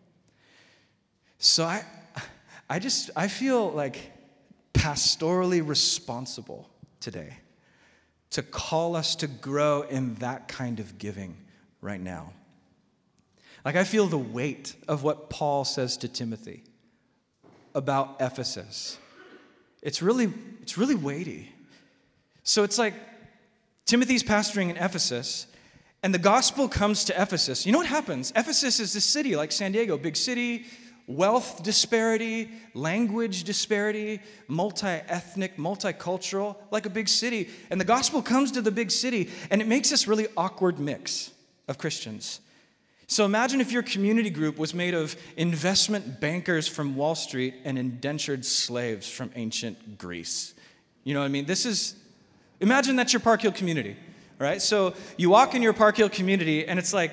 So 1.38 1.64
I, 1.64 1.84
I 2.68 2.78
just, 2.78 3.10
I 3.16 3.28
feel 3.28 3.70
like 3.70 4.12
pastorally 4.72 5.66
responsible 5.66 6.68
today 7.00 7.38
to 8.30 8.42
call 8.42 8.96
us 8.96 9.16
to 9.16 9.26
grow 9.26 9.82
in 9.82 10.14
that 10.16 10.48
kind 10.48 10.80
of 10.80 10.98
giving 10.98 11.36
right 11.80 12.00
now. 12.00 12.32
Like, 13.64 13.76
I 13.76 13.84
feel 13.84 14.06
the 14.06 14.18
weight 14.18 14.74
of 14.88 15.02
what 15.02 15.30
Paul 15.30 15.64
says 15.64 15.96
to 15.98 16.08
Timothy 16.08 16.64
about 17.74 18.16
Ephesus. 18.20 18.98
It's 19.82 20.02
really, 20.02 20.32
it's 20.62 20.76
really 20.76 20.94
weighty. 20.94 21.52
So 22.42 22.62
it's 22.62 22.78
like 22.78 22.94
Timothy's 23.86 24.22
pastoring 24.22 24.68
in 24.70 24.76
Ephesus, 24.76 25.46
and 26.02 26.12
the 26.12 26.18
gospel 26.18 26.68
comes 26.68 27.04
to 27.04 27.20
Ephesus. 27.20 27.64
You 27.64 27.72
know 27.72 27.78
what 27.78 27.86
happens? 27.86 28.32
Ephesus 28.36 28.80
is 28.80 28.92
this 28.92 29.04
city 29.04 29.36
like 29.36 29.52
San 29.52 29.72
Diego, 29.72 29.96
big 29.96 30.16
city, 30.16 30.66
wealth 31.06 31.62
disparity, 31.62 32.50
language 32.72 33.44
disparity, 33.44 34.20
multi 34.48 34.86
ethnic, 34.86 35.56
multicultural, 35.56 36.56
like 36.70 36.86
a 36.86 36.90
big 36.90 37.08
city. 37.08 37.50
And 37.70 37.80
the 37.80 37.84
gospel 37.84 38.22
comes 38.22 38.52
to 38.52 38.62
the 38.62 38.70
big 38.70 38.90
city, 38.90 39.30
and 39.50 39.60
it 39.60 39.68
makes 39.68 39.90
this 39.90 40.08
really 40.08 40.28
awkward 40.36 40.78
mix 40.78 41.30
of 41.68 41.78
Christians. 41.78 42.40
So 43.06 43.26
imagine 43.26 43.60
if 43.60 43.70
your 43.70 43.82
community 43.82 44.30
group 44.30 44.58
was 44.58 44.74
made 44.74 44.94
of 44.94 45.14
investment 45.36 46.20
bankers 46.20 46.66
from 46.66 46.96
Wall 46.96 47.14
Street 47.14 47.54
and 47.64 47.78
indentured 47.78 48.44
slaves 48.46 49.08
from 49.08 49.30
ancient 49.34 49.98
Greece. 49.98 50.54
You 51.04 51.12
know 51.12 51.20
what 51.20 51.26
I 51.26 51.28
mean? 51.28 51.44
This 51.44 51.66
is, 51.66 51.96
imagine 52.60 52.96
that's 52.96 53.12
your 53.12 53.20
Park 53.20 53.42
Hill 53.42 53.52
community, 53.52 53.96
right? 54.38 54.60
So 54.60 54.94
you 55.18 55.28
walk 55.28 55.54
in 55.54 55.60
your 55.60 55.74
Park 55.74 55.98
Hill 55.98 56.08
community 56.08 56.66
and 56.66 56.78
it's 56.78 56.94
like, 56.94 57.12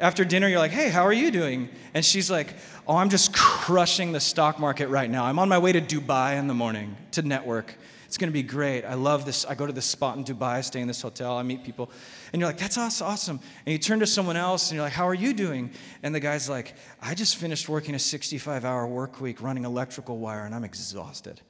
after 0.00 0.24
dinner, 0.24 0.48
you're 0.48 0.58
like, 0.58 0.72
hey, 0.72 0.88
how 0.88 1.06
are 1.06 1.12
you 1.12 1.30
doing? 1.30 1.68
And 1.94 2.04
she's 2.04 2.28
like, 2.28 2.54
oh, 2.86 2.96
I'm 2.96 3.10
just 3.10 3.32
crushing 3.32 4.12
the 4.12 4.20
stock 4.20 4.58
market 4.58 4.88
right 4.88 5.10
now. 5.10 5.24
I'm 5.24 5.38
on 5.38 5.48
my 5.48 5.58
way 5.58 5.72
to 5.72 5.80
Dubai 5.80 6.38
in 6.38 6.46
the 6.46 6.54
morning 6.54 6.96
to 7.12 7.22
network. 7.22 7.76
It's 8.06 8.18
going 8.18 8.28
to 8.28 8.32
be 8.32 8.42
great. 8.42 8.84
I 8.84 8.94
love 8.94 9.24
this. 9.24 9.46
I 9.46 9.54
go 9.54 9.66
to 9.66 9.72
this 9.72 9.86
spot 9.86 10.18
in 10.18 10.24
Dubai, 10.24 10.56
I 10.56 10.60
stay 10.60 10.80
in 10.80 10.88
this 10.88 11.00
hotel, 11.00 11.38
I 11.38 11.42
meet 11.42 11.64
people. 11.64 11.90
And 12.32 12.40
you're 12.40 12.48
like, 12.48 12.58
that's 12.58 12.76
awesome. 13.00 13.40
And 13.64 13.72
you 13.72 13.78
turn 13.78 14.00
to 14.00 14.06
someone 14.06 14.36
else 14.36 14.70
and 14.70 14.76
you're 14.76 14.84
like, 14.84 14.92
how 14.92 15.08
are 15.08 15.14
you 15.14 15.32
doing? 15.32 15.70
And 16.02 16.14
the 16.14 16.20
guy's 16.20 16.48
like, 16.48 16.74
I 17.00 17.14
just 17.14 17.36
finished 17.36 17.68
working 17.70 17.94
a 17.94 17.98
65 17.98 18.66
hour 18.66 18.86
work 18.86 19.20
week 19.20 19.40
running 19.40 19.64
electrical 19.64 20.18
wire 20.18 20.44
and 20.44 20.54
I'm 20.54 20.64
exhausted. 20.64 21.40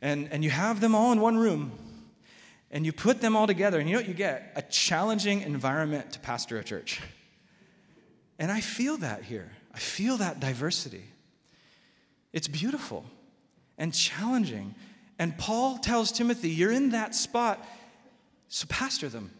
And, 0.00 0.28
and 0.30 0.44
you 0.44 0.50
have 0.50 0.80
them 0.80 0.94
all 0.94 1.10
in 1.10 1.20
one 1.20 1.36
room 1.36 1.72
and 2.70 2.86
you 2.86 2.92
put 2.92 3.20
them 3.20 3.34
all 3.34 3.48
together 3.48 3.80
and 3.80 3.88
you 3.88 3.96
know 3.96 4.00
what 4.00 4.08
you 4.08 4.14
get? 4.14 4.52
A 4.54 4.62
challenging 4.62 5.40
environment 5.40 6.12
to 6.12 6.20
pastor 6.20 6.58
a 6.58 6.62
church. 6.64 7.00
And 8.38 8.52
I 8.52 8.60
feel 8.60 8.98
that 8.98 9.24
here. 9.24 9.50
I 9.78 9.80
feel 9.80 10.16
that 10.16 10.40
diversity. 10.40 11.04
It's 12.32 12.48
beautiful 12.48 13.04
and 13.78 13.94
challenging. 13.94 14.74
And 15.20 15.38
Paul 15.38 15.78
tells 15.78 16.10
Timothy, 16.10 16.50
You're 16.50 16.72
in 16.72 16.90
that 16.90 17.14
spot, 17.14 17.64
so 18.48 18.66
pastor 18.68 19.08
them. 19.08 19.30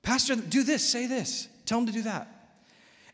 Pastor, 0.00 0.34
them, 0.34 0.48
do 0.48 0.62
this, 0.62 0.82
say 0.82 1.06
this, 1.06 1.48
tell 1.66 1.76
them 1.76 1.88
to 1.88 1.92
do 1.92 2.00
that. 2.04 2.56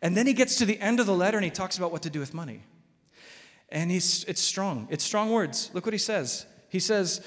And 0.03 0.17
then 0.17 0.25
he 0.25 0.35
gets 0.35 0.55
to 0.59 0.65
the 0.65 0.79
end 0.79 1.01
of 1.01 1.07
the 1.07 1.15
letter 1.15 1.37
and 1.37 1.45
he 1.45 1.51
talks 1.51 1.79
about 1.79 1.91
what 1.91 2.03
to 2.03 2.11
do 2.11 2.21
with 2.21 2.33
money. 2.33 2.63
And 3.71 3.91
he's, 3.91 4.23
it's 4.29 4.41
strong. 4.41 4.87
It's 4.89 5.03
strong 5.03 5.33
words. 5.33 5.69
Look 5.75 5.85
what 5.85 5.95
he 5.95 5.99
says. 5.99 6.47
He 6.69 6.79
says, 6.79 7.23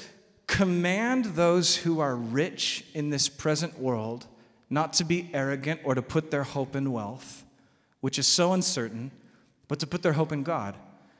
Command 0.47 1.25
those 1.25 1.75
who 1.75 1.99
are 1.99 2.15
rich 2.15 2.85
in 2.93 3.09
this 3.09 3.27
present 3.27 3.77
world 3.79 4.27
not 4.69 4.93
to 4.93 5.03
be 5.03 5.29
arrogant 5.33 5.81
or 5.83 5.93
to 5.93 6.01
put 6.01 6.31
their 6.31 6.43
hope 6.43 6.73
in 6.73 6.93
wealth 6.93 7.45
which 8.05 8.19
is 8.19 8.27
so 8.27 8.53
uncertain, 8.53 9.09
but 9.67 9.79
to 9.79 9.87
put 9.87 10.01
their 10.03 10.13
hope 10.13 10.31
in 10.31 10.43
God, 10.43 10.75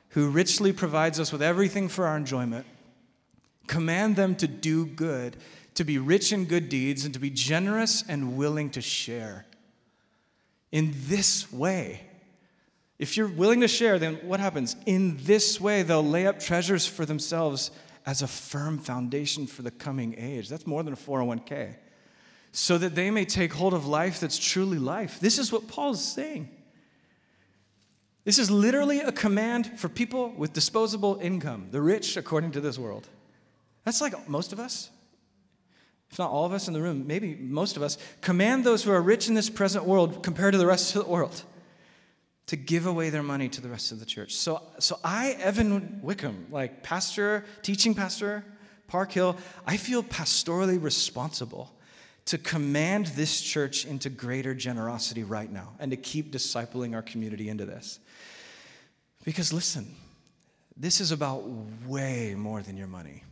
who 0.10 0.30
richly 0.30 0.72
provides 0.72 1.20
us 1.20 1.32
with 1.32 1.42
everything 1.42 1.90
for 1.90 2.06
our 2.06 2.18
enjoyment. 2.18 2.66
Command 3.68 4.16
them 4.16 4.36
to 4.36 4.48
do 4.48 4.86
good, 4.86 5.38
to 5.74 5.84
be 5.84 5.98
rich 5.98 6.32
in 6.32 6.46
good 6.46 6.70
deeds, 6.70 7.04
and 7.04 7.14
to 7.14 7.20
be 7.20 7.30
generous 7.30 8.04
and 8.08 8.38
willing 8.38 8.70
to 8.72 8.82
share. 8.82 9.46
In 10.72 10.94
this 11.08 11.52
way, 11.52 12.02
if 12.98 13.18
you're 13.18 13.28
willing 13.28 13.62
to 13.62 13.68
share, 13.68 14.00
then 14.00 14.16
what 14.24 14.40
happens? 14.40 14.76
In 14.86 15.18
this 15.24 15.60
way, 15.60 15.84
they'll 15.84 16.04
lay 16.04 16.28
up 16.28 16.40
treasures 16.40 16.86
for 16.88 17.06
themselves 17.06 17.72
as 18.06 18.22
a 18.22 18.28
firm 18.28 18.78
foundation 18.78 19.48
for 19.48 19.64
the 19.64 19.72
coming 19.72 20.16
age. 20.18 20.48
That's 20.48 20.68
more 20.68 20.84
than 20.84 20.94
a 20.94 20.98
401k. 20.98 21.76
So 22.52 22.78
that 22.78 22.96
they 22.96 23.12
may 23.12 23.26
take 23.26 23.52
hold 23.52 23.74
of 23.74 23.86
life 23.86 24.20
that's 24.20 24.38
truly 24.38 24.78
life. 24.78 25.20
This 25.20 25.40
is 25.40 25.52
what 25.52 25.68
Paul's 25.68 26.04
saying. 26.04 26.50
This 28.26 28.40
is 28.40 28.52
literally 28.52 29.00
a 29.00 29.12
command 29.12 29.80
for 29.80 29.88
people 29.88 30.34
with 30.36 30.52
disposable 30.52 31.20
income, 31.22 31.68
the 31.72 31.82
rich 31.82 32.18
according 32.18 32.52
to 32.52 32.62
this 32.62 32.78
world. 32.78 33.08
That's 33.86 34.02
like 34.02 34.28
most 34.28 34.52
of 34.52 34.60
us, 34.60 34.90
if 36.12 36.18
not 36.18 36.32
all 36.32 36.46
of 36.46 36.52
us 36.52 36.68
in 36.68 36.74
the 36.74 36.82
room, 36.82 37.06
maybe 37.06 37.36
most 37.36 37.78
of 37.78 37.84
us. 37.84 38.00
Command 38.22 38.64
those 38.64 38.84
who 38.84 38.92
are 38.92 39.02
rich 39.02 39.28
in 39.28 39.36
this 39.36 39.50
present 39.50 39.86
world 39.86 40.24
compared 40.24 40.54
to 40.54 40.58
the 40.58 40.66
rest 40.66 40.96
of 40.96 41.06
the 41.06 41.10
world 41.10 41.44
to 42.48 42.56
give 42.56 42.88
away 42.88 43.10
their 43.10 43.24
money 43.24 43.48
to 43.50 43.62
the 43.62 43.70
rest 43.70 43.92
of 43.92 44.00
the 44.00 44.06
church. 44.06 44.34
So, 44.34 44.62
so 44.80 45.00
I, 45.04 45.32
Evan 45.40 46.00
Wickham, 46.02 46.48
like 46.52 46.84
pastor, 46.84 47.46
teaching 47.62 47.94
pastor, 47.94 48.44
Park 48.88 49.12
Hill, 49.12 49.38
I 49.66 49.78
feel 49.78 50.04
pastorally 50.04 50.82
responsible 50.82 51.72
to 52.26 52.38
command 52.40 53.08
this 53.08 53.42
church 53.42 53.86
into 53.86 54.10
greater 54.10 54.56
generosity 54.56 55.24
right 55.24 55.52
now 55.52 55.74
and 55.80 55.92
to 55.92 55.98
keep 55.98 56.32
discipling 56.32 56.96
our 56.96 57.04
community 57.04 57.50
into 57.50 57.66
this. 57.66 58.00
Because 59.26 59.52
listen, 59.52 59.94
this 60.78 61.02
is 61.02 61.12
about 61.12 61.44
way 61.86 62.36
more 62.38 62.62
than 62.62 62.78
your 62.78 62.88
money. 62.88 63.24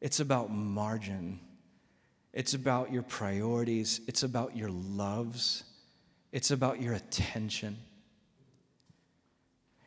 It's 0.00 0.20
about 0.20 0.50
margin. 0.50 1.40
It's 2.32 2.52
about 2.52 2.92
your 2.92 3.02
priorities. 3.02 4.00
It's 4.08 4.24
about 4.24 4.56
your 4.56 4.68
loves. 4.68 5.62
It's 6.32 6.50
about 6.50 6.82
your 6.82 6.94
attention. 6.94 7.78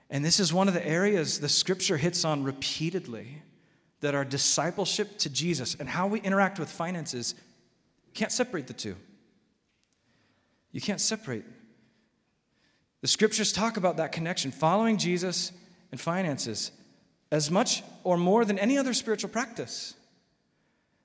And 0.10 0.26
this 0.26 0.40
is 0.40 0.52
one 0.52 0.68
of 0.68 0.74
the 0.74 0.88
areas 0.88 1.40
the 1.40 1.50
scripture 1.50 1.98
hits 1.98 2.26
on 2.26 2.44
repeatedly 2.44 3.44
that 4.00 4.16
our 4.16 4.26
discipleship 4.26 5.18
to 5.20 5.30
Jesus 5.30 5.76
and 5.76 5.90
how 5.90 6.08
we 6.08 6.22
interact 6.22 6.58
with 6.58 6.70
finances 6.70 7.36
can't 8.14 8.32
separate 8.32 8.66
the 8.66 8.74
two. 8.74 8.96
You 10.72 10.80
can't 10.80 11.02
separate 11.02 11.44
the 13.02 13.08
scriptures 13.08 13.52
talk 13.52 13.78
about 13.78 13.97
that 13.97 14.12
connection, 14.12 14.52
following 14.52 14.97
Jesus 14.97 15.52
and 15.91 16.00
finances, 16.00 16.72
as 17.32 17.50
much 17.50 17.84
or 18.04 18.18
more 18.18 18.43
than 18.43 18.60
any 18.60 18.78
other 18.78 18.93
spiritual 18.93 19.30
practice. 19.30 19.93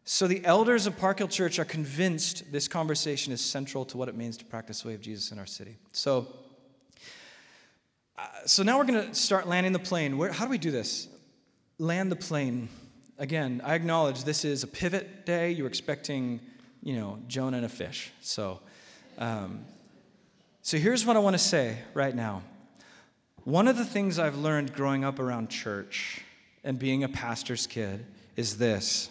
So 0.05 0.27
the 0.27 0.45
elders 0.45 0.87
of 0.87 0.99
Park 0.99 1.19
Hill 1.19 1.29
Church 1.29 1.59
are 1.59 1.65
convinced 1.65 2.51
this 2.53 2.69
conversation 2.69 3.33
is 3.33 3.41
central 3.41 3.87
to 3.87 3.97
what 3.97 4.09
it 4.09 4.15
means 4.15 4.37
to 4.37 4.45
practice 4.45 4.83
the 4.83 4.89
way 4.89 4.95
of 4.95 5.01
Jesus 5.01 5.33
in 5.33 5.39
our 5.39 5.47
city. 5.47 5.77
So, 5.93 6.27
uh, 8.19 8.27
so 8.45 8.63
now 8.63 8.77
we're 8.77 8.85
going 8.85 9.09
to 9.09 9.15
start 9.15 9.49
landing 9.49 9.73
the 9.73 9.79
plane. 9.79 10.19
Where, 10.19 10.31
how 10.31 10.45
do 10.45 10.51
we 10.51 10.59
do 10.59 10.71
this? 10.71 11.09
Land 11.79 12.13
the 12.13 12.17
plane. 12.17 12.69
Again, 13.19 13.63
I 13.65 13.75
acknowledge 13.75 14.25
this 14.25 14.45
is 14.45 14.63
a 14.63 14.67
pivot 14.67 15.25
day. 15.25 15.53
You're 15.53 15.69
expecting, 15.69 16.41
you 16.83 16.97
know, 16.97 17.19
Jonah 17.27 17.59
and 17.59 17.67
a 17.67 17.71
fish. 17.71 18.13
So, 18.21 18.61
um, 19.17 19.65
so 20.65 20.79
here's 20.79 21.05
what 21.05 21.15
I 21.15 21.19
want 21.19 21.35
to 21.35 21.39
say 21.39 21.77
right 21.93 22.15
now. 22.15 22.41
One 23.45 23.69
of 23.69 23.77
the 23.77 23.85
things 23.85 24.19
I've 24.19 24.39
learned 24.39 24.73
growing 24.73 25.05
up 25.05 25.19
around 25.19 25.51
church 25.51 26.23
and 26.65 26.79
being 26.79 27.05
a 27.05 27.09
pastor's 27.11 27.67
kid 27.67 28.07
is 28.35 28.57
this. 28.57 29.11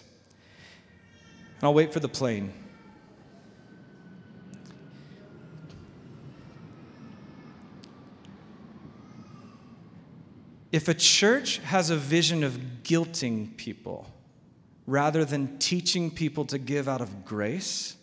And 1.58 1.66
I'll 1.66 1.76
wait 1.76 1.94
for 1.94 2.00
the 2.00 2.10
plane. 2.10 2.52
If 10.72 10.88
a 10.88 10.96
church 10.96 11.60
has 11.60 11.92
a 11.92 11.96
vision 11.96 12.44
of 12.44 12.54
guilting 12.82 13.56
people 13.58 14.12
rather 14.88 15.24
than 15.24 15.60
teaching 15.60 16.10
people 16.10 16.46
to 16.46 16.58
give 16.58 16.90
out 16.90 17.00
of 17.00 17.24
grace, 17.24 17.96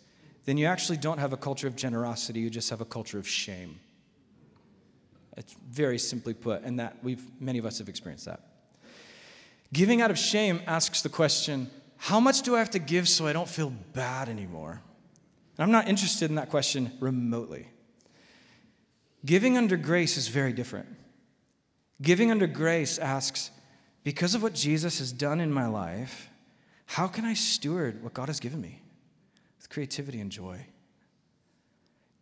then 0.44 0.56
you 0.56 0.66
actually 0.66 0.96
don't 0.96 1.18
have 1.18 1.32
a 1.32 1.36
culture 1.36 1.66
of 1.66 1.76
generosity, 1.76 2.40
you 2.40 2.50
just 2.50 2.70
have 2.70 2.80
a 2.80 2.84
culture 2.84 3.18
of 3.18 3.28
shame. 3.28 3.78
It's 5.36 5.54
very 5.70 5.98
simply 5.98 6.34
put, 6.34 6.62
and 6.62 6.78
that 6.80 6.96
we've 7.02 7.22
many 7.40 7.58
of 7.58 7.66
us 7.66 7.78
have 7.78 7.88
experienced 7.88 8.26
that. 8.26 8.40
Giving 9.72 10.02
out 10.02 10.10
of 10.10 10.18
shame 10.18 10.60
asks 10.66 11.02
the 11.02 11.08
question, 11.08 11.70
how 11.96 12.18
much 12.18 12.42
do 12.42 12.56
I 12.56 12.58
have 12.58 12.70
to 12.70 12.78
give 12.78 13.08
so 13.08 13.26
I 13.26 13.32
don't 13.32 13.48
feel 13.48 13.70
bad 13.92 14.28
anymore? 14.28 14.80
And 15.56 15.64
I'm 15.64 15.70
not 15.70 15.88
interested 15.88 16.30
in 16.30 16.36
that 16.36 16.50
question 16.50 16.92
remotely. 17.00 17.68
Giving 19.24 19.56
under 19.58 19.76
grace 19.76 20.16
is 20.16 20.28
very 20.28 20.52
different. 20.52 20.88
Giving 22.00 22.30
under 22.30 22.46
grace 22.46 22.98
asks, 22.98 23.50
because 24.02 24.34
of 24.34 24.42
what 24.42 24.54
Jesus 24.54 24.98
has 24.98 25.12
done 25.12 25.40
in 25.40 25.52
my 25.52 25.66
life, 25.66 26.30
how 26.86 27.06
can 27.06 27.24
I 27.24 27.34
steward 27.34 28.02
what 28.02 28.14
God 28.14 28.28
has 28.28 28.40
given 28.40 28.60
me? 28.60 28.80
Creativity 29.70 30.20
and 30.20 30.30
joy. 30.30 30.66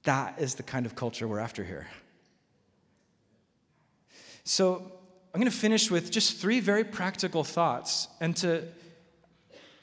That 0.04 0.38
is 0.38 0.54
the 0.54 0.62
kind 0.62 0.86
of 0.86 0.94
culture 0.94 1.26
we're 1.26 1.40
after 1.40 1.64
here. 1.64 1.88
So, 4.44 4.92
I'm 5.34 5.40
going 5.40 5.50
to 5.50 5.56
finish 5.56 5.90
with 5.90 6.10
just 6.10 6.38
three 6.38 6.58
very 6.58 6.84
practical 6.84 7.44
thoughts. 7.44 8.08
And 8.20 8.34
to, 8.38 8.64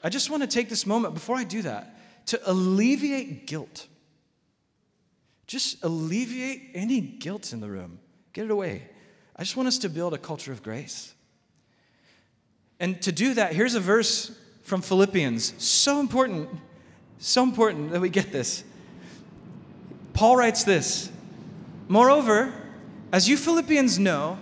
I 0.02 0.08
just 0.08 0.28
want 0.28 0.42
to 0.42 0.48
take 0.48 0.68
this 0.68 0.86
moment 0.86 1.14
before 1.14 1.36
I 1.36 1.44
do 1.44 1.62
that 1.62 1.98
to 2.26 2.50
alleviate 2.50 3.46
guilt. 3.46 3.86
Just 5.46 5.84
alleviate 5.84 6.72
any 6.74 7.00
guilt 7.00 7.52
in 7.52 7.60
the 7.60 7.68
room. 7.68 8.00
Get 8.32 8.46
it 8.46 8.50
away. 8.50 8.82
I 9.36 9.44
just 9.44 9.56
want 9.56 9.68
us 9.68 9.78
to 9.78 9.88
build 9.88 10.14
a 10.14 10.18
culture 10.18 10.50
of 10.50 10.62
grace. 10.62 11.14
And 12.80 13.00
to 13.02 13.12
do 13.12 13.34
that, 13.34 13.54
here's 13.54 13.74
a 13.76 13.80
verse 13.80 14.36
from 14.62 14.82
Philippians, 14.82 15.54
so 15.62 16.00
important 16.00 16.50
so 17.18 17.42
important 17.42 17.92
that 17.92 18.00
we 18.00 18.08
get 18.08 18.32
this. 18.32 18.64
Paul 20.12 20.36
writes 20.36 20.64
this 20.64 21.10
Moreover, 21.88 22.52
as 23.12 23.28
you 23.28 23.36
Philippians 23.36 23.98
know, 23.98 24.38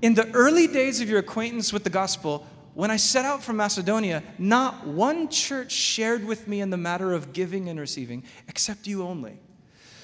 in 0.00 0.14
the 0.14 0.30
early 0.32 0.66
days 0.66 1.00
of 1.00 1.08
your 1.08 1.20
acquaintance 1.20 1.72
with 1.72 1.84
the 1.84 1.90
gospel, 1.90 2.46
when 2.74 2.90
I 2.90 2.96
set 2.96 3.24
out 3.24 3.42
from 3.42 3.56
Macedonia, 3.56 4.22
not 4.38 4.86
one 4.86 5.28
church 5.28 5.72
shared 5.72 6.24
with 6.24 6.48
me 6.48 6.60
in 6.60 6.70
the 6.70 6.76
matter 6.76 7.12
of 7.12 7.32
giving 7.32 7.68
and 7.68 7.78
receiving, 7.78 8.24
except 8.48 8.86
you 8.86 9.02
only. 9.02 9.38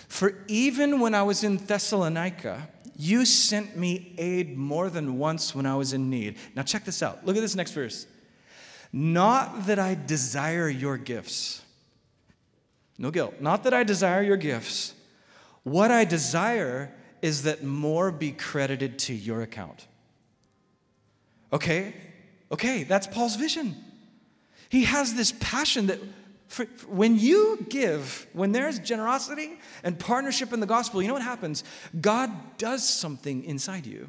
For 0.06 0.44
even 0.46 1.00
when 1.00 1.14
I 1.14 1.22
was 1.22 1.44
in 1.44 1.56
Thessalonica, 1.56 2.68
you 2.96 3.24
sent 3.24 3.76
me 3.76 4.12
aid 4.18 4.56
more 4.56 4.90
than 4.90 5.18
once 5.18 5.54
when 5.54 5.66
I 5.66 5.76
was 5.76 5.92
in 5.92 6.11
need. 6.11 6.36
Now, 6.54 6.62
check 6.62 6.84
this 6.84 7.02
out. 7.02 7.24
Look 7.24 7.36
at 7.36 7.40
this 7.40 7.54
next 7.54 7.72
verse. 7.72 8.06
Not 8.92 9.66
that 9.66 9.78
I 9.78 9.94
desire 9.94 10.68
your 10.68 10.96
gifts. 10.96 11.62
No 12.99 13.11
guilt. 13.11 13.40
Not 13.40 13.64
that 13.64 13.72
I 13.72 13.84
desire 13.84 14.22
your 14.22 14.36
gifts. 14.36 14.94
What 15.62 15.90
I 15.90 16.05
desire 16.05 16.92
is 17.22 17.44
that 17.44 17.62
more 17.62 18.11
be 18.11 18.32
credited 18.32 18.99
to 19.01 19.14
your 19.14 19.42
account. 19.42 19.86
Okay? 21.53 21.94
Okay, 22.51 22.82
that's 22.82 23.07
Paul's 23.07 23.36
vision. 23.36 23.76
He 24.68 24.84
has 24.84 25.14
this 25.14 25.32
passion 25.40 25.86
that 25.86 26.01
for, 26.49 26.64
for 26.64 26.86
when 26.88 27.18
you 27.18 27.66
give, 27.68 28.26
when 28.32 28.53
there's 28.53 28.78
generosity 28.78 29.59
and 29.84 29.99
partnership 29.99 30.53
in 30.53 30.61
the 30.61 30.66
gospel, 30.66 31.03
you 31.03 31.09
know 31.09 31.14
what 31.14 31.22
happens? 31.22 31.62
God 32.01 32.30
does 32.57 32.88
something 32.88 33.44
inside 33.44 33.86
you 33.86 34.09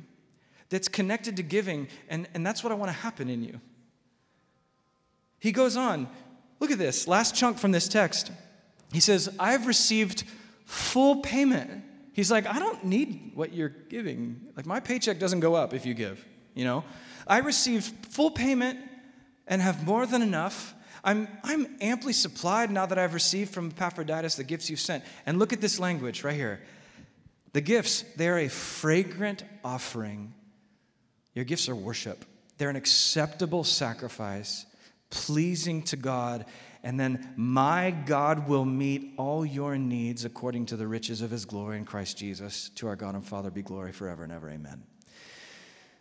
that's 0.70 0.88
connected 0.88 1.36
to 1.38 1.44
giving, 1.44 1.88
and, 2.10 2.28
and 2.34 2.46
that's 2.46 2.64
what 2.64 2.72
I 2.72 2.76
want 2.76 2.90
to 2.90 2.98
happen 2.98 3.30
in 3.30 3.44
you. 3.44 3.60
He 5.40 5.52
goes 5.52 5.76
on, 5.76 6.08
look 6.60 6.72
at 6.72 6.78
this, 6.78 7.08
last 7.08 7.36
chunk 7.36 7.58
from 7.58 7.72
this 7.72 7.88
text. 7.88 8.32
He 8.92 9.00
says, 9.00 9.30
I've 9.40 9.68
received 9.68 10.24
full 10.66 11.18
payment. 11.18 11.84
He's 12.14 12.32
like, 12.32 12.46
I 12.48 12.60
don't 12.60 12.86
need 12.86 13.32
what 13.36 13.54
you're 13.54 13.70
giving. 13.70 14.42
Like, 14.58 14.66
my 14.66 14.80
paycheck 14.80 15.20
doesn't 15.20 15.40
go 15.40 15.56
up 15.56 15.74
if 15.74 15.86
you 15.86 15.94
give, 15.94 16.24
you 16.54 16.66
know? 16.66 16.84
I 17.28 17.40
received 17.40 17.86
full 18.08 18.32
payment 18.32 18.80
and 19.48 19.62
have 19.62 19.86
more 19.86 20.06
than 20.06 20.22
enough. 20.22 20.74
I'm, 21.04 21.28
I'm 21.44 21.78
amply 21.80 22.14
supplied 22.14 22.72
now 22.72 22.86
that 22.86 22.98
I've 22.98 23.14
received 23.14 23.54
from 23.54 23.70
Epaphroditus 23.70 24.36
the 24.36 24.44
gifts 24.44 24.70
you've 24.70 24.80
sent. 24.80 25.04
And 25.26 25.40
look 25.40 25.54
at 25.54 25.62
this 25.62 25.80
language 25.80 26.24
right 26.24 26.36
here. 26.36 26.62
The 27.54 27.62
gifts, 27.62 28.04
they're 28.16 28.40
a 28.40 28.48
fragrant 28.48 29.44
offering. 29.64 30.34
Your 31.34 31.46
gifts 31.46 31.70
are 31.70 31.76
worship, 31.76 32.26
they're 32.58 32.70
an 32.70 32.76
acceptable 32.76 33.64
sacrifice, 33.64 34.66
pleasing 35.10 35.84
to 35.84 35.96
God. 35.96 36.46
And 36.84 37.00
then, 37.00 37.34
my 37.36 37.92
God 37.92 38.48
will 38.48 38.66
meet 38.66 39.14
all 39.18 39.46
your 39.46 39.78
needs 39.78 40.24
according 40.24 40.68
to 40.68 40.78
the 40.78 40.88
riches 40.88 41.22
of 41.22 41.30
his 41.30 41.46
glory 41.46 41.78
in 41.78 41.86
Christ 41.86 42.18
Jesus. 42.18 42.70
To 42.76 42.88
our 42.88 42.96
God 42.96 43.16
and 43.16 43.26
Father 43.26 43.52
be 43.52 43.62
glory 43.62 43.92
forever 43.92 44.24
and 44.24 44.32
ever. 44.32 44.50
Amen. 44.50 44.84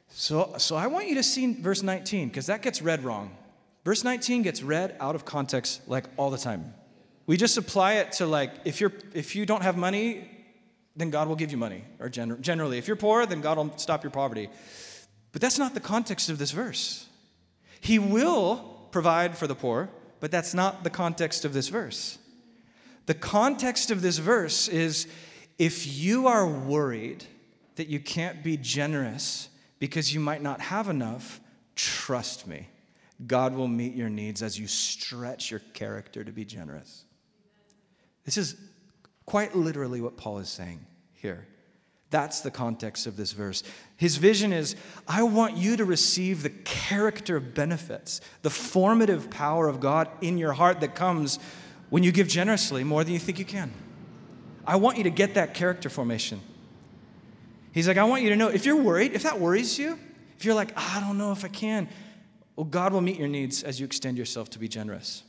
So, 0.08 0.54
so 0.58 0.76
I 0.76 0.86
want 0.86 1.08
you 1.08 1.16
to 1.16 1.22
see 1.22 1.52
verse 1.54 1.82
19, 1.82 2.28
because 2.28 2.46
that 2.46 2.62
gets 2.62 2.80
read 2.80 3.04
wrong. 3.04 3.36
Verse 3.84 4.04
19 4.04 4.42
gets 4.42 4.62
read 4.62 4.96
out 5.00 5.14
of 5.14 5.24
context 5.24 5.80
like 5.88 6.04
all 6.16 6.30
the 6.30 6.38
time. 6.38 6.74
We 7.26 7.36
just 7.36 7.56
apply 7.58 7.94
it 7.94 8.12
to 8.12 8.26
like, 8.26 8.52
if, 8.64 8.80
you're, 8.80 8.92
if 9.14 9.36
you 9.36 9.46
don't 9.46 9.62
have 9.62 9.76
money, 9.76 10.30
then 10.96 11.10
God 11.10 11.28
will 11.28 11.36
give 11.36 11.50
you 11.50 11.56
money, 11.56 11.84
or 12.00 12.08
gen- 12.08 12.40
generally. 12.40 12.78
If 12.78 12.86
you're 12.86 12.96
poor, 12.96 13.26
then 13.26 13.40
God 13.40 13.56
will 13.56 13.76
stop 13.78 14.02
your 14.02 14.10
poverty. 14.10 14.48
But 15.32 15.40
that's 15.40 15.58
not 15.58 15.74
the 15.74 15.80
context 15.80 16.30
of 16.30 16.38
this 16.38 16.50
verse. 16.50 17.06
He 17.80 17.98
will 17.98 18.88
provide 18.90 19.36
for 19.36 19.46
the 19.46 19.54
poor, 19.54 19.90
but 20.20 20.30
that's 20.30 20.54
not 20.54 20.84
the 20.84 20.90
context 20.90 21.44
of 21.44 21.52
this 21.52 21.68
verse. 21.68 22.18
The 23.06 23.14
context 23.14 23.90
of 23.90 24.02
this 24.02 24.18
verse 24.18 24.68
is 24.68 25.06
if 25.58 25.86
you 25.86 26.26
are 26.26 26.46
worried 26.46 27.24
that 27.76 27.88
you 27.88 28.00
can't 28.00 28.42
be 28.42 28.56
generous 28.56 29.48
because 29.78 30.12
you 30.12 30.20
might 30.20 30.42
not 30.42 30.60
have 30.60 30.88
enough, 30.88 31.40
trust 31.74 32.46
me. 32.46 32.68
God 33.26 33.54
will 33.54 33.68
meet 33.68 33.94
your 33.94 34.08
needs 34.08 34.42
as 34.42 34.58
you 34.58 34.66
stretch 34.66 35.50
your 35.50 35.60
character 35.74 36.22
to 36.22 36.30
be 36.30 36.44
generous. 36.44 37.04
This 38.24 38.36
is 38.36 38.56
quite 39.26 39.56
literally 39.56 40.00
what 40.00 40.16
Paul 40.16 40.38
is 40.38 40.48
saying 40.48 40.84
here. 41.14 41.46
That's 42.10 42.40
the 42.40 42.50
context 42.50 43.06
of 43.06 43.16
this 43.16 43.32
verse. 43.32 43.62
His 43.98 44.16
vision 44.16 44.52
is 44.52 44.76
I 45.08 45.24
want 45.24 45.56
you 45.56 45.76
to 45.76 45.84
receive 45.84 46.44
the 46.44 46.50
character 46.50 47.40
benefits, 47.40 48.20
the 48.42 48.50
formative 48.50 49.28
power 49.28 49.68
of 49.68 49.80
God 49.80 50.08
in 50.20 50.38
your 50.38 50.52
heart 50.52 50.80
that 50.80 50.94
comes 50.94 51.40
when 51.90 52.04
you 52.04 52.12
give 52.12 52.28
generously 52.28 52.84
more 52.84 53.02
than 53.02 53.12
you 53.12 53.18
think 53.18 53.40
you 53.40 53.44
can. 53.44 53.72
I 54.64 54.76
want 54.76 54.98
you 54.98 55.04
to 55.04 55.10
get 55.10 55.34
that 55.34 55.52
character 55.52 55.90
formation. 55.90 56.40
He's 57.72 57.88
like, 57.88 57.96
I 57.96 58.04
want 58.04 58.22
you 58.22 58.30
to 58.30 58.36
know 58.36 58.48
if 58.48 58.64
you're 58.64 58.76
worried, 58.76 59.14
if 59.14 59.24
that 59.24 59.40
worries 59.40 59.76
you, 59.78 59.98
if 60.36 60.44
you're 60.44 60.54
like, 60.54 60.72
I 60.76 61.00
don't 61.00 61.18
know 61.18 61.32
if 61.32 61.44
I 61.44 61.48
can, 61.48 61.88
well, 62.54 62.66
God 62.66 62.92
will 62.92 63.00
meet 63.00 63.18
your 63.18 63.28
needs 63.28 63.64
as 63.64 63.80
you 63.80 63.86
extend 63.86 64.16
yourself 64.16 64.48
to 64.50 64.60
be 64.60 64.68
generous. 64.68 65.24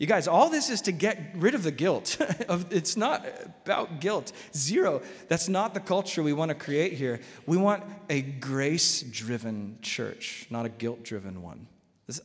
You 0.00 0.06
guys, 0.06 0.26
all 0.26 0.48
this 0.48 0.70
is 0.70 0.80
to 0.82 0.92
get 0.92 1.18
rid 1.34 1.54
of 1.54 1.62
the 1.62 1.70
guilt. 1.70 2.16
it's 2.70 2.96
not 2.96 3.26
about 3.64 4.00
guilt. 4.00 4.32
Zero. 4.56 5.02
That's 5.28 5.46
not 5.46 5.74
the 5.74 5.80
culture 5.80 6.22
we 6.22 6.32
want 6.32 6.48
to 6.48 6.54
create 6.54 6.94
here. 6.94 7.20
We 7.44 7.58
want 7.58 7.84
a 8.08 8.22
grace 8.22 9.02
driven 9.02 9.76
church, 9.82 10.46
not 10.48 10.64
a 10.64 10.70
guilt 10.70 11.02
driven 11.02 11.42
one. 11.42 11.66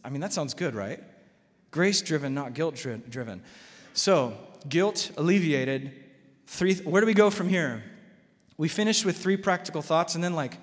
I 0.05 0.09
mean, 0.09 0.21
that 0.21 0.31
sounds 0.31 0.53
good, 0.53 0.73
right? 0.73 1.03
Grace 1.69 2.01
driven, 2.01 2.33
not 2.33 2.53
guilt 2.53 2.75
driven. 2.75 3.43
So, 3.93 4.37
guilt 4.69 5.11
alleviated. 5.17 5.91
Three, 6.47 6.75
where 6.75 7.01
do 7.01 7.05
we 7.05 7.13
go 7.13 7.29
from 7.29 7.49
here? 7.49 7.83
We 8.55 8.69
finished 8.69 9.03
with 9.03 9.17
three 9.17 9.35
practical 9.35 9.81
thoughts, 9.81 10.15
and 10.15 10.23
then, 10.23 10.33
like, 10.33 10.57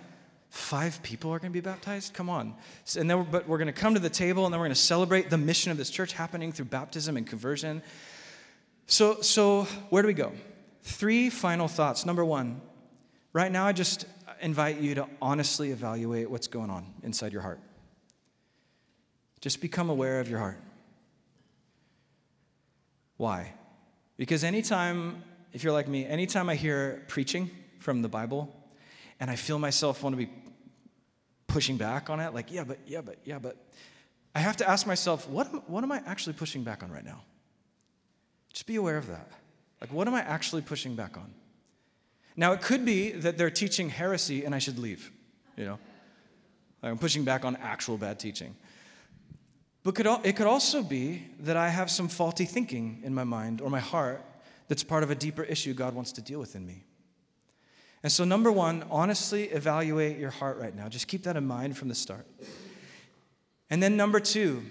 five 0.52 1.02
people 1.02 1.30
are 1.30 1.38
going 1.38 1.50
to 1.50 1.54
be 1.54 1.62
baptized? 1.62 2.12
Come 2.12 2.28
on. 2.28 2.54
And 2.98 3.08
then, 3.08 3.26
but 3.30 3.48
we're 3.48 3.56
going 3.56 3.68
to 3.68 3.72
come 3.72 3.94
to 3.94 4.00
the 4.00 4.10
table 4.10 4.44
and 4.44 4.52
then 4.52 4.60
we're 4.60 4.66
going 4.66 4.74
to 4.74 4.80
celebrate 4.80 5.30
the 5.30 5.38
mission 5.38 5.72
of 5.72 5.78
this 5.78 5.88
church 5.88 6.12
happening 6.12 6.52
through 6.52 6.66
baptism 6.66 7.16
and 7.16 7.26
conversion. 7.26 7.82
So, 8.86 9.22
so 9.22 9.62
where 9.88 10.02
do 10.02 10.08
we 10.08 10.12
go? 10.12 10.32
Three 10.82 11.30
final 11.30 11.68
thoughts. 11.68 12.04
Number 12.04 12.22
one, 12.22 12.60
right 13.32 13.50
now 13.50 13.64
I 13.64 13.72
just 13.72 14.04
invite 14.42 14.78
you 14.78 14.94
to 14.96 15.08
honestly 15.22 15.70
evaluate 15.70 16.30
what's 16.30 16.48
going 16.48 16.68
on 16.68 16.84
inside 17.02 17.32
your 17.32 17.40
heart. 17.40 17.60
Just 19.40 19.62
become 19.62 19.88
aware 19.88 20.20
of 20.20 20.28
your 20.28 20.38
heart. 20.38 20.60
Why? 23.16 23.54
Because 24.18 24.44
anytime, 24.44 25.24
if 25.54 25.64
you're 25.64 25.72
like 25.72 25.88
me, 25.88 26.04
anytime 26.04 26.50
I 26.50 26.56
hear 26.56 27.02
preaching 27.08 27.50
from 27.78 28.02
the 28.02 28.08
Bible, 28.08 28.54
and 29.22 29.30
I 29.30 29.36
feel 29.36 29.60
myself 29.60 30.02
want 30.02 30.14
to 30.14 30.26
be 30.26 30.32
pushing 31.52 31.76
back 31.76 32.10
on 32.10 32.18
it, 32.18 32.34
like, 32.34 32.50
yeah, 32.50 32.64
but, 32.64 32.78
yeah, 32.86 33.00
but, 33.00 33.18
yeah, 33.24 33.38
but. 33.38 33.56
I 34.34 34.40
have 34.40 34.56
to 34.56 34.68
ask 34.68 34.86
myself, 34.86 35.28
what, 35.28 35.68
what 35.68 35.84
am 35.84 35.92
I 35.92 36.02
actually 36.06 36.32
pushing 36.32 36.64
back 36.64 36.82
on 36.82 36.90
right 36.90 37.04
now? 37.04 37.20
Just 38.52 38.66
be 38.66 38.76
aware 38.76 38.96
of 38.96 39.06
that. 39.08 39.30
Like, 39.80 39.92
what 39.92 40.08
am 40.08 40.14
I 40.14 40.20
actually 40.22 40.62
pushing 40.62 40.96
back 40.96 41.16
on? 41.16 41.32
Now, 42.34 42.52
it 42.52 42.62
could 42.62 42.84
be 42.84 43.10
that 43.10 43.36
they're 43.36 43.50
teaching 43.50 43.90
heresy 43.90 44.44
and 44.44 44.54
I 44.54 44.58
should 44.58 44.78
leave, 44.78 45.12
you 45.56 45.66
know? 45.66 45.78
Like 46.82 46.92
I'm 46.92 46.98
pushing 46.98 47.24
back 47.24 47.44
on 47.44 47.56
actual 47.56 47.98
bad 47.98 48.18
teaching. 48.18 48.56
But 49.84 49.94
could, 49.94 50.06
it 50.24 50.36
could 50.36 50.46
also 50.46 50.82
be 50.82 51.26
that 51.40 51.56
I 51.56 51.68
have 51.68 51.90
some 51.90 52.08
faulty 52.08 52.44
thinking 52.44 53.02
in 53.04 53.14
my 53.14 53.24
mind 53.24 53.60
or 53.60 53.68
my 53.68 53.80
heart 53.80 54.24
that's 54.68 54.82
part 54.82 55.02
of 55.02 55.10
a 55.10 55.14
deeper 55.14 55.42
issue 55.42 55.74
God 55.74 55.94
wants 55.94 56.12
to 56.12 56.22
deal 56.22 56.40
with 56.40 56.56
in 56.56 56.66
me. 56.66 56.84
And 58.02 58.10
so, 58.10 58.24
number 58.24 58.50
one, 58.50 58.84
honestly 58.90 59.44
evaluate 59.44 60.18
your 60.18 60.30
heart 60.30 60.58
right 60.58 60.74
now. 60.74 60.88
Just 60.88 61.06
keep 61.06 61.22
that 61.24 61.36
in 61.36 61.46
mind 61.46 61.76
from 61.76 61.88
the 61.88 61.94
start. 61.94 62.26
And 63.70 63.82
then, 63.82 63.96
number 63.96 64.20
two, 64.20 64.62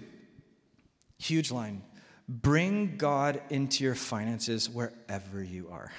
huge 1.18 1.52
line 1.52 1.84
bring 2.28 2.96
God 2.98 3.42
into 3.50 3.84
your 3.84 3.96
finances 3.96 4.70
wherever 4.70 5.44
you 5.44 5.68
are. 5.70 5.92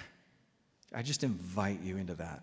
I 0.95 1.03
just 1.03 1.25
invite 1.25 1.81
you 1.83 1.99
into 1.99 2.15
that. 2.15 2.43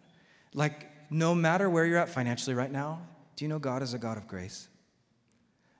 Like, 0.54 0.88
no 1.12 1.34
matter 1.34 1.70
where 1.70 1.86
you're 1.86 1.98
at 1.98 2.10
financially 2.10 2.56
right 2.56 2.72
now, 2.72 3.02
do 3.36 3.46
you 3.46 3.50
know 3.50 3.58
God 3.58 3.82
is 3.82 3.94
a 3.94 3.98
God 3.98 4.18
of 4.18 4.28
grace? 4.28 4.68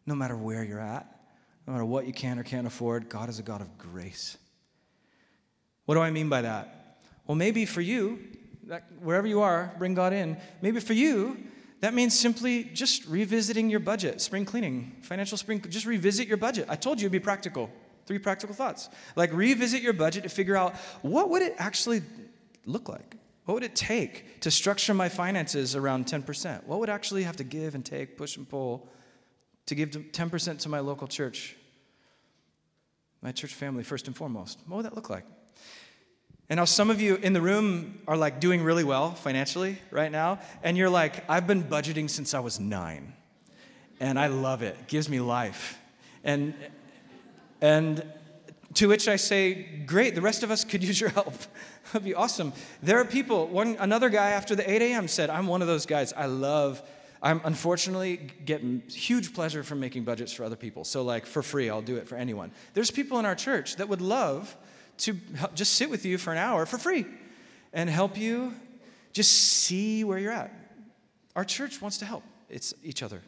No 0.06 0.16
matter 0.16 0.36
where 0.36 0.64
you're 0.64 0.80
at, 0.80 1.06
no 1.68 1.74
matter 1.74 1.86
what 1.86 2.08
you 2.08 2.14
can 2.14 2.40
or 2.40 2.44
can't 2.44 2.66
afford, 2.66 3.10
God 3.10 3.30
is 3.30 3.38
a 3.38 3.44
God 3.44 3.62
of 3.62 3.78
grace. 3.78 4.38
What 5.86 5.96
do 5.96 6.02
I 6.02 6.10
mean 6.10 6.30
by 6.30 6.42
that? 6.42 7.00
Well, 7.28 7.36
maybe 7.36 7.66
for 7.66 7.82
you, 7.82 8.20
that, 8.70 8.84
wherever 9.02 9.28
you 9.28 9.42
are, 9.42 9.74
bring 9.78 9.96
God 9.96 10.14
in. 10.14 10.38
Maybe 10.62 10.80
for 10.80 10.94
you, 10.94 11.38
that 11.82 11.94
means 11.94 12.18
simply 12.18 12.66
just 12.66 13.06
revisiting 13.08 13.70
your 13.70 13.80
budget, 13.80 14.22
spring 14.22 14.46
cleaning, 14.46 14.96
financial 15.02 15.38
spring, 15.38 15.62
just 15.70 15.86
revisit 15.86 16.28
your 16.28 16.38
budget. 16.38 16.68
I 16.70 16.76
told 16.76 17.02
you 17.02 17.06
it'd 17.06 17.12
be 17.12 17.20
practical. 17.20 17.70
Three 18.06 18.20
practical 18.20 18.56
thoughts. 18.56 18.90
Like 19.16 19.34
revisit 19.34 19.82
your 19.82 19.94
budget 19.94 20.24
to 20.24 20.30
figure 20.30 20.56
out 20.56 20.76
what 21.02 21.30
would 21.30 21.42
it 21.42 21.56
actually 21.58 22.02
look 22.66 22.90
like? 22.90 23.16
What 23.46 23.56
would 23.56 23.64
it 23.64 23.76
take 23.76 24.42
to 24.42 24.52
structure 24.52 24.94
my 24.94 25.10
finances 25.10 25.76
around 25.76 26.06
10%? 26.06 26.66
What 26.66 26.80
would 26.80 26.90
I 26.90 26.94
actually 26.94 27.24
have 27.24 27.38
to 27.38 27.44
give 27.44 27.74
and 27.74 27.84
take, 27.84 28.18
push 28.18 28.38
and 28.38 28.48
pull 28.48 28.88
to 29.66 29.76
give 29.76 29.90
10% 29.90 30.60
to 30.60 30.70
my 30.70 30.80
local 30.80 31.08
church? 31.08 31.56
My 33.22 33.32
church 33.32 33.54
family, 33.54 33.84
first 33.84 34.06
and 34.08 34.16
foremost. 34.16 34.60
What 34.68 34.78
would 34.78 34.86
that 34.86 34.96
look 34.96 35.10
like? 35.10 35.26
And 36.50 36.58
now 36.58 36.66
some 36.66 36.90
of 36.90 37.00
you 37.00 37.16
in 37.16 37.34
the 37.34 37.42
room 37.42 38.00
are 38.08 38.18
like 38.18 38.40
doing 38.40 38.64
really 38.64 38.84
well 38.84 39.12
financially 39.12 39.78
right 39.92 40.12
now, 40.12 40.40
and 40.64 40.78
you're 40.78 40.90
like, 40.90 41.30
I've 41.30 41.46
been 41.46 41.64
budgeting 41.64 42.10
since 42.10 42.34
I 42.34 42.40
was 42.40 42.60
nine, 42.60 43.14
and 44.00 44.20
I 44.20 44.28
love 44.28 44.64
it. 44.64 44.76
It 44.80 44.88
gives 44.88 45.10
me 45.10 45.20
life. 45.20 45.78
And 46.24 46.54
and 47.62 48.04
To 48.76 48.88
which 48.88 49.08
I 49.08 49.16
say, 49.16 49.54
Great, 49.86 50.16
the 50.16 50.22
rest 50.22 50.44
of 50.44 50.52
us 50.52 50.64
could 50.64 50.84
use 50.90 51.00
your 51.00 51.10
help. 51.10 51.34
That'd 51.92 52.06
be 52.06 52.14
awesome. 52.14 52.54
There 52.84 53.00
are 53.00 53.06
people, 53.06 53.48
one, 53.48 53.78
another 53.80 54.10
guy 54.10 54.32
after 54.32 54.56
the 54.56 54.70
8 54.70 54.82
a.m. 54.82 55.08
said, 55.08 55.30
I'm 55.30 55.48
one 55.48 55.62
of 55.62 55.68
those 55.68 55.88
guys. 55.88 56.14
I 56.14 56.28
love, 56.28 56.82
I'm 57.22 57.42
unfortunately 57.44 58.18
getting 58.46 58.84
huge 58.88 59.34
pleasure 59.34 59.64
from 59.64 59.80
making 59.80 60.04
budgets 60.04 60.32
for 60.32 60.44
other 60.44 60.56
people. 60.56 60.84
So, 60.84 61.02
like, 61.02 61.26
for 61.26 61.42
free, 61.42 61.70
I'll 61.70 61.82
do 61.82 61.98
it 61.98 62.08
for 62.08 62.16
anyone. 62.16 62.52
There's 62.76 62.92
people 62.92 63.18
in 63.18 63.26
our 63.26 63.36
church 63.36 63.78
that 63.78 63.90
would 63.90 64.02
love 64.02 64.56
to 65.00 65.18
just 65.56 65.74
sit 65.74 65.90
with 65.90 66.06
you 66.06 66.18
for 66.18 66.32
an 66.32 66.38
hour 66.38 66.66
for 66.66 66.78
free 66.78 67.06
and 67.74 67.90
help 67.90 68.18
you 68.18 68.54
just 69.14 69.32
see 69.32 70.04
where 70.04 70.18
you're 70.18 70.32
at. 70.32 70.54
Our 71.36 71.44
church 71.44 71.82
wants 71.82 71.98
to 72.00 72.06
help 72.06 72.24
it's 72.50 72.74
each 72.84 73.04
other. 73.04 73.22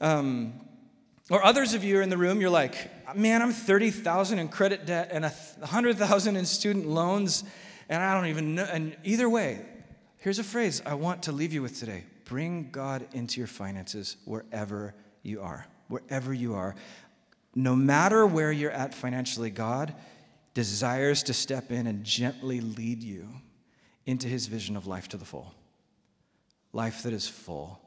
Um, 0.00 0.60
or 1.30 1.44
others 1.44 1.74
of 1.74 1.82
you 1.82 1.98
are 1.98 2.02
in 2.02 2.10
the 2.10 2.16
room, 2.16 2.40
you're 2.40 2.50
like, 2.50 3.16
man, 3.16 3.42
I'm 3.42 3.52
30,000 3.52 4.38
in 4.38 4.48
credit 4.48 4.86
debt 4.86 5.08
and 5.10 5.24
100,000 5.24 6.36
in 6.36 6.44
student 6.44 6.86
loans, 6.86 7.42
and 7.88 8.02
I 8.02 8.14
don't 8.14 8.26
even 8.26 8.54
know. 8.54 8.68
And 8.70 8.96
either 9.02 9.28
way, 9.28 9.64
here's 10.18 10.38
a 10.38 10.44
phrase 10.44 10.82
I 10.86 10.94
want 10.94 11.24
to 11.24 11.32
leave 11.32 11.52
you 11.52 11.62
with 11.62 11.80
today 11.80 12.04
bring 12.26 12.70
God 12.70 13.06
into 13.12 13.40
your 13.40 13.46
finances 13.46 14.16
wherever 14.24 14.94
you 15.22 15.40
are. 15.40 15.66
Wherever 15.88 16.34
you 16.34 16.54
are. 16.54 16.74
No 17.54 17.74
matter 17.74 18.26
where 18.26 18.52
you're 18.52 18.70
at 18.70 18.92
financially, 18.92 19.50
God 19.50 19.94
desires 20.56 21.22
to 21.22 21.32
step 21.32 21.70
in 21.70 21.86
and 21.86 22.02
gently 22.02 22.60
lead 22.60 23.04
you 23.04 23.28
into 24.06 24.26
his 24.26 24.48
vision 24.48 24.76
of 24.76 24.88
life 24.88 25.06
to 25.08 25.16
the 25.16 25.24
full. 25.24 25.54
Life 26.72 27.04
that 27.04 27.12
is 27.12 27.28
full 27.28 27.80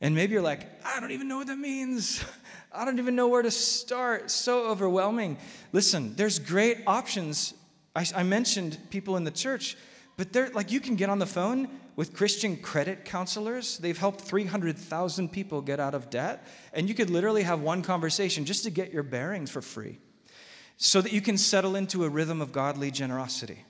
and 0.00 0.14
maybe 0.14 0.32
you're 0.32 0.42
like, 0.42 0.66
I 0.84 0.98
don't 0.98 1.10
even 1.10 1.28
know 1.28 1.38
what 1.38 1.48
that 1.48 1.58
means. 1.58 2.24
I 2.72 2.84
don't 2.84 2.98
even 2.98 3.16
know 3.16 3.28
where 3.28 3.42
to 3.42 3.50
start. 3.50 4.30
So 4.30 4.68
overwhelming. 4.68 5.36
Listen, 5.72 6.14
there's 6.16 6.38
great 6.38 6.78
options. 6.86 7.52
I, 7.94 8.06
I 8.16 8.22
mentioned 8.22 8.78
people 8.90 9.16
in 9.16 9.24
the 9.24 9.30
church, 9.30 9.76
but 10.16 10.32
they're 10.32 10.48
like 10.50 10.72
you 10.72 10.80
can 10.80 10.96
get 10.96 11.10
on 11.10 11.18
the 11.18 11.26
phone 11.26 11.68
with 11.96 12.14
Christian 12.14 12.56
credit 12.56 13.04
counselors. 13.04 13.76
They've 13.78 13.98
helped 13.98 14.22
300,000 14.22 15.30
people 15.30 15.60
get 15.60 15.80
out 15.80 15.94
of 15.94 16.08
debt. 16.08 16.46
And 16.72 16.88
you 16.88 16.94
could 16.94 17.10
literally 17.10 17.42
have 17.42 17.60
one 17.60 17.82
conversation 17.82 18.46
just 18.46 18.64
to 18.64 18.70
get 18.70 18.92
your 18.92 19.02
bearings 19.02 19.50
for 19.50 19.60
free 19.60 19.98
so 20.82 21.02
that 21.02 21.12
you 21.12 21.20
can 21.20 21.36
settle 21.36 21.76
into 21.76 22.04
a 22.04 22.08
rhythm 22.08 22.40
of 22.40 22.52
godly 22.52 22.90
generosity. 22.90 23.66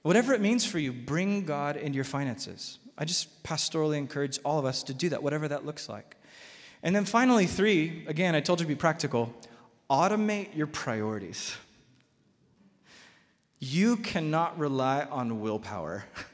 Whatever 0.00 0.32
it 0.32 0.40
means 0.40 0.64
for 0.64 0.78
you, 0.78 0.90
bring 0.90 1.44
God 1.44 1.76
into 1.76 1.96
your 1.96 2.04
finances. 2.04 2.78
I 2.96 3.04
just 3.04 3.42
pastorally 3.42 3.98
encourage 3.98 4.38
all 4.42 4.58
of 4.58 4.64
us 4.64 4.82
to 4.84 4.94
do 4.94 5.10
that, 5.10 5.22
whatever 5.22 5.46
that 5.48 5.66
looks 5.66 5.86
like. 5.86 6.16
And 6.82 6.96
then 6.96 7.04
finally, 7.04 7.44
three, 7.44 8.06
again, 8.08 8.34
I 8.34 8.40
told 8.40 8.58
you 8.58 8.64
to 8.64 8.68
be 8.68 8.74
practical 8.74 9.34
automate 9.90 10.56
your 10.56 10.66
priorities. 10.66 11.54
You 13.58 13.98
cannot 13.98 14.58
rely 14.58 15.04
on 15.04 15.40
willpower. 15.40 16.06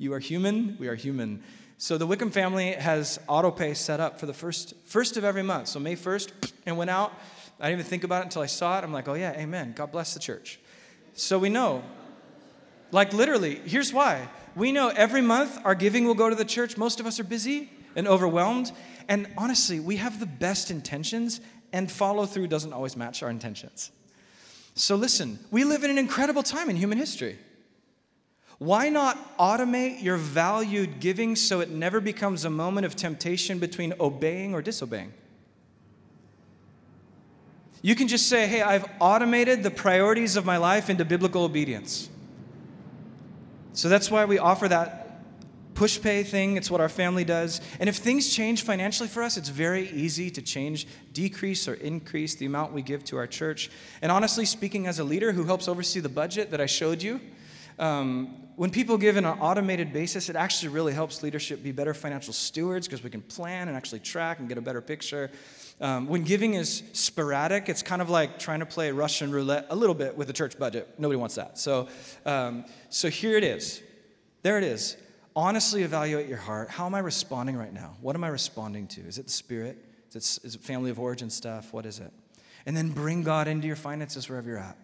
You 0.00 0.12
are 0.12 0.20
human, 0.20 0.76
we 0.78 0.86
are 0.86 0.94
human. 0.94 1.42
So 1.76 1.98
the 1.98 2.06
Wickham 2.06 2.30
family 2.30 2.70
has 2.74 3.18
autopay 3.28 3.76
set 3.76 3.98
up 3.98 4.20
for 4.20 4.26
the 4.26 4.32
first, 4.32 4.74
first 4.84 5.16
of 5.16 5.24
every 5.24 5.42
month. 5.42 5.66
So 5.66 5.80
May 5.80 5.96
1st, 5.96 6.52
and 6.66 6.78
went 6.78 6.88
out. 6.88 7.12
I 7.60 7.68
didn't 7.68 7.80
even 7.80 7.90
think 7.90 8.04
about 8.04 8.22
it 8.22 8.24
until 8.26 8.42
I 8.42 8.46
saw 8.46 8.78
it. 8.78 8.84
I'm 8.84 8.92
like, 8.92 9.08
oh 9.08 9.14
yeah, 9.14 9.32
amen. 9.32 9.72
God 9.74 9.90
bless 9.90 10.14
the 10.14 10.20
church. 10.20 10.60
So 11.14 11.38
we 11.38 11.48
know. 11.48 11.82
Like 12.90 13.12
literally, 13.12 13.56
here's 13.56 13.92
why. 13.92 14.28
We 14.54 14.72
know 14.72 14.88
every 14.88 15.20
month 15.20 15.58
our 15.64 15.74
giving 15.74 16.06
will 16.06 16.14
go 16.14 16.30
to 16.30 16.36
the 16.36 16.44
church. 16.44 16.76
Most 16.76 17.00
of 17.00 17.06
us 17.06 17.20
are 17.20 17.24
busy 17.24 17.70
and 17.96 18.06
overwhelmed. 18.06 18.72
And 19.08 19.26
honestly, 19.36 19.80
we 19.80 19.96
have 19.96 20.20
the 20.20 20.26
best 20.26 20.70
intentions, 20.70 21.40
and 21.72 21.90
follow 21.90 22.26
through 22.26 22.46
doesn't 22.46 22.72
always 22.72 22.96
match 22.96 23.22
our 23.22 23.30
intentions. 23.30 23.90
So 24.74 24.94
listen, 24.96 25.38
we 25.50 25.64
live 25.64 25.82
in 25.82 25.90
an 25.90 25.98
incredible 25.98 26.42
time 26.42 26.70
in 26.70 26.76
human 26.76 26.98
history. 26.98 27.38
Why 28.58 28.88
not 28.88 29.38
automate 29.38 30.02
your 30.02 30.16
valued 30.16 31.00
giving 31.00 31.36
so 31.36 31.60
it 31.60 31.70
never 31.70 32.00
becomes 32.00 32.44
a 32.44 32.50
moment 32.50 32.86
of 32.86 32.96
temptation 32.96 33.58
between 33.58 33.94
obeying 34.00 34.54
or 34.54 34.62
disobeying? 34.62 35.12
You 37.80 37.94
can 37.94 38.08
just 38.08 38.28
say, 38.28 38.46
hey, 38.46 38.62
I've 38.62 38.86
automated 39.00 39.62
the 39.62 39.70
priorities 39.70 40.36
of 40.36 40.44
my 40.44 40.56
life 40.56 40.90
into 40.90 41.04
biblical 41.04 41.44
obedience. 41.44 42.08
So 43.72 43.88
that's 43.88 44.10
why 44.10 44.24
we 44.24 44.38
offer 44.38 44.66
that 44.68 45.04
Pushpay 45.74 46.26
thing. 46.26 46.56
It's 46.56 46.72
what 46.72 46.80
our 46.80 46.88
family 46.88 47.22
does. 47.22 47.60
And 47.78 47.88
if 47.88 47.96
things 47.96 48.34
change 48.34 48.62
financially 48.64 49.08
for 49.08 49.22
us, 49.22 49.36
it's 49.36 49.48
very 49.48 49.88
easy 49.90 50.28
to 50.30 50.42
change, 50.42 50.88
decrease, 51.12 51.68
or 51.68 51.74
increase 51.74 52.34
the 52.34 52.46
amount 52.46 52.72
we 52.72 52.82
give 52.82 53.04
to 53.04 53.16
our 53.16 53.28
church. 53.28 53.70
And 54.02 54.10
honestly, 54.10 54.44
speaking 54.44 54.88
as 54.88 54.98
a 54.98 55.04
leader 55.04 55.30
who 55.30 55.44
helps 55.44 55.68
oversee 55.68 56.00
the 56.00 56.08
budget 56.08 56.50
that 56.50 56.60
I 56.60 56.66
showed 56.66 57.00
you, 57.00 57.20
um, 57.78 58.34
when 58.56 58.70
people 58.70 58.98
give 58.98 59.16
in 59.16 59.24
an 59.24 59.38
automated 59.38 59.92
basis, 59.92 60.28
it 60.28 60.34
actually 60.34 60.70
really 60.70 60.92
helps 60.92 61.22
leadership 61.22 61.62
be 61.62 61.70
better 61.70 61.94
financial 61.94 62.32
stewards 62.32 62.88
because 62.88 63.04
we 63.04 63.10
can 63.10 63.22
plan 63.22 63.68
and 63.68 63.76
actually 63.76 64.00
track 64.00 64.40
and 64.40 64.48
get 64.48 64.58
a 64.58 64.60
better 64.60 64.80
picture. 64.80 65.30
Um, 65.80 66.08
when 66.08 66.24
giving 66.24 66.54
is 66.54 66.82
sporadic, 66.92 67.68
it's 67.68 67.82
kind 67.82 68.02
of 68.02 68.10
like 68.10 68.38
trying 68.38 68.60
to 68.60 68.66
play 68.66 68.90
Russian 68.90 69.30
roulette 69.30 69.66
a 69.70 69.76
little 69.76 69.94
bit 69.94 70.16
with 70.16 70.26
the 70.26 70.32
church 70.32 70.58
budget. 70.58 70.88
Nobody 70.98 71.16
wants 71.16 71.36
that. 71.36 71.58
So, 71.58 71.88
um, 72.26 72.64
so 72.88 73.08
here 73.08 73.36
it 73.36 73.44
is. 73.44 73.80
There 74.42 74.58
it 74.58 74.64
is. 74.64 74.96
Honestly 75.36 75.84
evaluate 75.84 76.28
your 76.28 76.38
heart. 76.38 76.68
How 76.68 76.86
am 76.86 76.94
I 76.96 76.98
responding 76.98 77.56
right 77.56 77.72
now? 77.72 77.96
What 78.00 78.16
am 78.16 78.24
I 78.24 78.28
responding 78.28 78.88
to? 78.88 79.02
Is 79.02 79.18
it 79.18 79.26
the 79.26 79.32
Spirit? 79.32 79.78
Is 80.10 80.16
it, 80.16 80.46
is 80.46 80.54
it 80.56 80.60
family 80.62 80.90
of 80.90 80.98
origin 80.98 81.30
stuff? 81.30 81.72
What 81.72 81.86
is 81.86 82.00
it? 82.00 82.12
And 82.66 82.76
then 82.76 82.90
bring 82.90 83.22
God 83.22 83.46
into 83.46 83.66
your 83.66 83.76
finances 83.76 84.28
wherever 84.28 84.48
you're 84.48 84.58
at. 84.58 84.76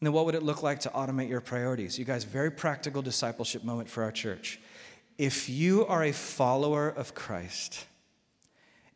And 0.00 0.06
then 0.08 0.12
what 0.12 0.26
would 0.26 0.34
it 0.34 0.42
look 0.42 0.62
like 0.62 0.80
to 0.80 0.90
automate 0.90 1.28
your 1.28 1.40
priorities? 1.40 1.98
You 1.98 2.04
guys, 2.04 2.24
very 2.24 2.50
practical 2.50 3.02
discipleship 3.02 3.64
moment 3.64 3.88
for 3.88 4.02
our 4.02 4.12
church. 4.12 4.60
If 5.16 5.48
you 5.48 5.86
are 5.86 6.02
a 6.02 6.12
follower 6.12 6.88
of 6.88 7.14
Christ, 7.14 7.86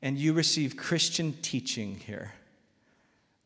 and 0.07 0.17
you 0.17 0.33
receive 0.33 0.77
Christian 0.77 1.33
teaching 1.43 1.97
here, 1.97 2.33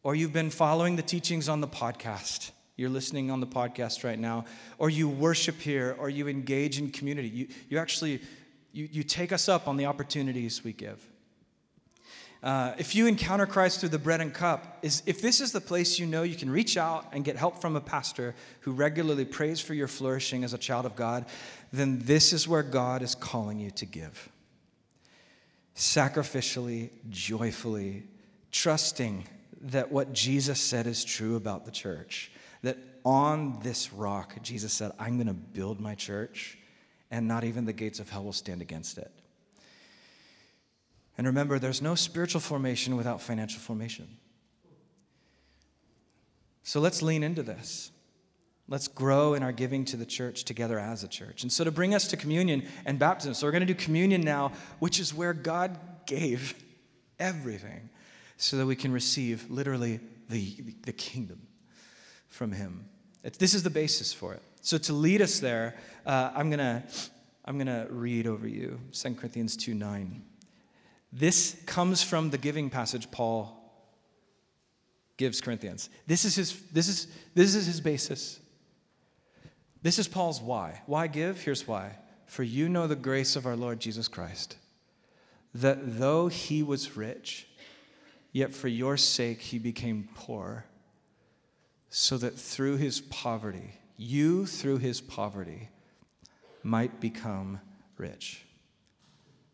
or 0.02 0.14
you've 0.14 0.34
been 0.34 0.50
following 0.50 0.94
the 0.94 1.02
teachings 1.02 1.48
on 1.48 1.62
the 1.62 1.66
podcast, 1.66 2.50
you're 2.76 2.90
listening 2.90 3.30
on 3.30 3.40
the 3.40 3.46
podcast 3.46 4.04
right 4.04 4.18
now, 4.18 4.44
or 4.76 4.90
you 4.90 5.08
worship 5.08 5.58
here, 5.58 5.96
or 5.98 6.10
you 6.10 6.28
engage 6.28 6.78
in 6.78 6.90
community, 6.90 7.28
you, 7.28 7.48
you 7.70 7.78
actually 7.78 8.20
you, 8.72 8.86
you 8.92 9.02
take 9.02 9.32
us 9.32 9.48
up 9.48 9.68
on 9.68 9.78
the 9.78 9.86
opportunities 9.86 10.62
we 10.62 10.74
give. 10.74 11.02
Uh, 12.42 12.74
if 12.76 12.94
you 12.94 13.06
encounter 13.06 13.46
Christ 13.46 13.80
through 13.80 13.88
the 13.88 13.98
bread 13.98 14.20
and 14.20 14.34
cup, 14.34 14.80
is 14.82 15.02
if 15.06 15.22
this 15.22 15.40
is 15.40 15.52
the 15.52 15.62
place 15.62 15.98
you 15.98 16.04
know 16.04 16.24
you 16.24 16.36
can 16.36 16.50
reach 16.50 16.76
out 16.76 17.06
and 17.12 17.24
get 17.24 17.36
help 17.36 17.62
from 17.62 17.74
a 17.74 17.80
pastor 17.80 18.34
who 18.60 18.72
regularly 18.72 19.24
prays 19.24 19.60
for 19.60 19.72
your 19.72 19.88
flourishing 19.88 20.44
as 20.44 20.52
a 20.52 20.58
child 20.58 20.84
of 20.84 20.94
God, 20.94 21.24
then 21.72 22.00
this 22.00 22.34
is 22.34 22.46
where 22.46 22.62
God 22.62 23.00
is 23.00 23.14
calling 23.14 23.58
you 23.58 23.70
to 23.70 23.86
give 23.86 24.30
sacrificially, 25.76 26.90
joyfully, 27.08 28.04
trusting 28.52 29.24
that 29.62 29.90
what 29.90 30.12
Jesus 30.12 30.60
said 30.60 30.86
is 30.86 31.04
true 31.04 31.36
about 31.36 31.64
the 31.64 31.70
church. 31.70 32.32
That 32.62 32.78
on 33.04 33.60
this 33.62 33.92
rock, 33.92 34.42
Jesus 34.42 34.72
said, 34.72 34.92
I'm 34.98 35.16
going 35.16 35.26
to 35.26 35.34
build 35.34 35.80
my 35.80 35.94
church, 35.94 36.58
and 37.10 37.26
not 37.26 37.44
even 37.44 37.64
the 37.64 37.72
gates 37.72 38.00
of 38.00 38.10
hell 38.10 38.24
will 38.24 38.32
stand 38.32 38.62
against 38.62 38.98
it. 38.98 39.10
And 41.18 41.26
remember, 41.26 41.58
there's 41.58 41.82
no 41.82 41.94
spiritual 41.94 42.40
formation 42.40 42.96
without 42.96 43.20
financial 43.20 43.60
formation. 43.60 44.08
So 46.62 46.80
let's 46.80 47.02
lean 47.02 47.22
into 47.22 47.42
this. 47.42 47.90
Let's 48.70 48.86
grow 48.86 49.34
in 49.34 49.42
our 49.42 49.50
giving 49.50 49.84
to 49.86 49.96
the 49.96 50.06
church 50.06 50.44
together 50.44 50.78
as 50.78 51.02
a 51.02 51.08
church. 51.08 51.42
And 51.42 51.52
so, 51.52 51.64
to 51.64 51.72
bring 51.72 51.92
us 51.92 52.06
to 52.08 52.16
communion 52.16 52.66
and 52.86 53.00
baptism, 53.00 53.34
so 53.34 53.46
we're 53.46 53.50
going 53.50 53.66
to 53.66 53.74
do 53.74 53.74
communion 53.74 54.20
now, 54.20 54.52
which 54.78 55.00
is 55.00 55.12
where 55.12 55.34
God 55.34 55.76
gave 56.06 56.54
everything 57.18 57.90
so 58.36 58.56
that 58.56 58.66
we 58.66 58.76
can 58.76 58.92
receive 58.92 59.50
literally 59.50 59.98
the, 60.28 60.56
the 60.82 60.92
kingdom 60.92 61.42
from 62.28 62.52
Him. 62.52 62.86
It's, 63.24 63.36
this 63.36 63.54
is 63.54 63.64
the 63.64 63.70
basis 63.70 64.12
for 64.12 64.34
it. 64.34 64.42
So, 64.62 64.78
to 64.78 64.92
lead 64.92 65.20
us 65.20 65.40
there, 65.40 65.74
uh, 66.06 66.30
I'm 66.32 66.48
going 66.48 66.60
to 66.60 66.84
I'm 67.44 67.56
going 67.56 67.66
to 67.66 67.88
read 67.90 68.28
over 68.28 68.46
you 68.46 68.78
2 68.92 69.14
Corinthians 69.14 69.56
2 69.56 69.74
9. 69.74 70.22
This 71.12 71.60
comes 71.66 72.04
from 72.04 72.30
the 72.30 72.38
giving 72.38 72.70
passage 72.70 73.10
Paul 73.10 73.56
gives 75.16 75.40
Corinthians. 75.40 75.90
This 76.06 76.24
is 76.24 76.36
his, 76.36 76.62
this 76.70 76.86
is, 76.86 77.08
this 77.34 77.56
is 77.56 77.66
his 77.66 77.80
basis. 77.80 78.38
This 79.82 79.98
is 79.98 80.08
Paul's 80.08 80.40
why. 80.40 80.82
Why 80.86 81.06
give? 81.06 81.40
Here's 81.40 81.66
why. 81.66 81.96
For 82.26 82.42
you 82.42 82.68
know 82.68 82.86
the 82.86 82.96
grace 82.96 83.34
of 83.34 83.46
our 83.46 83.56
Lord 83.56 83.80
Jesus 83.80 84.08
Christ, 84.08 84.56
that 85.54 85.98
though 85.98 86.28
he 86.28 86.62
was 86.62 86.96
rich, 86.96 87.48
yet 88.32 88.54
for 88.54 88.68
your 88.68 88.96
sake 88.96 89.40
he 89.40 89.58
became 89.58 90.08
poor, 90.14 90.64
so 91.88 92.16
that 92.18 92.38
through 92.38 92.76
his 92.76 93.00
poverty, 93.00 93.74
you 93.96 94.46
through 94.46 94.78
his 94.78 95.00
poverty 95.00 95.70
might 96.62 97.00
become 97.00 97.60
rich. 97.96 98.44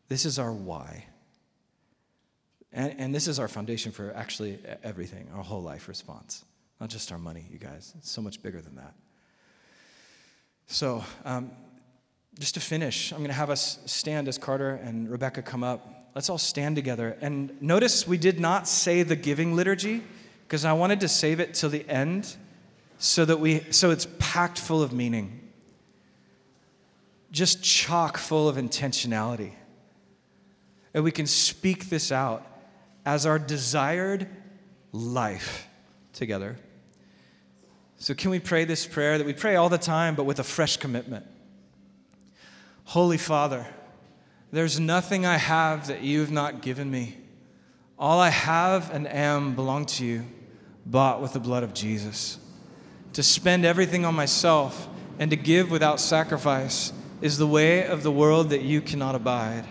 This 0.09 0.27
is 0.27 0.39
our 0.39 0.53
why. 0.53 1.07
And, 2.72 2.95
and 2.99 3.14
this 3.14 3.27
is 3.27 3.39
our 3.39 3.49
foundation 3.49 3.91
for 3.91 4.12
actually 4.14 4.59
everything, 4.83 5.29
our 5.35 5.43
whole 5.43 5.62
life 5.62 5.89
response, 5.89 6.45
not 6.79 6.91
just 6.91 7.11
our 7.11 7.18
money, 7.18 7.47
you 7.51 7.59
guys. 7.59 7.95
It's 7.97 8.11
so 8.11 8.20
much 8.20 8.43
bigger 8.43 8.61
than 8.61 8.77
that. 8.77 8.93
So, 10.67 11.05
um, 11.25 11.51
just 12.39 12.55
to 12.55 12.61
finish, 12.61 13.12
I'm 13.12 13.19
going 13.19 13.29
to 13.29 13.35
have 13.35 13.51
us 13.51 13.79
stand 13.87 14.29
as 14.29 14.37
Carter 14.37 14.75
and 14.75 15.09
Rebecca 15.11 15.43
come 15.43 15.64
up. 15.64 16.11
Let's 16.14 16.29
all 16.29 16.39
stand 16.39 16.77
together. 16.77 17.17
And 17.21 17.61
notice 17.62 18.07
we 18.07 18.19
did 18.19 18.41
not 18.41 18.69
say 18.69 19.03
the 19.03 19.17
giving 19.17 19.55
liturgy 19.55 20.03
because 20.47 20.64
I 20.64 20.73
wanted 20.75 21.01
to 21.01 21.09
save 21.09 21.41
it 21.41 21.55
till 21.55 21.71
the 21.71 21.89
end 21.89 22.37
so 22.99 23.25
that 23.25 23.41
we 23.41 23.64
so 23.71 23.91
it's 23.91 24.07
packed 24.19 24.59
full 24.59 24.83
of 24.83 24.93
meaning. 24.93 25.41
Just 27.31 27.62
chock 27.62 28.17
full 28.19 28.49
of 28.49 28.57
intentionality. 28.57 29.53
And 30.95 31.05
we 31.05 31.12
can 31.12 31.27
speak 31.27 31.91
this 31.91 32.11
out 32.11 32.47
as 33.05 33.27
our 33.27 33.39
desired 33.39 34.29
life 34.93 35.69
together. 36.12 36.57
So, 37.99 38.14
can 38.14 38.30
we 38.30 38.38
pray 38.38 38.64
this 38.64 38.86
prayer 38.86 39.16
that 39.16 39.26
we 39.26 39.32
pray 39.32 39.57
all 39.57 39.68
the 39.68 39.78
time, 39.78 40.14
but 40.14 40.24
with 40.24 40.38
a 40.38 40.44
fresh 40.44 40.76
commitment? 40.76 41.26
Holy 42.84 43.16
Father, 43.16 43.66
there's 44.53 44.78
nothing 44.78 45.24
I 45.24 45.38
have 45.38 45.86
that 45.88 46.03
you've 46.03 46.30
not 46.30 46.61
given 46.61 46.90
me. 46.90 47.16
All 47.99 48.20
I 48.20 48.28
have 48.28 48.90
and 48.92 49.09
am 49.09 49.55
belong 49.55 49.86
to 49.86 50.05
you, 50.05 50.24
bought 50.84 51.22
with 51.22 51.32
the 51.32 51.40
blood 51.40 51.62
of 51.62 51.72
Jesus. 51.72 52.38
To 53.14 53.22
spend 53.22 53.64
everything 53.64 54.05
on 54.05 54.14
myself 54.14 54.88
and 55.18 55.30
to 55.30 55.36
give 55.36 55.70
without 55.70 55.99
sacrifice 55.99 56.92
is 57.22 57.38
the 57.38 57.47
way 57.47 57.86
of 57.86 58.03
the 58.03 58.12
world 58.12 58.51
that 58.51 58.61
you 58.62 58.82
cannot 58.82 59.14
abide. 59.14 59.64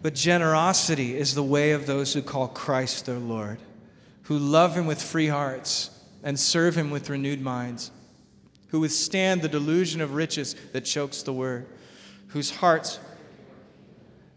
But 0.00 0.14
generosity 0.14 1.16
is 1.16 1.34
the 1.34 1.42
way 1.42 1.72
of 1.72 1.86
those 1.86 2.14
who 2.14 2.22
call 2.22 2.48
Christ 2.48 3.04
their 3.04 3.18
Lord, 3.18 3.58
who 4.22 4.38
love 4.38 4.74
him 4.74 4.86
with 4.86 5.02
free 5.02 5.28
hearts 5.28 5.90
and 6.22 6.38
serve 6.38 6.76
him 6.76 6.90
with 6.90 7.10
renewed 7.10 7.40
minds, 7.40 7.90
who 8.68 8.80
withstand 8.80 9.42
the 9.42 9.48
delusion 9.48 10.00
of 10.00 10.14
riches 10.14 10.54
that 10.72 10.84
chokes 10.84 11.22
the 11.22 11.32
word, 11.32 11.66
whose 12.28 12.50
hearts 12.50 12.98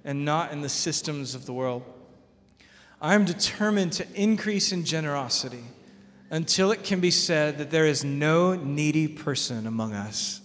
and 0.03 0.25
not 0.25 0.51
in 0.51 0.61
the 0.61 0.69
systems 0.69 1.35
of 1.35 1.45
the 1.45 1.53
world. 1.53 1.83
I 3.01 3.15
am 3.15 3.25
determined 3.25 3.93
to 3.93 4.07
increase 4.13 4.71
in 4.71 4.83
generosity 4.83 5.63
until 6.29 6.71
it 6.71 6.83
can 6.83 6.99
be 6.99 7.11
said 7.11 7.57
that 7.57 7.71
there 7.71 7.85
is 7.85 8.03
no 8.03 8.53
needy 8.55 9.07
person 9.07 9.65
among 9.65 9.93
us. 9.93 10.41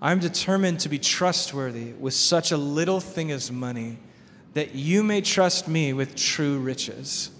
I'm 0.00 0.18
determined 0.18 0.80
to 0.80 0.88
be 0.88 0.98
trustworthy 0.98 1.92
with 1.92 2.14
such 2.14 2.50
a 2.52 2.56
little 2.56 3.00
thing 3.00 3.30
as 3.30 3.50
money 3.50 3.98
that 4.54 4.74
you 4.74 5.02
may 5.02 5.20
trust 5.20 5.68
me 5.68 5.92
with 5.92 6.14
true 6.14 6.58
riches. 6.58 7.30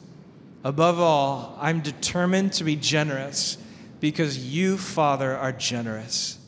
Above 0.65 1.01
all, 1.01 1.59
I'm 1.61 1.81
determined 1.81 2.53
to 2.55 2.65
be 2.65 2.77
generous 2.77 3.59
because 4.01 4.39
you, 4.39 4.79
Father, 4.79 5.37
are 5.37 5.53
generous. 5.53 6.39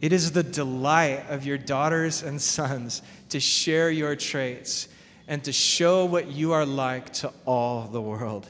It 0.00 0.12
is 0.12 0.32
the 0.32 0.42
delight 0.42 1.24
of 1.30 1.46
your 1.46 1.56
daughters 1.56 2.22
and 2.22 2.40
sons 2.40 3.00
to 3.30 3.40
share 3.40 3.90
your 3.90 4.14
traits 4.14 4.88
and 5.26 5.42
to 5.44 5.52
show 5.52 6.04
what 6.04 6.28
you 6.28 6.52
are 6.52 6.66
like 6.66 7.12
to 7.14 7.32
all 7.46 7.88
the 7.88 8.00
world. 8.00 8.46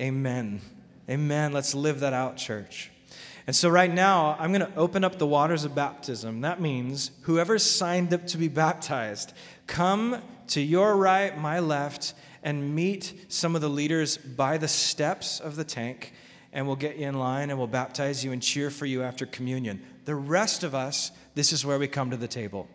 Amen. 0.00 0.60
Amen. 1.08 1.52
Let's 1.52 1.74
live 1.74 2.00
that 2.00 2.12
out, 2.12 2.36
church. 2.36 2.90
And 3.46 3.54
so, 3.54 3.68
right 3.68 3.92
now, 3.92 4.36
I'm 4.38 4.52
going 4.52 4.66
to 4.66 4.74
open 4.76 5.04
up 5.04 5.18
the 5.18 5.26
waters 5.26 5.64
of 5.64 5.74
baptism. 5.74 6.40
That 6.40 6.60
means 6.60 7.10
whoever 7.22 7.58
signed 7.58 8.14
up 8.14 8.26
to 8.28 8.38
be 8.38 8.48
baptized, 8.48 9.34
come 9.66 10.22
to 10.48 10.60
your 10.62 10.96
right, 10.96 11.36
my 11.36 11.58
left, 11.58 12.14
and 12.44 12.74
meet 12.74 13.24
some 13.28 13.56
of 13.56 13.62
the 13.62 13.68
leaders 13.68 14.18
by 14.18 14.58
the 14.58 14.68
steps 14.68 15.40
of 15.40 15.56
the 15.56 15.64
tank, 15.64 16.12
and 16.52 16.66
we'll 16.66 16.76
get 16.76 16.96
you 16.96 17.08
in 17.08 17.18
line 17.18 17.50
and 17.50 17.58
we'll 17.58 17.66
baptize 17.66 18.22
you 18.22 18.30
and 18.30 18.40
cheer 18.40 18.70
for 18.70 18.86
you 18.86 19.02
after 19.02 19.26
communion. 19.26 19.82
The 20.04 20.14
rest 20.14 20.62
of 20.62 20.74
us, 20.74 21.10
this 21.34 21.52
is 21.52 21.64
where 21.64 21.78
we 21.78 21.88
come 21.88 22.10
to 22.10 22.16
the 22.16 22.28
table. 22.28 22.68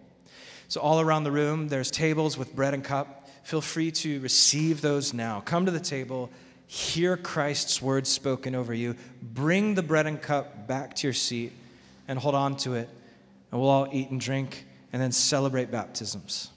So, 0.68 0.82
all 0.82 1.00
around 1.00 1.24
the 1.24 1.32
room, 1.32 1.68
there's 1.68 1.92
tables 1.92 2.38
with 2.38 2.56
bread 2.56 2.74
and 2.74 2.84
cup. 2.84 3.30
Feel 3.44 3.62
free 3.62 3.92
to 3.92 4.20
receive 4.22 4.82
those 4.82 5.14
now. 5.14 5.40
Come 5.42 5.66
to 5.66 5.72
the 5.72 5.80
table, 5.80 6.30
hear 6.68 7.16
Christ's 7.16 7.82
words 7.82 8.10
spoken 8.10 8.54
over 8.56 8.74
you, 8.74 8.96
bring 9.22 9.76
the 9.76 9.84
bread 9.84 10.08
and 10.08 10.22
cup 10.22 10.68
back 10.68 10.96
to 10.96 11.08
your 11.08 11.14
seat, 11.14 11.54
and 12.08 12.20
hold 12.20 12.36
on 12.36 12.58
to 12.58 12.74
it. 12.74 12.90
And 13.52 13.62
we'll 13.62 13.70
all 13.70 13.88
eat 13.92 14.10
and 14.10 14.20
drink 14.20 14.66
and 14.92 15.02
then 15.02 15.12
celebrate 15.12 15.72
baptisms. 15.72 16.50